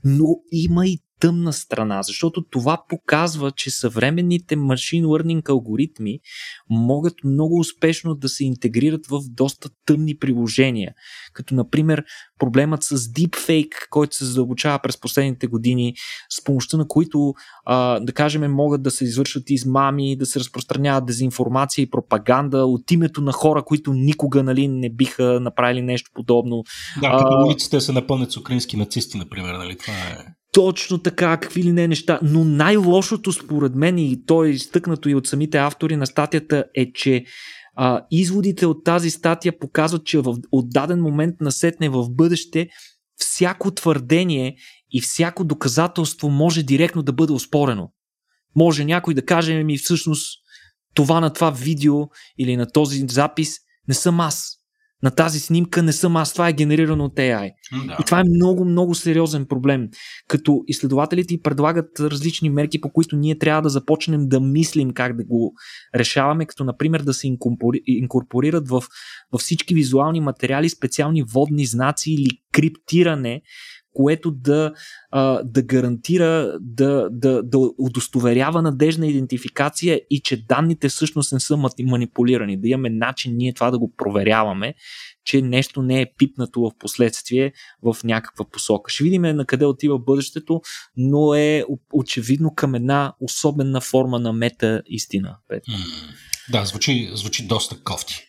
Но 0.05 0.27
има 0.53 0.87
и 0.87 0.99
тъмна 1.21 1.53
страна, 1.53 2.03
защото 2.03 2.45
това 2.51 2.83
показва, 2.89 3.51
че 3.51 3.71
съвременните 3.71 4.57
машин 4.57 5.05
learning 5.05 5.51
алгоритми 5.51 6.19
могат 6.71 7.15
много 7.25 7.59
успешно 7.59 8.15
да 8.15 8.29
се 8.29 8.45
интегрират 8.45 9.07
в 9.07 9.21
доста 9.31 9.69
тъмни 9.87 10.19
приложения, 10.19 10.95
като 11.33 11.55
например 11.55 12.05
проблемът 12.39 12.83
с 12.83 12.99
deepfake, 12.99 13.89
който 13.91 14.17
се 14.17 14.25
задълбочава 14.25 14.79
през 14.83 15.01
последните 15.01 15.47
години, 15.47 15.95
с 16.31 16.45
помощта 16.45 16.77
на 16.77 16.89
които, 16.89 17.35
а, 17.65 18.01
да 18.01 18.13
кажем, 18.13 18.53
могат 18.53 18.83
да 18.83 18.91
се 18.91 19.05
извършват 19.05 19.51
измами, 19.51 20.17
да 20.17 20.27
се 20.27 20.41
разпространяват 20.41 21.07
дезинформация 21.07 21.83
и 21.83 21.91
пропаганда 21.91 22.67
от 22.67 22.91
името 22.91 23.21
на 23.21 23.33
хора, 23.33 23.63
които 23.65 23.93
никога 23.93 24.43
нали, 24.43 24.69
не 24.69 24.91
биха 24.91 25.41
направили 25.41 25.83
нещо 25.83 26.11
подобно. 26.15 26.63
Да, 27.01 27.11
като 27.11 27.47
улиците 27.47 27.81
се 27.81 27.93
напълнят 27.93 28.33
с 28.33 28.37
украински 28.37 28.77
нацисти, 28.77 29.19
например. 29.19 29.55
Нали? 29.55 29.79
Това 29.79 29.95
е 29.95 30.35
точно 30.55 30.99
така, 30.99 31.37
какви 31.37 31.63
ли 31.63 31.73
не 31.73 31.89
неща. 31.89 32.19
Но 32.23 32.45
най-лошото 32.45 33.33
според 33.33 33.75
мен 33.75 33.99
и 33.99 34.25
то 34.27 34.45
е 34.45 34.49
изтъкнато 34.49 35.09
и 35.09 35.15
от 35.15 35.27
самите 35.27 35.59
автори 35.59 35.97
на 35.97 36.07
статията 36.07 36.65
е, 36.75 36.93
че 36.93 37.25
а, 37.77 38.07
изводите 38.11 38.67
от 38.67 38.85
тази 38.85 39.11
статия 39.11 39.59
показват, 39.59 40.07
че 40.07 40.19
в 40.19 40.37
отдаден 40.53 41.01
момент 41.01 41.35
насетне 41.41 41.89
в 41.89 42.11
бъдеще 42.11 42.69
всяко 43.17 43.71
твърдение 43.71 44.57
и 44.93 45.01
всяко 45.01 45.45
доказателство 45.45 46.29
може 46.29 46.63
директно 46.63 47.03
да 47.03 47.13
бъде 47.13 47.33
оспорено. 47.33 47.93
Може 48.57 48.85
някой 48.85 49.15
да 49.15 49.27
каже 49.27 49.65
ми 49.65 49.79
всъщност 49.79 50.39
това 50.95 51.21
на 51.21 51.33
това 51.33 51.51
видео 51.51 51.95
или 52.39 52.57
на 52.57 52.71
този 52.71 53.05
запис 53.09 53.57
не 53.89 53.95
съм 53.95 54.21
аз 54.21 54.64
на 55.05 55.11
тази 55.11 55.41
снимка 55.41 55.83
не 55.83 55.93
съм 55.93 56.17
аз, 56.17 56.33
това 56.33 56.49
е 56.49 56.53
генерирано 56.53 57.05
от 57.05 57.15
AI. 57.15 57.51
Да. 57.87 57.97
И 58.01 58.05
това 58.05 58.21
е 58.21 58.25
много, 58.37 58.65
много 58.65 58.95
сериозен 58.95 59.47
проблем. 59.47 59.89
Като 60.29 60.63
изследователите 60.67 61.35
и 61.35 61.43
предлагат 61.43 62.01
различни 62.01 62.51
мерки, 62.51 62.81
по 62.81 62.93
които 62.93 63.17
ние 63.17 63.39
трябва 63.39 63.63
да 63.63 63.69
започнем 63.69 64.29
да 64.29 64.41
мислим 64.41 64.91
как 64.91 65.17
да 65.17 65.25
го 65.25 65.53
решаваме, 65.97 66.47
като 66.47 66.65
например 66.65 67.01
да 67.01 67.15
се 67.15 67.29
инкорпорират 67.87 68.69
в, 68.69 68.83
във 69.33 69.41
всички 69.41 69.75
визуални 69.75 70.21
материали 70.21 70.69
специални 70.69 71.23
водни 71.23 71.67
знаци 71.67 72.11
или 72.11 72.29
криптиране, 72.53 73.43
което 73.95 74.31
да, 74.31 74.73
а, 75.11 75.43
да 75.45 75.63
гарантира, 75.63 76.59
да, 76.61 77.09
да, 77.11 77.43
да 77.43 77.59
удостоверява 77.79 78.63
надежна 78.63 79.07
идентификация 79.07 80.01
и 80.11 80.21
че 80.21 80.45
данните 80.47 80.89
всъщност 80.89 81.33
не 81.33 81.41
са 81.41 81.59
манипулирани. 81.81 82.61
Да 82.61 82.69
имаме 82.69 82.91
начин 82.91 83.37
ние 83.37 83.55
това 83.55 83.71
да 83.71 83.79
го 83.79 83.93
проверяваме, 83.97 84.75
че 85.25 85.43
нещо 85.43 85.83
не 85.83 86.01
е 86.01 86.13
пипнато 86.19 86.61
в 86.61 86.71
последствие 86.79 87.53
в 87.83 87.97
някаква 88.05 88.45
посока. 88.45 88.91
Ще 88.91 89.05
видим 89.05 89.23
на 89.23 89.45
къде 89.47 89.65
отива 89.65 89.99
бъдещето, 89.99 90.61
но 90.97 91.35
е 91.35 91.65
очевидно 91.93 92.55
към 92.55 92.75
една 92.75 93.15
особена 93.21 93.81
форма 93.81 94.19
на 94.19 94.33
мета 94.33 94.83
истина. 94.87 95.37
Да, 96.51 96.65
звучи, 96.65 97.11
звучи 97.15 97.47
доста 97.47 97.83
кофти. 97.83 98.29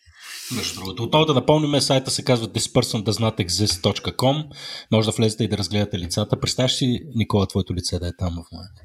Между 0.51 0.79
другото, 0.79 1.03
отново 1.03 1.25
да 1.25 1.33
напомним, 1.33 1.81
сайта 1.81 2.11
се 2.11 2.23
казва 2.23 2.47
thispersondoesnotexist.com. 2.47 4.45
Може 4.91 5.05
да 5.05 5.11
влезете 5.11 5.43
и 5.43 5.47
да 5.47 5.57
разгледате 5.57 5.99
лицата. 5.99 6.39
Представяш 6.39 6.73
си, 6.73 7.01
Никола, 7.15 7.47
твоето 7.47 7.75
лице 7.75 7.99
да 7.99 8.07
е 8.07 8.15
там 8.17 8.33
в 8.33 8.51
момента. 8.51 8.81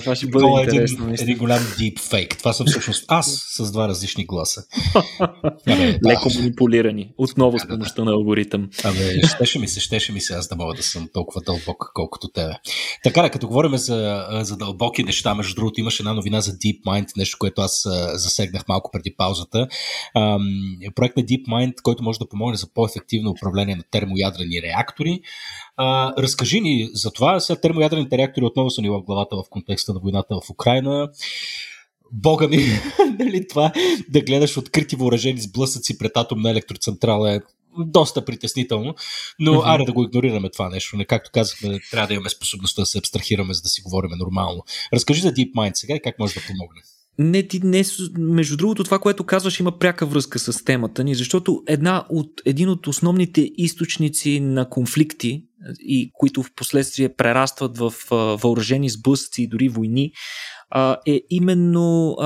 Това 0.00 0.14
ще 0.14 0.26
бъде 0.26 0.46
Това 0.46 0.62
интересно. 0.62 1.04
Е 1.04 1.12
един, 1.12 1.22
един 1.22 1.38
голям 1.38 1.58
deepfake. 1.58 2.38
Това 2.38 2.52
съм 2.52 2.66
всъщност 2.66 3.04
аз 3.08 3.46
с 3.56 3.72
два 3.72 3.88
различни 3.88 4.26
гласа. 4.26 4.64
Абе, 5.66 5.98
Леко 6.06 6.28
манипулирани. 6.34 7.12
Отново 7.18 7.58
с 7.58 7.68
помощта 7.68 8.04
на 8.04 8.10
алгоритъм. 8.10 8.68
Абе, 8.84 9.26
щеше 9.26 9.58
ми 9.58 9.68
се, 9.68 9.80
щеше 9.80 10.12
ми 10.12 10.20
се 10.20 10.34
аз 10.34 10.48
да 10.48 10.56
мога 10.56 10.74
да 10.74 10.82
съм 10.82 11.08
толкова 11.12 11.40
дълбок, 11.40 11.90
колкото 11.94 12.28
тебе. 12.28 12.52
Така 13.04 13.22
да, 13.22 13.30
като 13.30 13.46
говорим 13.46 13.76
за, 13.76 14.26
за 14.42 14.56
дълбоки 14.56 15.04
неща, 15.04 15.34
между 15.34 15.54
другото, 15.54 15.80
имаше 15.80 16.02
една 16.02 16.12
новина 16.12 16.40
за 16.40 16.52
DeepMind, 16.52 17.06
нещо, 17.16 17.36
което 17.40 17.60
аз 17.60 17.86
засегнах 18.12 18.68
малко 18.68 18.90
преди 18.90 19.14
паузата. 19.16 19.68
Проект 20.94 21.16
на 21.16 21.22
DeepMind, 21.22 21.72
който 21.82 22.02
може 22.02 22.18
да 22.18 22.28
помогне 22.28 22.56
за 22.56 22.66
по-ефективно 22.74 23.30
управление 23.30 23.76
на 23.76 23.82
термоядрени 23.90 24.62
реактори. 24.62 25.20
А, 25.80 26.14
разкажи 26.22 26.60
ни 26.60 26.90
за 26.94 27.10
това. 27.10 27.40
Сега 27.40 27.60
термоядрените 27.60 28.18
реактори 28.18 28.44
отново 28.44 28.70
са 28.70 28.82
ни 28.82 28.90
в 28.90 29.00
главата 29.00 29.36
в 29.36 29.44
контекста 29.50 29.94
на 29.94 30.00
войната 30.00 30.40
в 30.44 30.50
Украина. 30.50 31.08
Бога 32.12 32.48
ми, 32.48 32.56
нали 33.18 33.48
това 33.48 33.72
да 34.08 34.20
гледаш 34.20 34.56
открити 34.56 34.96
въоръжени 34.96 35.40
сблъсъци 35.40 35.98
пред 35.98 36.16
атомна 36.16 36.50
електроцентрала 36.50 37.34
е 37.34 37.40
доста 37.78 38.24
притеснително, 38.24 38.94
но 39.38 39.52
mm-hmm. 39.52 39.74
аре 39.74 39.84
да 39.84 39.92
го 39.92 40.04
игнорираме 40.04 40.50
това 40.50 40.68
нещо. 40.68 40.96
Не, 40.96 41.04
както 41.04 41.30
казахме, 41.34 41.80
трябва 41.90 42.06
да 42.06 42.14
имаме 42.14 42.30
способността 42.30 42.82
да 42.82 42.86
се 42.86 42.98
абстрахираме, 42.98 43.54
за 43.54 43.62
да 43.62 43.68
си 43.68 43.82
говорим 43.82 44.10
нормално. 44.18 44.64
Разкажи 44.92 45.20
за 45.20 45.32
DeepMind 45.32 45.74
сега 45.74 45.94
и 45.94 46.00
как 46.00 46.18
може 46.18 46.34
да 46.34 46.40
помогне. 46.46 46.82
Не, 47.18 47.42
ти 47.42 47.60
не, 47.64 47.84
между 48.18 48.56
другото, 48.56 48.84
това, 48.84 48.98
което 48.98 49.24
казваш, 49.24 49.60
има 49.60 49.78
пряка 49.78 50.06
връзка 50.06 50.38
с 50.38 50.64
темата 50.64 51.04
ни, 51.04 51.14
защото 51.14 51.62
една 51.66 52.04
от, 52.10 52.30
един 52.46 52.68
от 52.68 52.86
основните 52.86 53.50
източници 53.56 54.40
на 54.40 54.68
конфликти, 54.68 55.44
и 55.80 56.10
които 56.14 56.42
в 56.42 56.50
последствие 56.56 57.14
прерастват 57.14 57.78
в 57.78 57.92
въоръжени 58.42 58.90
сблъсъци 58.90 59.42
и 59.42 59.48
дори 59.48 59.68
войни, 59.68 60.12
е 61.06 61.20
именно 61.30 62.16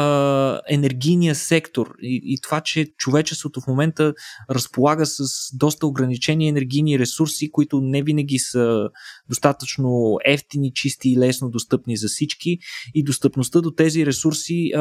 енергийния 0.69 1.35
сектор 1.35 1.95
и, 2.03 2.39
това, 2.43 2.61
че 2.61 2.87
човечеството 2.99 3.61
в 3.61 3.67
момента 3.67 4.15
разполага 4.51 5.07
с 5.07 5.25
доста 5.55 5.87
ограничени 5.87 6.49
енергийни 6.49 6.99
ресурси, 6.99 7.51
които 7.53 7.81
не 7.81 8.03
винаги 8.03 8.39
са 8.39 8.89
достатъчно 9.29 10.19
ефтини, 10.25 10.73
чисти 10.75 11.09
и 11.09 11.19
лесно 11.19 11.51
достъпни 11.51 11.97
за 11.97 12.09
всички. 12.09 12.59
И 12.95 13.05
достъпността 13.05 13.61
до 13.61 13.71
тези 13.71 14.07
ресурси 14.07 14.73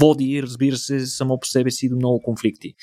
води, 0.00 0.42
разбира 0.42 0.76
се, 0.76 1.06
само 1.06 1.40
по 1.40 1.46
себе 1.46 1.70
си 1.70 1.88
до 1.88 1.96
много 1.96 2.22
конфликти 2.22 2.74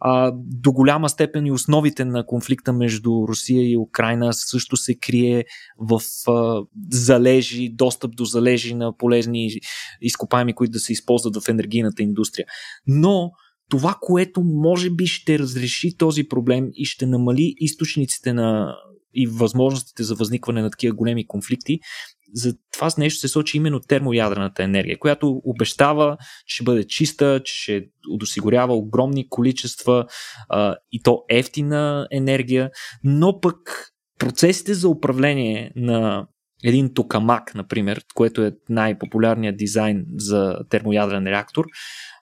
а, 0.00 0.32
до 0.36 0.72
голяма 0.72 1.08
степен 1.08 1.46
и 1.46 1.52
основите 1.52 2.04
на 2.04 2.26
конфликта 2.26 2.72
между 2.72 3.10
Русия 3.28 3.70
и 3.70 3.76
Украина 3.76 4.32
също 4.32 4.76
се 4.76 4.94
крие 4.94 5.44
в 5.78 6.00
а, 6.30 6.62
залежи, 6.90 7.68
достъп 7.74 8.16
до 8.16 8.24
залежи 8.24 8.74
на 8.74 8.96
полезни 8.96 9.50
изкопаеми, 10.00 10.54
които 10.54 10.72
да 10.72 10.80
се 10.80 10.92
използват 10.92 11.36
в 11.36 11.48
енергийната 11.48 12.02
индустрия. 12.02 12.46
Но 12.86 13.30
това, 13.68 13.98
което 14.00 14.42
може 14.44 14.90
би 14.90 15.06
ще 15.06 15.38
разреши 15.38 15.96
този 15.96 16.24
проблем 16.24 16.68
и 16.74 16.84
ще 16.84 17.06
намали 17.06 17.54
източниците 17.56 18.32
на 18.32 18.76
и 19.16 19.26
възможностите 19.26 20.02
за 20.02 20.14
възникване 20.14 20.62
на 20.62 20.70
такива 20.70 20.96
големи 20.96 21.26
конфликти, 21.26 21.80
за 22.34 22.54
това 22.72 22.90
нещо 22.98 23.20
се 23.20 23.28
сочи 23.28 23.56
именно 23.56 23.80
термоядрената 23.80 24.62
енергия, 24.62 24.98
която 24.98 25.40
обещава, 25.44 26.16
че 26.46 26.54
ще 26.54 26.64
бъде 26.64 26.86
чиста, 26.86 27.40
че 27.44 27.54
ще 27.54 27.86
удосигурява 28.10 28.74
огромни 28.74 29.28
количества 29.28 30.06
а, 30.48 30.76
и 30.92 31.02
то 31.02 31.24
ефтина 31.28 32.08
енергия, 32.10 32.70
но 33.04 33.40
пък 33.40 33.92
процесите 34.18 34.74
за 34.74 34.88
управление 34.88 35.72
на 35.76 36.26
един 36.64 36.94
токамак, 36.94 37.54
например, 37.54 38.04
което 38.14 38.42
е 38.42 38.52
най-популярният 38.68 39.56
дизайн 39.56 40.06
за 40.16 40.58
термоядрен 40.68 41.26
реактор, 41.26 41.64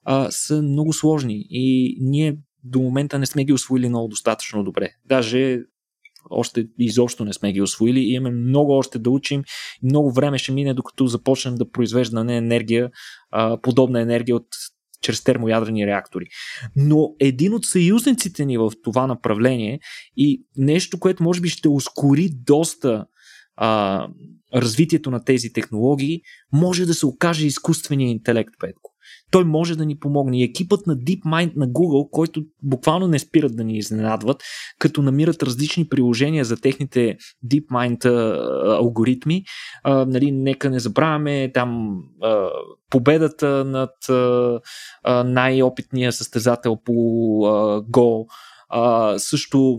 а, 0.04 0.30
са 0.30 0.62
много 0.62 0.92
сложни 0.92 1.46
и 1.50 1.96
ние 2.00 2.36
до 2.64 2.80
момента 2.80 3.18
не 3.18 3.26
сме 3.26 3.44
ги 3.44 3.52
освоили 3.52 3.88
много 3.88 4.08
достатъчно 4.08 4.64
добре. 4.64 4.90
Даже 5.04 5.60
още 6.30 6.66
изобщо 6.78 7.24
не 7.24 7.32
сме 7.32 7.52
ги 7.52 7.62
освоили 7.62 8.00
и 8.00 8.12
имаме 8.12 8.36
много 8.36 8.72
още 8.72 8.98
да 8.98 9.10
учим. 9.10 9.42
Много 9.82 10.12
време 10.12 10.38
ще 10.38 10.52
мине, 10.52 10.74
докато 10.74 11.06
започнем 11.06 11.54
да 11.54 11.70
произвеждаме 11.70 12.36
енергия, 12.36 12.90
а, 13.30 13.60
подобна 13.60 14.00
енергия 14.00 14.36
от 14.36 14.46
чрез 15.02 15.24
термоядрени 15.24 15.86
реактори. 15.86 16.24
Но 16.76 17.14
един 17.20 17.54
от 17.54 17.64
съюзниците 17.64 18.44
ни 18.44 18.58
в 18.58 18.72
това 18.82 19.06
направление 19.06 19.80
и 20.16 20.42
нещо, 20.56 20.98
което 20.98 21.22
може 21.22 21.40
би 21.40 21.48
ще 21.48 21.68
ускори 21.68 22.28
доста 22.32 23.06
а, 23.56 24.06
развитието 24.54 25.10
на 25.10 25.24
тези 25.24 25.52
технологии, 25.52 26.20
може 26.52 26.86
да 26.86 26.94
се 26.94 27.06
окаже 27.06 27.46
изкуствения 27.46 28.10
интелект, 28.10 28.50
Петко 28.60 28.94
той 29.30 29.44
може 29.44 29.76
да 29.76 29.86
ни 29.86 29.98
помогне. 29.98 30.40
И 30.40 30.42
екипът 30.42 30.86
на 30.86 30.96
DeepMind 30.96 31.56
на 31.56 31.68
Google, 31.68 32.10
който 32.10 32.42
буквално 32.62 33.06
не 33.08 33.18
спират 33.18 33.56
да 33.56 33.64
ни 33.64 33.76
изненадват, 33.76 34.42
като 34.78 35.02
намират 35.02 35.42
различни 35.42 35.88
приложения 35.88 36.44
за 36.44 36.56
техните 36.56 37.16
DeepMind 37.46 38.04
алгоритми, 38.78 39.44
а, 39.82 40.04
нали, 40.04 40.32
нека 40.32 40.70
не 40.70 40.78
забравяме 40.78 41.50
там 41.54 41.98
а, 42.22 42.48
победата 42.90 43.64
над 43.64 44.08
а, 44.08 44.60
най-опитния 45.24 46.12
състезател 46.12 46.76
по 46.84 46.92
а, 47.46 47.82
Go, 47.82 48.26
а, 48.68 49.18
също 49.18 49.78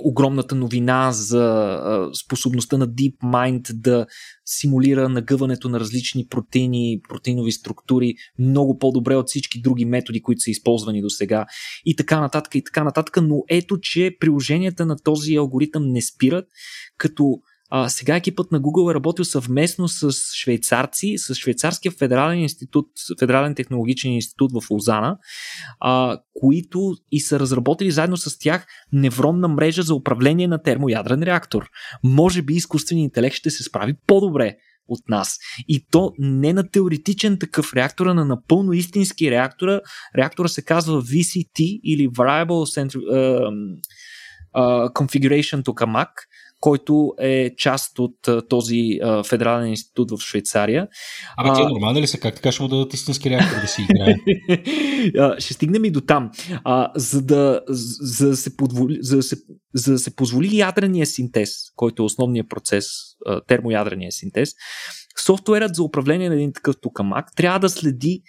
огромната 0.00 0.54
новина 0.54 1.12
за 1.12 2.10
способността 2.24 2.78
на 2.78 2.88
DeepMind 2.88 3.72
да 3.72 4.06
симулира 4.46 5.08
нагъването 5.08 5.68
на 5.68 5.80
различни 5.80 6.26
протеини, 6.26 7.00
протеинови 7.08 7.52
структури 7.52 8.14
много 8.38 8.78
по-добре 8.78 9.16
от 9.16 9.28
всички 9.28 9.60
други 9.60 9.84
методи, 9.84 10.22
които 10.22 10.40
са 10.40 10.50
използвани 10.50 11.02
до 11.02 11.10
сега 11.10 11.46
и 11.84 11.96
така 11.96 12.20
нататък 12.20 12.54
и 12.54 12.64
така 12.64 12.84
нататък, 12.84 13.18
но 13.22 13.42
ето, 13.48 13.78
че 13.80 14.16
приложенията 14.20 14.86
на 14.86 14.96
този 15.04 15.34
алгоритъм 15.34 15.82
не 15.88 16.02
спират, 16.02 16.44
като 16.98 17.40
а, 17.70 17.88
сега 17.88 18.16
екипът 18.16 18.52
на 18.52 18.60
Google 18.60 18.90
е 18.90 18.94
работил 18.94 19.24
съвместно 19.24 19.88
с 19.88 20.12
швейцарци, 20.34 21.14
с 21.18 21.34
швейцарския 21.34 21.92
федерален 21.92 22.38
институт, 22.38 22.86
федерален 23.18 23.54
технологичен 23.54 24.12
институт 24.12 24.52
в 24.52 24.70
Лозана, 24.70 25.18
а, 25.80 26.18
които 26.40 26.94
и 27.12 27.20
са 27.20 27.40
разработили 27.40 27.90
заедно 27.90 28.16
с 28.16 28.38
тях 28.38 28.66
невронна 28.92 29.48
мрежа 29.48 29.82
за 29.82 29.94
управление 29.94 30.48
на 30.48 30.62
термоядрен 30.62 31.22
реактор. 31.22 31.68
Може 32.04 32.42
би 32.42 32.54
изкуственият 32.54 33.08
интелект 33.08 33.36
ще 33.36 33.50
се 33.50 33.62
справи 33.62 33.94
по-добре 34.06 34.56
от 34.88 35.08
нас. 35.08 35.38
И 35.68 35.86
то 35.90 36.12
не 36.18 36.52
на 36.52 36.70
теоретичен 36.70 37.38
такъв 37.38 37.74
реактор, 37.74 38.06
а 38.06 38.14
на 38.14 38.24
напълно 38.24 38.72
истински 38.72 39.30
реактора. 39.30 39.80
Реактора 40.16 40.48
се 40.48 40.64
казва 40.64 41.02
VCT 41.02 41.80
или 41.84 42.08
Variable 42.08 42.80
Center, 42.80 42.96
uh, 42.96 43.50
uh, 44.56 44.92
Configuration 44.92 45.62
Tokamak 45.62 46.08
който 46.66 47.14
е 47.18 47.54
част 47.56 47.98
от 47.98 48.48
този 48.48 48.98
а, 49.02 49.22
федерален 49.24 49.68
институт 49.68 50.10
в 50.10 50.18
Швейцария. 50.18 50.88
Ама 51.36 51.54
ти 51.54 51.62
е 51.62 51.64
нормално 51.64 52.00
ли 52.00 52.06
са? 52.06 52.18
Как 52.18 52.34
така 52.34 52.52
ще 52.52 52.62
му 52.62 52.68
дадат 52.68 52.94
истински 52.94 53.30
реактор 53.30 53.60
да 53.60 53.66
си 53.66 53.82
играе? 53.82 54.14
ще 55.40 55.54
стигнем 55.54 55.84
и 55.84 55.90
до 55.90 56.00
там. 56.00 56.30
А, 56.64 56.90
за, 56.96 57.22
да, 57.22 57.60
за, 57.68 58.28
да 58.28 58.36
се 58.36 58.56
подволи, 58.56 58.98
за, 59.00 59.16
да 59.16 59.22
се, 59.22 59.36
за 59.74 59.92
да 59.92 59.98
се 59.98 60.16
позволи 60.16 60.56
ядрения 60.56 61.06
синтез, 61.06 61.50
който 61.76 62.02
е 62.02 62.06
основният 62.06 62.48
процес, 62.48 62.86
термоядрения 63.46 64.12
синтез, 64.12 64.50
софтуерът 65.24 65.74
за 65.74 65.82
управление 65.82 66.28
на 66.28 66.34
един 66.34 66.52
такъв 66.52 66.74
токамак 66.80 67.26
трябва 67.36 67.58
да 67.58 67.68
следи 67.68 68.22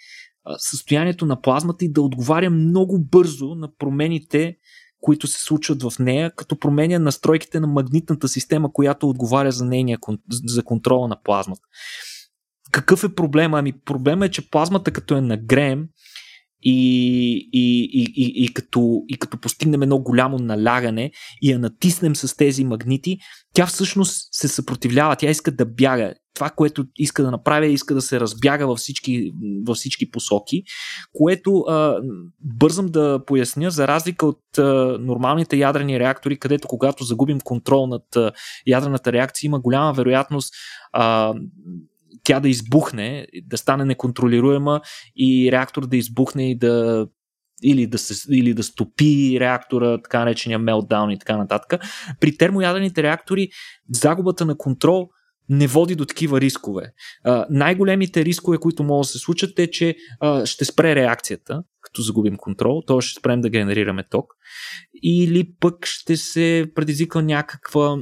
състоянието 0.58 1.26
на 1.26 1.40
плазмата 1.40 1.84
и 1.84 1.92
да 1.92 2.02
отговаря 2.02 2.50
много 2.50 2.98
бързо 3.10 3.54
на 3.54 3.68
промените 3.78 4.56
които 5.00 5.26
се 5.26 5.42
случват 5.42 5.82
в 5.82 5.92
нея, 5.98 6.32
като 6.36 6.58
променя 6.58 6.98
настройките 6.98 7.60
на 7.60 7.66
магнитната 7.66 8.28
система, 8.28 8.72
която 8.72 9.08
отговаря 9.08 9.52
за 9.52 9.64
нейния 9.64 9.98
за 10.44 10.62
контрола 10.62 11.08
на 11.08 11.22
плазмата. 11.22 11.62
Какъв 12.72 13.04
е 13.04 13.14
проблема? 13.14 13.58
Ами 13.58 13.72
проблема 13.72 14.26
е, 14.26 14.28
че 14.28 14.50
плазмата 14.50 14.90
като 14.90 15.16
е 15.16 15.20
нагреем 15.20 15.88
и, 16.62 17.48
и, 17.52 17.90
и, 17.92 18.12
и, 18.16 18.44
и, 18.44 18.54
като, 18.54 19.02
и 19.08 19.18
като 19.18 19.40
постигнем 19.40 19.82
едно 19.82 19.98
голямо 19.98 20.38
налягане 20.38 21.10
и 21.42 21.52
я 21.52 21.58
натиснем 21.58 22.16
с 22.16 22.36
тези 22.36 22.64
магнити, 22.64 23.18
тя 23.54 23.66
всъщност 23.66 24.28
се 24.32 24.48
съпротивлява, 24.48 25.16
тя 25.16 25.30
иска 25.30 25.50
да 25.50 25.66
бяга. 25.66 26.14
Това, 26.38 26.50
което 26.50 26.84
иска 26.96 27.22
да 27.22 27.30
направи, 27.30 27.66
е 27.66 27.70
иска 27.70 27.94
да 27.94 28.02
се 28.02 28.20
разбяга 28.20 28.66
във 28.66 28.78
всички, 28.78 29.32
във 29.66 29.76
всички 29.76 30.10
посоки, 30.10 30.62
което 31.12 31.58
а, 31.58 32.00
бързам 32.40 32.86
да 32.86 33.20
поясня, 33.26 33.70
за 33.70 33.88
разлика 33.88 34.26
от 34.26 34.58
а, 34.58 34.98
нормалните 35.00 35.56
ядрени 35.56 36.00
реактори, 36.00 36.38
където 36.38 36.68
когато 36.68 37.04
загубим 37.04 37.40
контрол 37.40 37.86
над 37.86 38.16
а, 38.16 38.32
ядрената 38.66 39.12
реакция, 39.12 39.46
има 39.46 39.60
голяма 39.60 39.92
вероятност 39.92 40.54
а, 40.92 41.34
тя 42.22 42.40
да 42.40 42.48
избухне, 42.48 43.26
да 43.42 43.58
стане 43.58 43.84
неконтролируема 43.84 44.80
и 45.16 45.52
реактор 45.52 45.86
да 45.86 45.96
избухне 45.96 46.50
и 46.50 46.58
да 46.58 47.06
или 47.62 47.86
да, 47.86 47.98
се, 47.98 48.34
или 48.34 48.54
да 48.54 48.62
стопи 48.62 49.36
реактора, 49.40 50.02
така 50.02 50.18
наречения 50.18 50.58
мелтдаун 50.58 51.10
и 51.10 51.18
така 51.18 51.36
нататък. 51.36 51.82
При 52.20 52.36
термоядрените 52.36 53.02
реактори 53.02 53.48
загубата 53.92 54.46
на 54.46 54.56
контрол 54.56 55.08
не 55.48 55.66
води 55.66 55.94
до 55.94 56.04
такива 56.04 56.40
рискове. 56.40 56.92
А, 57.24 57.46
най-големите 57.50 58.24
рискове, 58.24 58.58
които 58.58 58.82
могат 58.82 59.04
да 59.04 59.08
се 59.08 59.18
случат 59.18 59.58
е, 59.58 59.70
че 59.70 59.96
а, 60.20 60.46
ще 60.46 60.64
спре 60.64 60.94
реакцията, 60.94 61.62
като 61.80 62.02
загубим 62.02 62.36
контрол, 62.36 62.82
т.е. 62.86 63.00
ще 63.00 63.20
спрем 63.20 63.40
да 63.40 63.50
генерираме 63.50 64.04
ток, 64.10 64.32
или 65.02 65.52
пък 65.60 65.86
ще 65.86 66.16
се 66.16 66.66
предизвика 66.74 67.22
някаква 67.22 67.96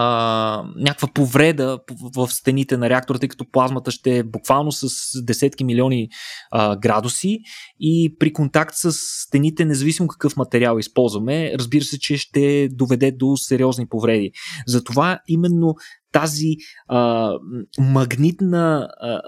а, 0.00 0.64
някаква 0.76 1.08
повреда 1.14 1.78
в 2.16 2.28
стените 2.28 2.76
на 2.76 2.90
реактора, 2.90 3.18
тъй 3.18 3.28
като 3.28 3.50
плазмата 3.52 3.90
ще 3.90 4.18
е 4.18 4.22
буквално 4.22 4.72
с 4.72 4.88
десетки 5.22 5.64
милиони 5.64 6.08
а, 6.50 6.76
градуси 6.76 7.40
и 7.80 8.16
при 8.18 8.32
контакт 8.32 8.74
с 8.74 8.92
стените, 8.92 9.64
независимо 9.64 10.08
какъв 10.08 10.36
материал 10.36 10.78
използваме, 10.78 11.52
разбира 11.58 11.84
се, 11.84 11.98
че 11.98 12.16
ще 12.16 12.68
доведе 12.68 13.12
до 13.12 13.36
сериозни 13.36 13.88
повреди. 13.88 14.30
Затова 14.66 15.20
именно 15.28 15.74
тази 16.12 16.56
а, 16.88 17.32
магнитна 17.78 18.88
а, 19.00 19.20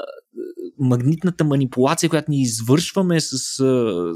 магнитната 0.81 1.45
манипулация, 1.45 2.11
която 2.11 2.31
ни 2.31 2.43
извършваме 2.43 3.21
с, 3.21 3.39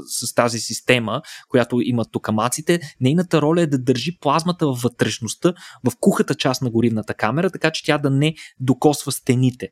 с 0.07 0.33
тази 0.35 0.59
система, 0.59 1.21
която 1.49 1.81
имат 1.81 2.11
токамаците, 2.11 2.79
нейната 3.01 3.41
роля 3.41 3.61
е 3.61 3.67
да 3.67 3.77
държи 3.77 4.17
плазмата 4.19 4.67
във 4.67 4.81
вътрешността, 4.81 5.53
в 5.83 5.91
кухата 5.99 6.35
част 6.35 6.61
на 6.61 6.69
горивната 6.69 7.13
камера, 7.13 7.49
така 7.49 7.71
че 7.71 7.83
тя 7.83 7.97
да 7.97 8.09
не 8.09 8.35
докосва 8.59 9.11
стените. 9.11 9.69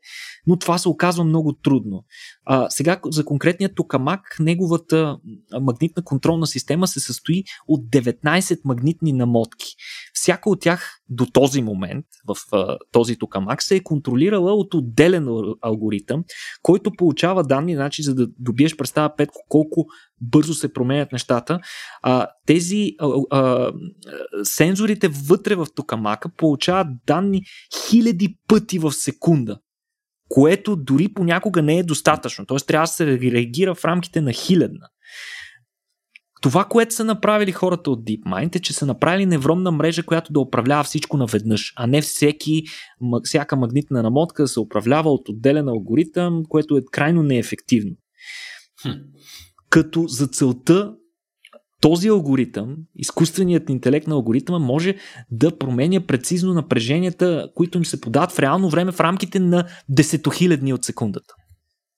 Но 0.48 0.58
това 0.58 0.78
се 0.78 0.90
оказва 0.90 1.24
много 1.24 1.54
трудно. 1.54 2.04
А, 2.46 2.70
сега 2.70 3.00
за 3.06 3.26
конкретния 3.26 3.74
токамак, 3.74 4.36
неговата 4.40 5.18
магнитна 5.62 6.04
контролна 6.04 6.48
система 6.48 6.88
се 6.88 7.00
състои 7.00 7.44
от 7.68 7.86
19 7.86 8.60
магнитни 8.66 9.14
намотки. 9.14 9.76
Всяка 10.14 10.50
от 10.50 10.62
тях 10.62 11.00
до 11.10 11.26
този 11.26 11.62
момент 11.62 12.06
в 12.28 12.36
а, 12.52 12.78
този 12.92 13.18
токамак 13.18 13.64
се 13.64 13.76
е 13.76 13.84
контролирала 13.84 14.54
от 14.54 14.74
отделен 14.74 15.28
алгоритъм, 15.62 16.24
който 16.62 16.92
получава 16.98 17.44
данни, 17.44 17.76
значи, 17.76 18.04
за 18.04 18.16
да 18.16 18.28
добиеш 18.40 18.76
представа 18.76 19.16
Петко 19.16 19.42
колко 19.50 19.86
бързо 20.22 20.54
се 20.54 20.74
променят 20.74 21.12
нещата. 21.12 21.60
А, 22.02 22.28
тези 22.46 22.92
а, 23.00 23.10
а, 23.30 23.72
сензорите 24.44 25.08
вътре 25.08 25.56
в 25.56 25.68
токамака 25.76 26.30
получават 26.38 26.88
данни 27.08 27.42
хиляди 27.90 28.38
пъти 28.48 28.80
в 28.80 28.92
секунда 28.92 29.60
което 30.30 30.76
дори 30.76 31.14
понякога 31.14 31.62
не 31.62 31.78
е 31.78 31.84
достатъчно. 31.84 32.46
Т.е. 32.46 32.58
трябва 32.58 32.84
да 32.84 32.88
се 32.88 33.20
реагира 33.20 33.76
в 33.76 33.86
рамките 33.86 34.22
на 34.22 34.34
хилядна. 34.34 34.88
Това, 36.44 36.66
което 36.66 36.96
са 36.96 37.04
направили 37.04 37.52
хората 37.52 37.92
от 37.92 38.04
DeepMind 38.06 38.56
е, 38.56 38.60
че 38.60 38.74
са 38.74 38.86
направили 38.86 39.26
невронна 39.26 39.72
мрежа, 39.72 40.04
която 40.04 40.34
да 40.34 40.40
управлява 40.40 40.84
всичко 40.84 41.18
наведнъж, 41.18 41.74
а 41.76 41.88
не 41.88 42.02
всеки, 42.02 42.64
всяка 43.24 43.56
магнитна 43.56 44.04
намотка 44.04 44.44
да 44.44 44.48
се 44.48 44.60
управлява 44.60 45.12
от 45.12 45.30
отделен 45.30 45.68
алгоритъм, 45.68 46.44
което 46.50 46.78
е 46.78 46.82
крайно 46.92 47.24
неефективно. 47.24 47.92
Хм. 48.82 48.90
Като 49.70 50.08
за 50.08 50.28
целта 50.28 50.94
този 51.82 52.08
алгоритъм, 52.08 52.76
изкуственият 52.96 53.70
интелект 53.70 54.08
на 54.08 54.16
алгоритъма 54.16 54.60
може 54.60 54.96
да 55.32 55.58
променя 55.58 56.02
прецизно 56.02 56.54
напреженията, 56.54 57.50
които 57.56 57.78
им 57.78 57.86
се 57.86 58.02
подават 58.02 58.32
в 58.32 58.40
реално 58.40 58.70
време 58.70 58.92
в 58.92 59.00
рамките 59.00 59.40
на 59.40 59.68
десетохилядни 59.90 60.74
от 60.74 60.84
секундата. 60.84 61.34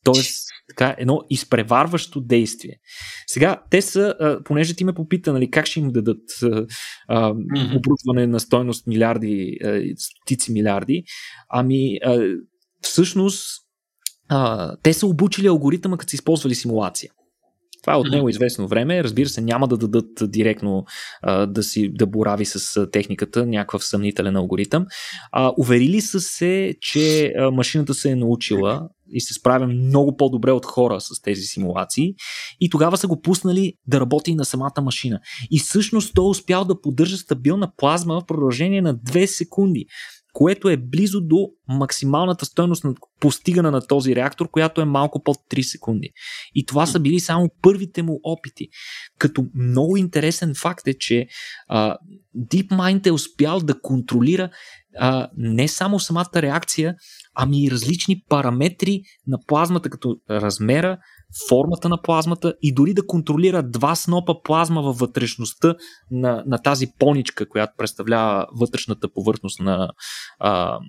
Тоест, 0.05 0.47
така, 0.69 0.95
едно 0.97 1.21
изпреварващо 1.29 2.21
действие. 2.21 2.79
Сега, 3.27 3.61
те 3.69 3.81
са, 3.81 4.15
а, 4.19 4.43
понеже 4.43 4.75
ти 4.75 4.83
ме 4.83 4.93
попита, 4.93 5.33
нали, 5.33 5.51
как 5.51 5.65
ще 5.65 5.79
им 5.79 5.91
дадат 5.91 6.21
а, 6.43 6.65
а, 7.07 7.29
оборудване 7.75 8.27
на 8.27 8.39
стойност 8.39 8.87
милиарди, 8.87 9.57
а, 9.63 9.81
стотици 9.97 10.51
милиарди, 10.51 11.03
ами, 11.49 11.97
а, 12.05 12.35
всъщност, 12.81 13.47
а, 14.29 14.75
те 14.83 14.93
са 14.93 15.07
обучили 15.07 15.47
алгоритъма, 15.47 15.97
като 15.97 16.09
са 16.09 16.15
използвали 16.15 16.55
симулация. 16.55 17.11
Това 17.85 17.93
е 17.93 17.97
от 17.97 18.11
него 18.11 18.29
известно 18.29 18.67
време. 18.67 19.03
Разбира 19.03 19.29
се, 19.29 19.41
няма 19.41 19.67
да 19.67 19.77
дадат 19.77 20.31
директно 20.31 20.85
а, 21.21 21.45
да 21.45 21.63
си 21.63 21.91
да 21.93 22.05
борави 22.05 22.45
с 22.45 22.87
техниката, 22.91 23.45
някакъв 23.45 23.85
съмнителен 23.85 24.35
алгоритъм. 24.35 24.85
А, 25.31 25.53
уверили 25.57 26.01
са 26.01 26.19
се, 26.19 26.75
че 26.81 27.33
а, 27.37 27.51
машината 27.51 27.93
се 27.93 28.11
е 28.11 28.15
научила 28.15 28.89
и 29.11 29.21
се 29.21 29.33
справя 29.33 29.67
много 29.67 30.17
по-добре 30.17 30.51
от 30.51 30.65
хора 30.65 31.01
с 31.01 31.21
тези 31.21 31.41
симулации. 31.41 32.13
И 32.59 32.69
тогава 32.69 32.97
са 32.97 33.07
го 33.07 33.21
пуснали 33.21 33.73
да 33.87 33.99
работи 33.99 34.35
на 34.35 34.45
самата 34.45 34.81
машина. 34.81 35.19
И 35.51 35.59
всъщност 35.59 36.13
той 36.15 36.25
е 36.25 36.29
успял 36.29 36.65
да 36.65 36.81
поддържа 36.81 37.17
стабилна 37.17 37.71
плазма 37.77 38.21
в 38.21 38.25
продължение 38.25 38.81
на 38.81 38.95
2 38.95 39.25
секунди 39.25 39.85
което 40.35 40.69
е 40.69 40.77
близо 40.77 41.21
до 41.21 41.49
максималната 41.67 42.45
стойност 42.45 42.83
на 42.83 42.93
постигане 43.19 43.71
на 43.71 43.87
този 43.87 44.15
реактор, 44.15 44.49
която 44.49 44.81
е 44.81 44.85
малко 44.85 45.23
под 45.23 45.37
3 45.51 45.61
секунди. 45.61 46.09
И 46.55 46.65
това 46.65 46.85
са 46.85 46.99
били 46.99 47.19
само 47.19 47.49
първите 47.61 48.03
му 48.03 48.19
опити. 48.23 48.67
Като 49.17 49.45
много 49.55 49.97
интересен 49.97 50.53
факт 50.55 50.87
е, 50.87 50.93
че 50.93 51.27
а, 51.67 51.97
DeepMind 52.37 53.07
е 53.07 53.11
успял 53.11 53.59
да 53.59 53.79
контролира 53.81 54.49
а, 54.97 55.29
не 55.37 55.67
само 55.67 55.99
самата 55.99 56.31
реакция, 56.35 56.95
ами 57.35 57.63
и 57.63 57.71
различни 57.71 58.23
параметри 58.29 59.01
на 59.27 59.37
плазмата, 59.47 59.89
като 59.89 60.15
размера, 60.29 60.97
формата 61.49 61.89
на 61.89 62.01
плазмата 62.01 62.53
и 62.61 62.73
дори 62.73 62.93
да 62.93 63.07
контролира 63.07 63.63
два 63.63 63.95
снопа 63.95 64.43
плазма 64.43 64.81
във 64.81 64.97
вътрешността 64.97 65.75
на, 66.11 66.43
на 66.47 66.57
тази 66.57 66.87
поничка, 66.99 67.49
която 67.49 67.73
представлява 67.77 68.47
вътрешната 68.59 69.13
повърхност 69.13 69.59
на 69.59 69.91
а, 70.39 70.79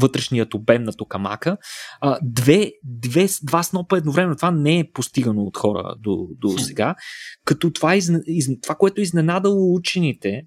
вътрешният 0.00 0.54
обем 0.54 0.82
на 0.82 0.92
токамака. 0.92 1.56
А, 2.00 2.18
две, 2.22 2.72
две, 2.84 3.28
два 3.42 3.62
снопа 3.62 3.98
едновременно. 3.98 4.36
Това 4.36 4.50
не 4.50 4.78
е 4.78 4.90
постигано 4.92 5.42
от 5.42 5.56
хора 5.56 5.94
до, 5.98 6.28
до 6.30 6.58
сега. 6.58 6.94
Като 7.44 7.72
това, 7.72 7.96
из, 7.96 8.10
из, 8.26 8.60
това, 8.62 8.74
което 8.74 9.00
е 9.00 9.04
изненадало 9.04 9.74
учените, 9.74 10.42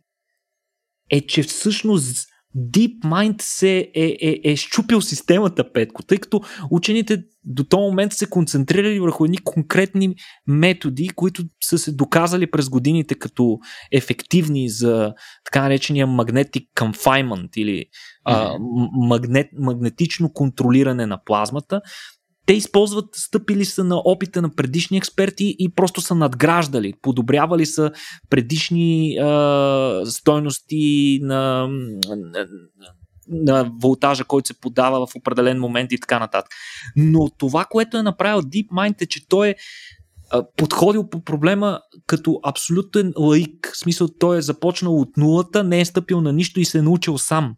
е, 1.10 1.22
че 1.22 1.44
всъщност 1.44 2.31
DeepMind 2.58 3.42
се 3.42 3.92
е, 3.96 4.18
е, 4.22 4.40
е 4.44 4.56
щупил 4.56 5.02
системата 5.02 5.72
Петко, 5.72 6.04
тъй 6.04 6.18
като 6.18 6.42
учените 6.72 7.24
до 7.44 7.64
този 7.64 7.82
момент 7.82 8.14
се 8.14 8.30
концентрирали 8.30 9.00
върху 9.00 9.26
едни 9.26 9.38
конкретни 9.38 10.16
методи, 10.48 11.10
които 11.16 11.44
са 11.64 11.78
се 11.78 11.92
доказали 11.92 12.52
през 12.52 12.70
годините 12.70 13.16
като 13.16 13.60
ефективни 13.92 14.70
за 14.70 15.14
така 15.46 15.62
наречения 15.62 16.08
magnetic 16.08 16.66
confinement 16.76 17.58
или 17.58 17.86
а, 18.26 18.58
магнет, 18.94 19.48
магнетично 19.60 20.34
контролиране 20.34 21.06
на 21.06 21.24
плазмата 21.24 21.82
те 22.46 22.54
използват, 22.54 23.06
стъпили 23.14 23.66
са 23.66 23.84
на 23.84 24.02
опита 24.06 24.42
на 24.42 24.56
предишни 24.56 24.98
експерти 24.98 25.56
и 25.60 25.70
просто 25.70 26.02
са 26.02 26.16
надграждали, 26.16 26.94
подобрявали 27.02 27.66
са 27.66 27.92
предишни 28.30 29.18
а, 29.18 30.02
стойности 30.06 31.20
на, 31.22 31.68
на, 32.08 32.48
на 33.28 33.72
волтажа, 33.82 34.24
който 34.24 34.48
се 34.48 34.60
подава 34.60 35.08
в 35.08 35.16
определен 35.16 35.60
момент 35.60 35.92
и 35.92 36.00
така 36.00 36.20
нататък. 36.20 36.52
Но 36.96 37.30
това, 37.38 37.66
което 37.66 37.98
е 37.98 38.04
направил 38.04 38.42
DeepMind 38.42 39.02
е, 39.02 39.06
че 39.06 39.28
той 39.28 39.50
е 39.50 39.56
подходил 40.58 41.10
по 41.10 41.24
проблема 41.24 41.80
като 42.08 42.40
абсолютен 42.44 43.14
лаик. 43.18 43.72
В 43.74 43.78
смисъл, 43.78 44.08
той 44.20 44.38
е 44.38 44.42
започнал 44.42 45.00
от 45.00 45.18
нулата, 45.18 45.64
не 45.64 45.80
е 45.80 45.86
стъпил 45.86 46.22
на 46.22 46.34
нищо 46.34 46.60
и 46.60 46.66
се 46.66 46.78
е 46.78 46.82
научил 46.82 47.18
сам. 47.18 47.56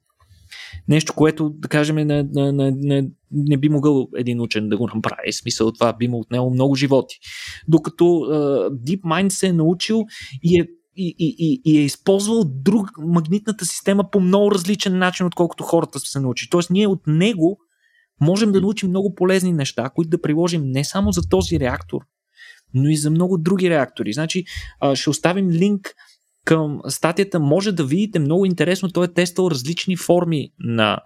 Нещо, 0.87 1.13
което, 1.13 1.49
да 1.49 1.67
кажем, 1.67 1.95
не, 1.95 2.05
не, 2.05 2.51
не, 2.51 2.71
не, 2.71 3.09
не 3.31 3.57
би 3.57 3.69
могъл 3.69 4.07
един 4.17 4.41
учен 4.41 4.69
да 4.69 4.77
го 4.77 4.89
направи. 4.95 5.33
Смисъл, 5.33 5.71
това 5.71 5.93
би 5.93 6.07
му 6.07 6.19
отнело 6.19 6.49
много 6.49 6.75
животи. 6.75 7.19
Докато 7.67 8.03
uh, 8.03 8.69
DeepMind 8.69 9.29
се 9.29 9.47
е 9.47 9.53
научил 9.53 10.05
и 10.43 10.59
е 10.59 10.67
и, 10.95 11.15
и, 11.19 11.35
и, 11.39 11.61
и 11.65 11.79
е 11.79 11.83
използвал 11.83 12.43
друг 12.45 12.89
магнитната 12.97 13.65
система 13.65 14.09
по 14.11 14.19
много 14.19 14.51
различен 14.51 14.97
начин, 14.97 15.25
отколкото 15.25 15.63
хората 15.63 15.99
са 15.99 16.05
се 16.05 16.19
научили. 16.19 16.49
Тоест, 16.49 16.69
ние 16.69 16.87
от 16.87 17.07
него 17.07 17.57
можем 18.21 18.51
да 18.51 18.61
научим 18.61 18.89
много 18.89 19.15
полезни 19.15 19.53
неща, 19.53 19.89
които 19.95 20.09
да 20.09 20.21
приложим 20.21 20.61
не 20.65 20.83
само 20.83 21.11
за 21.11 21.21
този 21.29 21.59
реактор, 21.59 22.01
но 22.73 22.89
и 22.89 22.97
за 22.97 23.09
много 23.09 23.37
други 23.37 23.69
реактори. 23.69 24.13
Значи, 24.13 24.43
ще 24.93 25.09
оставим 25.09 25.49
линк 25.49 25.93
към 26.45 26.79
статията 26.87 27.39
може 27.39 27.71
да 27.71 27.83
видите 27.83 28.19
много 28.19 28.45
интересно, 28.45 28.91
той 28.91 29.05
е 29.05 29.13
тествал 29.13 29.47
различни 29.51 29.97
форми 29.97 30.49
на 30.59 30.99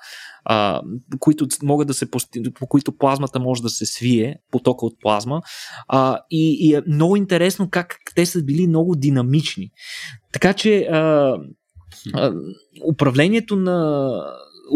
а, 0.46 0.82
които 1.20 1.48
могат 1.64 1.88
да 1.88 1.94
се 1.94 2.12
по 2.60 2.68
които 2.68 2.98
плазмата 2.98 3.40
може 3.40 3.62
да 3.62 3.70
се 3.70 3.86
свие, 3.86 4.36
потока 4.52 4.86
от 4.86 4.94
плазма. 5.02 5.42
А, 5.88 6.20
и, 6.30 6.58
и 6.60 6.74
е 6.74 6.82
много 6.88 7.16
интересно 7.16 7.70
как 7.70 7.98
те 8.16 8.26
са 8.26 8.44
били 8.44 8.68
много 8.68 8.96
динамични. 8.96 9.70
Така 10.34 10.54
че 10.54 10.80
а, 10.80 11.34
а, 12.14 12.34
управлението 12.94 13.56
на 13.56 14.10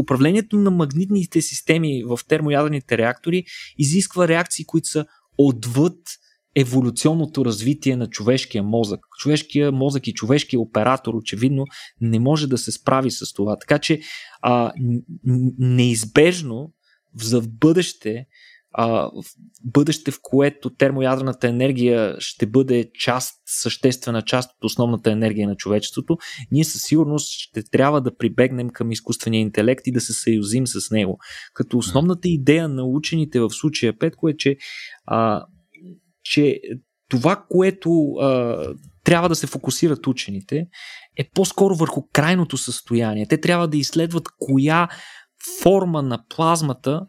управлението 0.04 0.58
на 0.58 0.72
магнитните 0.72 1.42
системи 1.42 2.04
в 2.04 2.20
термоядрените 2.28 2.98
реактори 2.98 3.44
изисква 3.78 4.28
реакции, 4.28 4.66
които 4.66 4.88
са 4.88 5.06
отвъд 5.38 5.98
еволюционното 6.56 7.46
развитие 7.46 7.96
на 7.96 8.08
човешкия 8.08 8.64
мозък. 8.64 9.00
Човешкия 9.20 9.72
мозък 9.72 10.08
и 10.08 10.14
човешкия 10.14 10.60
оператор 10.60 11.14
очевидно 11.14 11.66
не 12.02 12.20
може 12.20 12.48
да 12.48 12.58
се 12.58 12.72
справи 12.72 13.12
с 13.12 13.34
това. 13.34 13.58
Така 13.58 13.80
че 13.80 14.00
а, 14.42 14.72
неизбежно 15.60 16.74
за 17.16 17.42
в 17.42 17.50
бъдеще 17.50 18.26
а, 18.74 18.88
в 18.88 19.24
бъдеще, 19.64 20.12
в 20.12 20.20
което 20.22 20.70
термоядрената 20.70 21.48
енергия 21.48 22.16
ще 22.20 22.46
бъде 22.46 22.92
част, 22.94 23.42
съществена 23.46 24.22
част 24.22 24.52
от 24.52 24.64
основната 24.64 25.12
енергия 25.12 25.48
на 25.48 25.56
човечеството, 25.56 26.18
ние 26.52 26.64
със 26.64 26.82
сигурност 26.82 27.32
ще 27.32 27.64
трябва 27.64 28.02
да 28.02 28.16
прибегнем 28.16 28.70
към 28.70 28.92
изкуствения 28.92 29.42
интелект 29.42 29.88
и 29.88 29.92
да 29.92 30.02
се 30.02 30.14
съюзим 30.14 30.68
с 30.68 30.92
него. 30.92 31.20
Като 31.54 31.78
основната 31.78 32.30
идея 32.30 32.68
на 32.68 32.84
учените 32.84 33.40
в 33.40 33.50
случая 33.50 33.98
Петко 33.98 34.30
е, 34.30 34.38
че 34.38 34.58
а, 35.06 35.46
че 36.24 36.60
това, 37.10 37.46
което 37.50 38.12
а, 38.12 38.58
трябва 39.04 39.30
да 39.30 39.36
се 39.36 39.48
фокусират 39.48 40.08
учените, 40.08 40.68
е 41.18 41.30
по-скоро 41.34 41.76
върху 41.76 42.02
крайното 42.14 42.58
състояние. 42.58 43.28
Те 43.28 43.42
трябва 43.42 43.68
да 43.68 43.78
изследват 43.78 44.28
коя 44.40 44.88
форма 45.62 46.02
на 46.02 46.24
плазмата, 46.30 47.02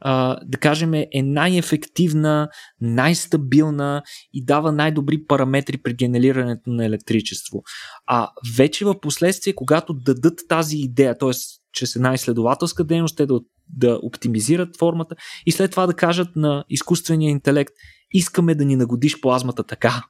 а, 0.00 0.40
да 0.44 0.58
кажем, 0.58 0.94
е 0.94 1.08
най-ефективна, 1.14 2.48
най-стабилна 2.80 4.02
и 4.32 4.44
дава 4.44 4.72
най-добри 4.72 5.26
параметри 5.26 5.78
при 5.82 5.94
генерирането 5.94 6.70
на 6.70 6.84
електричество. 6.84 7.62
А 8.06 8.30
вече 8.56 8.84
в 8.84 9.00
последствие, 9.00 9.54
когато 9.54 9.94
дадат 9.94 10.40
тази 10.48 10.76
идея, 10.76 11.18
т.е. 11.18 11.30
чрез 11.72 11.96
една 11.96 12.14
изследователска 12.14 12.84
дейност, 12.84 13.16
те 13.16 13.26
да, 13.26 13.40
да 13.68 13.98
оптимизират 14.02 14.78
формата 14.78 15.14
и 15.46 15.52
след 15.52 15.70
това 15.70 15.86
да 15.86 15.94
кажат 15.94 16.36
на 16.36 16.64
изкуствения 16.68 17.30
интелект, 17.30 17.72
искаме 18.12 18.54
да 18.54 18.64
ни 18.64 18.76
нагодиш 18.76 19.20
плазмата 19.20 19.62
така. 19.62 20.04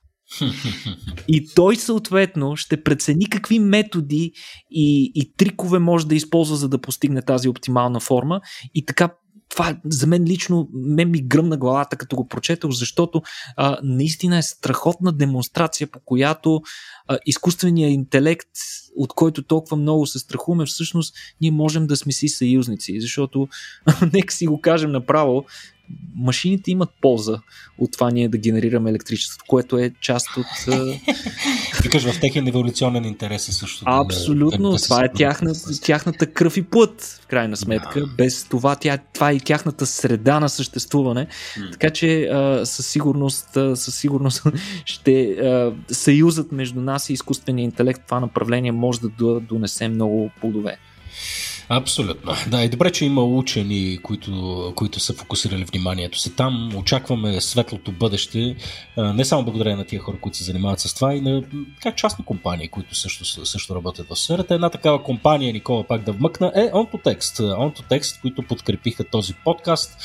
И 1.28 1.48
той 1.54 1.76
съответно 1.76 2.56
ще 2.56 2.82
прецени 2.82 3.28
какви 3.28 3.58
методи 3.58 4.32
и, 4.70 5.12
и 5.14 5.32
трикове 5.36 5.78
може 5.78 6.06
да 6.06 6.14
използва, 6.14 6.56
за 6.56 6.68
да 6.68 6.80
постигне 6.80 7.22
тази 7.22 7.48
оптимална 7.48 8.00
форма. 8.00 8.40
И 8.74 8.84
така 8.84 9.14
това 9.52 9.76
за 9.84 10.06
мен 10.06 10.24
лично 10.24 10.68
мен 10.72 11.10
ми 11.10 11.22
гръмна 11.22 11.56
главата, 11.56 11.96
като 11.96 12.16
го 12.16 12.28
прочетох, 12.28 12.70
защото 12.70 13.22
а, 13.56 13.78
наистина 13.82 14.38
е 14.38 14.42
страхотна 14.42 15.12
демонстрация, 15.12 15.86
по 15.86 16.00
която 16.00 16.62
а, 17.08 17.18
изкуственият 17.26 17.92
интелект, 17.92 18.48
от 18.96 19.12
който 19.12 19.42
толкова 19.42 19.76
много 19.76 20.06
се 20.06 20.18
страхуваме, 20.18 20.66
всъщност 20.66 21.14
ние 21.40 21.50
можем 21.50 21.86
да 21.86 21.96
сме 21.96 22.12
си 22.12 22.28
съюзници, 22.28 23.00
защото 23.00 23.48
нека 24.12 24.34
си 24.34 24.46
го 24.46 24.60
кажем 24.60 24.92
направо, 24.92 25.44
машините 26.16 26.70
имат 26.70 26.90
полза 27.00 27.38
от 27.78 27.92
това 27.92 28.10
ние 28.10 28.28
да 28.28 28.38
генерираме 28.38 28.90
електричество, 28.90 29.44
което 29.48 29.78
е 29.78 29.92
част 30.00 30.28
от... 30.36 30.74
Викаш 31.82 32.12
в 32.12 32.20
техен 32.20 32.48
еволюционен 32.48 33.04
интерес 33.04 33.48
е 33.48 33.52
също. 33.52 33.84
Абсолютно, 33.86 34.70
да, 34.70 34.76
да 34.76 34.82
това 34.82 35.04
е 35.04 35.12
тяхна, 35.12 35.52
тяхната 35.82 36.26
кръв 36.26 36.56
и 36.56 36.62
плът, 36.62 37.20
в 37.22 37.26
крайна 37.26 37.56
сметка. 37.56 38.00
Да. 38.00 38.06
Без 38.06 38.44
това, 38.44 38.76
тя, 38.76 38.98
това 39.12 39.30
е 39.30 39.38
тяхната 39.38 39.86
среда 39.86 40.40
на 40.40 40.48
съществуване. 40.48 41.26
М. 41.58 41.70
Така 41.72 41.90
че 41.90 42.22
а, 42.22 42.66
със 42.66 42.86
сигурност, 42.86 43.48
със 43.74 43.94
сигурност 43.94 44.42
ще 44.84 45.22
а, 45.22 45.74
съюзът 45.90 46.52
между 46.52 46.80
нас 46.80 47.10
и 47.10 47.12
изкуствения 47.12 47.64
интелект 47.64 48.02
това 48.06 48.20
направление 48.20 48.72
може 48.72 49.00
да 49.00 49.40
донесе 49.40 49.88
много 49.88 50.30
плодове. 50.40 50.78
Абсолютно. 51.68 52.32
Да, 52.50 52.64
и 52.64 52.68
добре, 52.68 52.92
че 52.92 53.04
има 53.04 53.24
учени, 53.24 53.98
които, 54.02 54.72
които 54.76 55.00
са 55.00 55.14
фокусирали 55.14 55.64
вниманието 55.64 56.18
си 56.18 56.36
там. 56.36 56.76
Очакваме 56.76 57.40
светлото 57.40 57.92
бъдеще, 57.92 58.56
не 58.96 59.24
само 59.24 59.44
благодарение 59.44 59.76
на 59.76 59.84
тия 59.84 60.00
хора, 60.00 60.16
които 60.20 60.38
се 60.38 60.44
занимават 60.44 60.80
с 60.80 60.94
това, 60.94 61.14
и 61.14 61.20
на 61.20 61.42
как 61.82 61.96
частни 61.96 62.24
компании, 62.24 62.68
които 62.68 62.94
също, 62.94 63.46
също 63.46 63.74
работят 63.74 64.08
в 64.08 64.16
сферата. 64.16 64.54
Една 64.54 64.70
такава 64.70 65.02
компания, 65.02 65.52
Никола, 65.52 65.84
пак 65.84 66.02
да 66.02 66.12
вмъкна, 66.12 66.52
е 66.54 66.70
OntoText. 66.70 67.40
OntoText, 67.40 68.20
които 68.20 68.42
подкрепиха 68.42 69.04
този 69.04 69.34
подкаст 69.34 69.96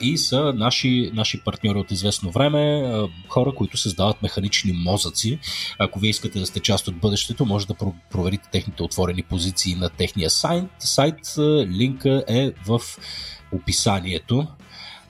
и 0.00 0.18
са 0.18 0.52
наши, 0.56 1.10
наши 1.14 1.40
партньори 1.40 1.78
от 1.78 1.90
известно 1.90 2.30
време, 2.30 2.92
хора, 3.28 3.52
които 3.54 3.76
създават 3.76 4.22
механични 4.22 4.72
мозъци. 4.72 5.38
Ако 5.78 5.98
вие 5.98 6.10
искате 6.10 6.38
да 6.38 6.46
сте 6.46 6.60
част 6.60 6.88
от 6.88 6.96
бъдещето, 6.96 7.46
може 7.46 7.66
да 7.66 7.74
проверите 8.10 8.48
техните 8.52 8.82
отворени 8.82 9.22
позиции 9.22 9.74
на 9.74 9.88
техния 9.88 10.30
сайт 10.30 10.64
сайт. 10.78 11.18
Линка 11.78 12.24
е 12.28 12.52
в 12.66 12.80
описанието. 13.52 14.46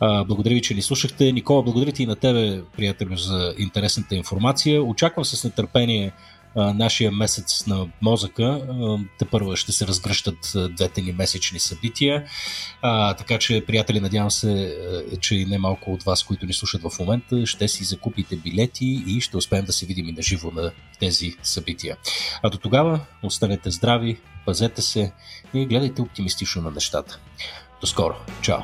Благодаря 0.01 0.55
ви, 0.55 0.63
че 0.63 0.75
ни 0.75 0.83
слушахте. 0.83 1.33
Никола, 1.33 1.63
благодаря 1.63 1.93
ти 1.93 2.03
и 2.03 2.07
на 2.07 2.17
тебе, 2.17 2.63
приятелю, 2.77 3.17
за 3.17 3.55
интересната 3.59 4.15
информация. 4.15 4.83
Очаквам 4.83 5.25
с 5.25 5.45
нетърпение 5.45 6.13
нашия 6.57 7.13
месец 7.13 7.67
на 7.67 7.87
мозъка. 8.03 8.61
Те 9.19 9.25
първо 9.25 9.57
ще 9.57 9.73
се 9.73 9.87
разгръщат 9.87 10.57
двете 10.77 11.03
ни 11.03 11.13
месечни 11.13 11.61
събития. 11.61 12.25
Така 13.19 13.39
че, 13.39 13.65
приятели, 13.67 14.01
надявам 14.01 14.31
се, 14.31 14.79
че 15.21 15.35
и 15.35 15.47
не 15.47 15.59
малко 15.59 15.93
от 15.93 16.03
вас, 16.03 16.23
които 16.23 16.47
ни 16.47 16.53
слушат 16.53 16.83
в 16.83 16.99
момента, 16.99 17.47
ще 17.47 17.69
си 17.69 17.85
закупите 17.85 18.37
билети 18.37 19.05
и 19.07 19.21
ще 19.21 19.37
успеем 19.37 19.65
да 19.65 19.73
се 19.73 19.87
видим 19.87 20.09
и 20.09 20.13
на 20.13 20.23
живо 20.23 20.51
на 20.51 20.71
тези 21.01 21.37
събития. 21.43 21.97
А 22.43 22.51
до 22.51 22.59
тогава, 22.59 23.01
останете 23.23 23.71
здрави, 23.71 24.21
пазете 24.49 24.83
се 24.83 25.13
и 25.55 25.67
гледайте 25.67 26.03
оптимистично 26.03 26.63
на 26.63 26.71
нещата. 26.71 27.19
До 27.81 27.87
скоро! 27.87 28.15
Чао! 28.41 28.61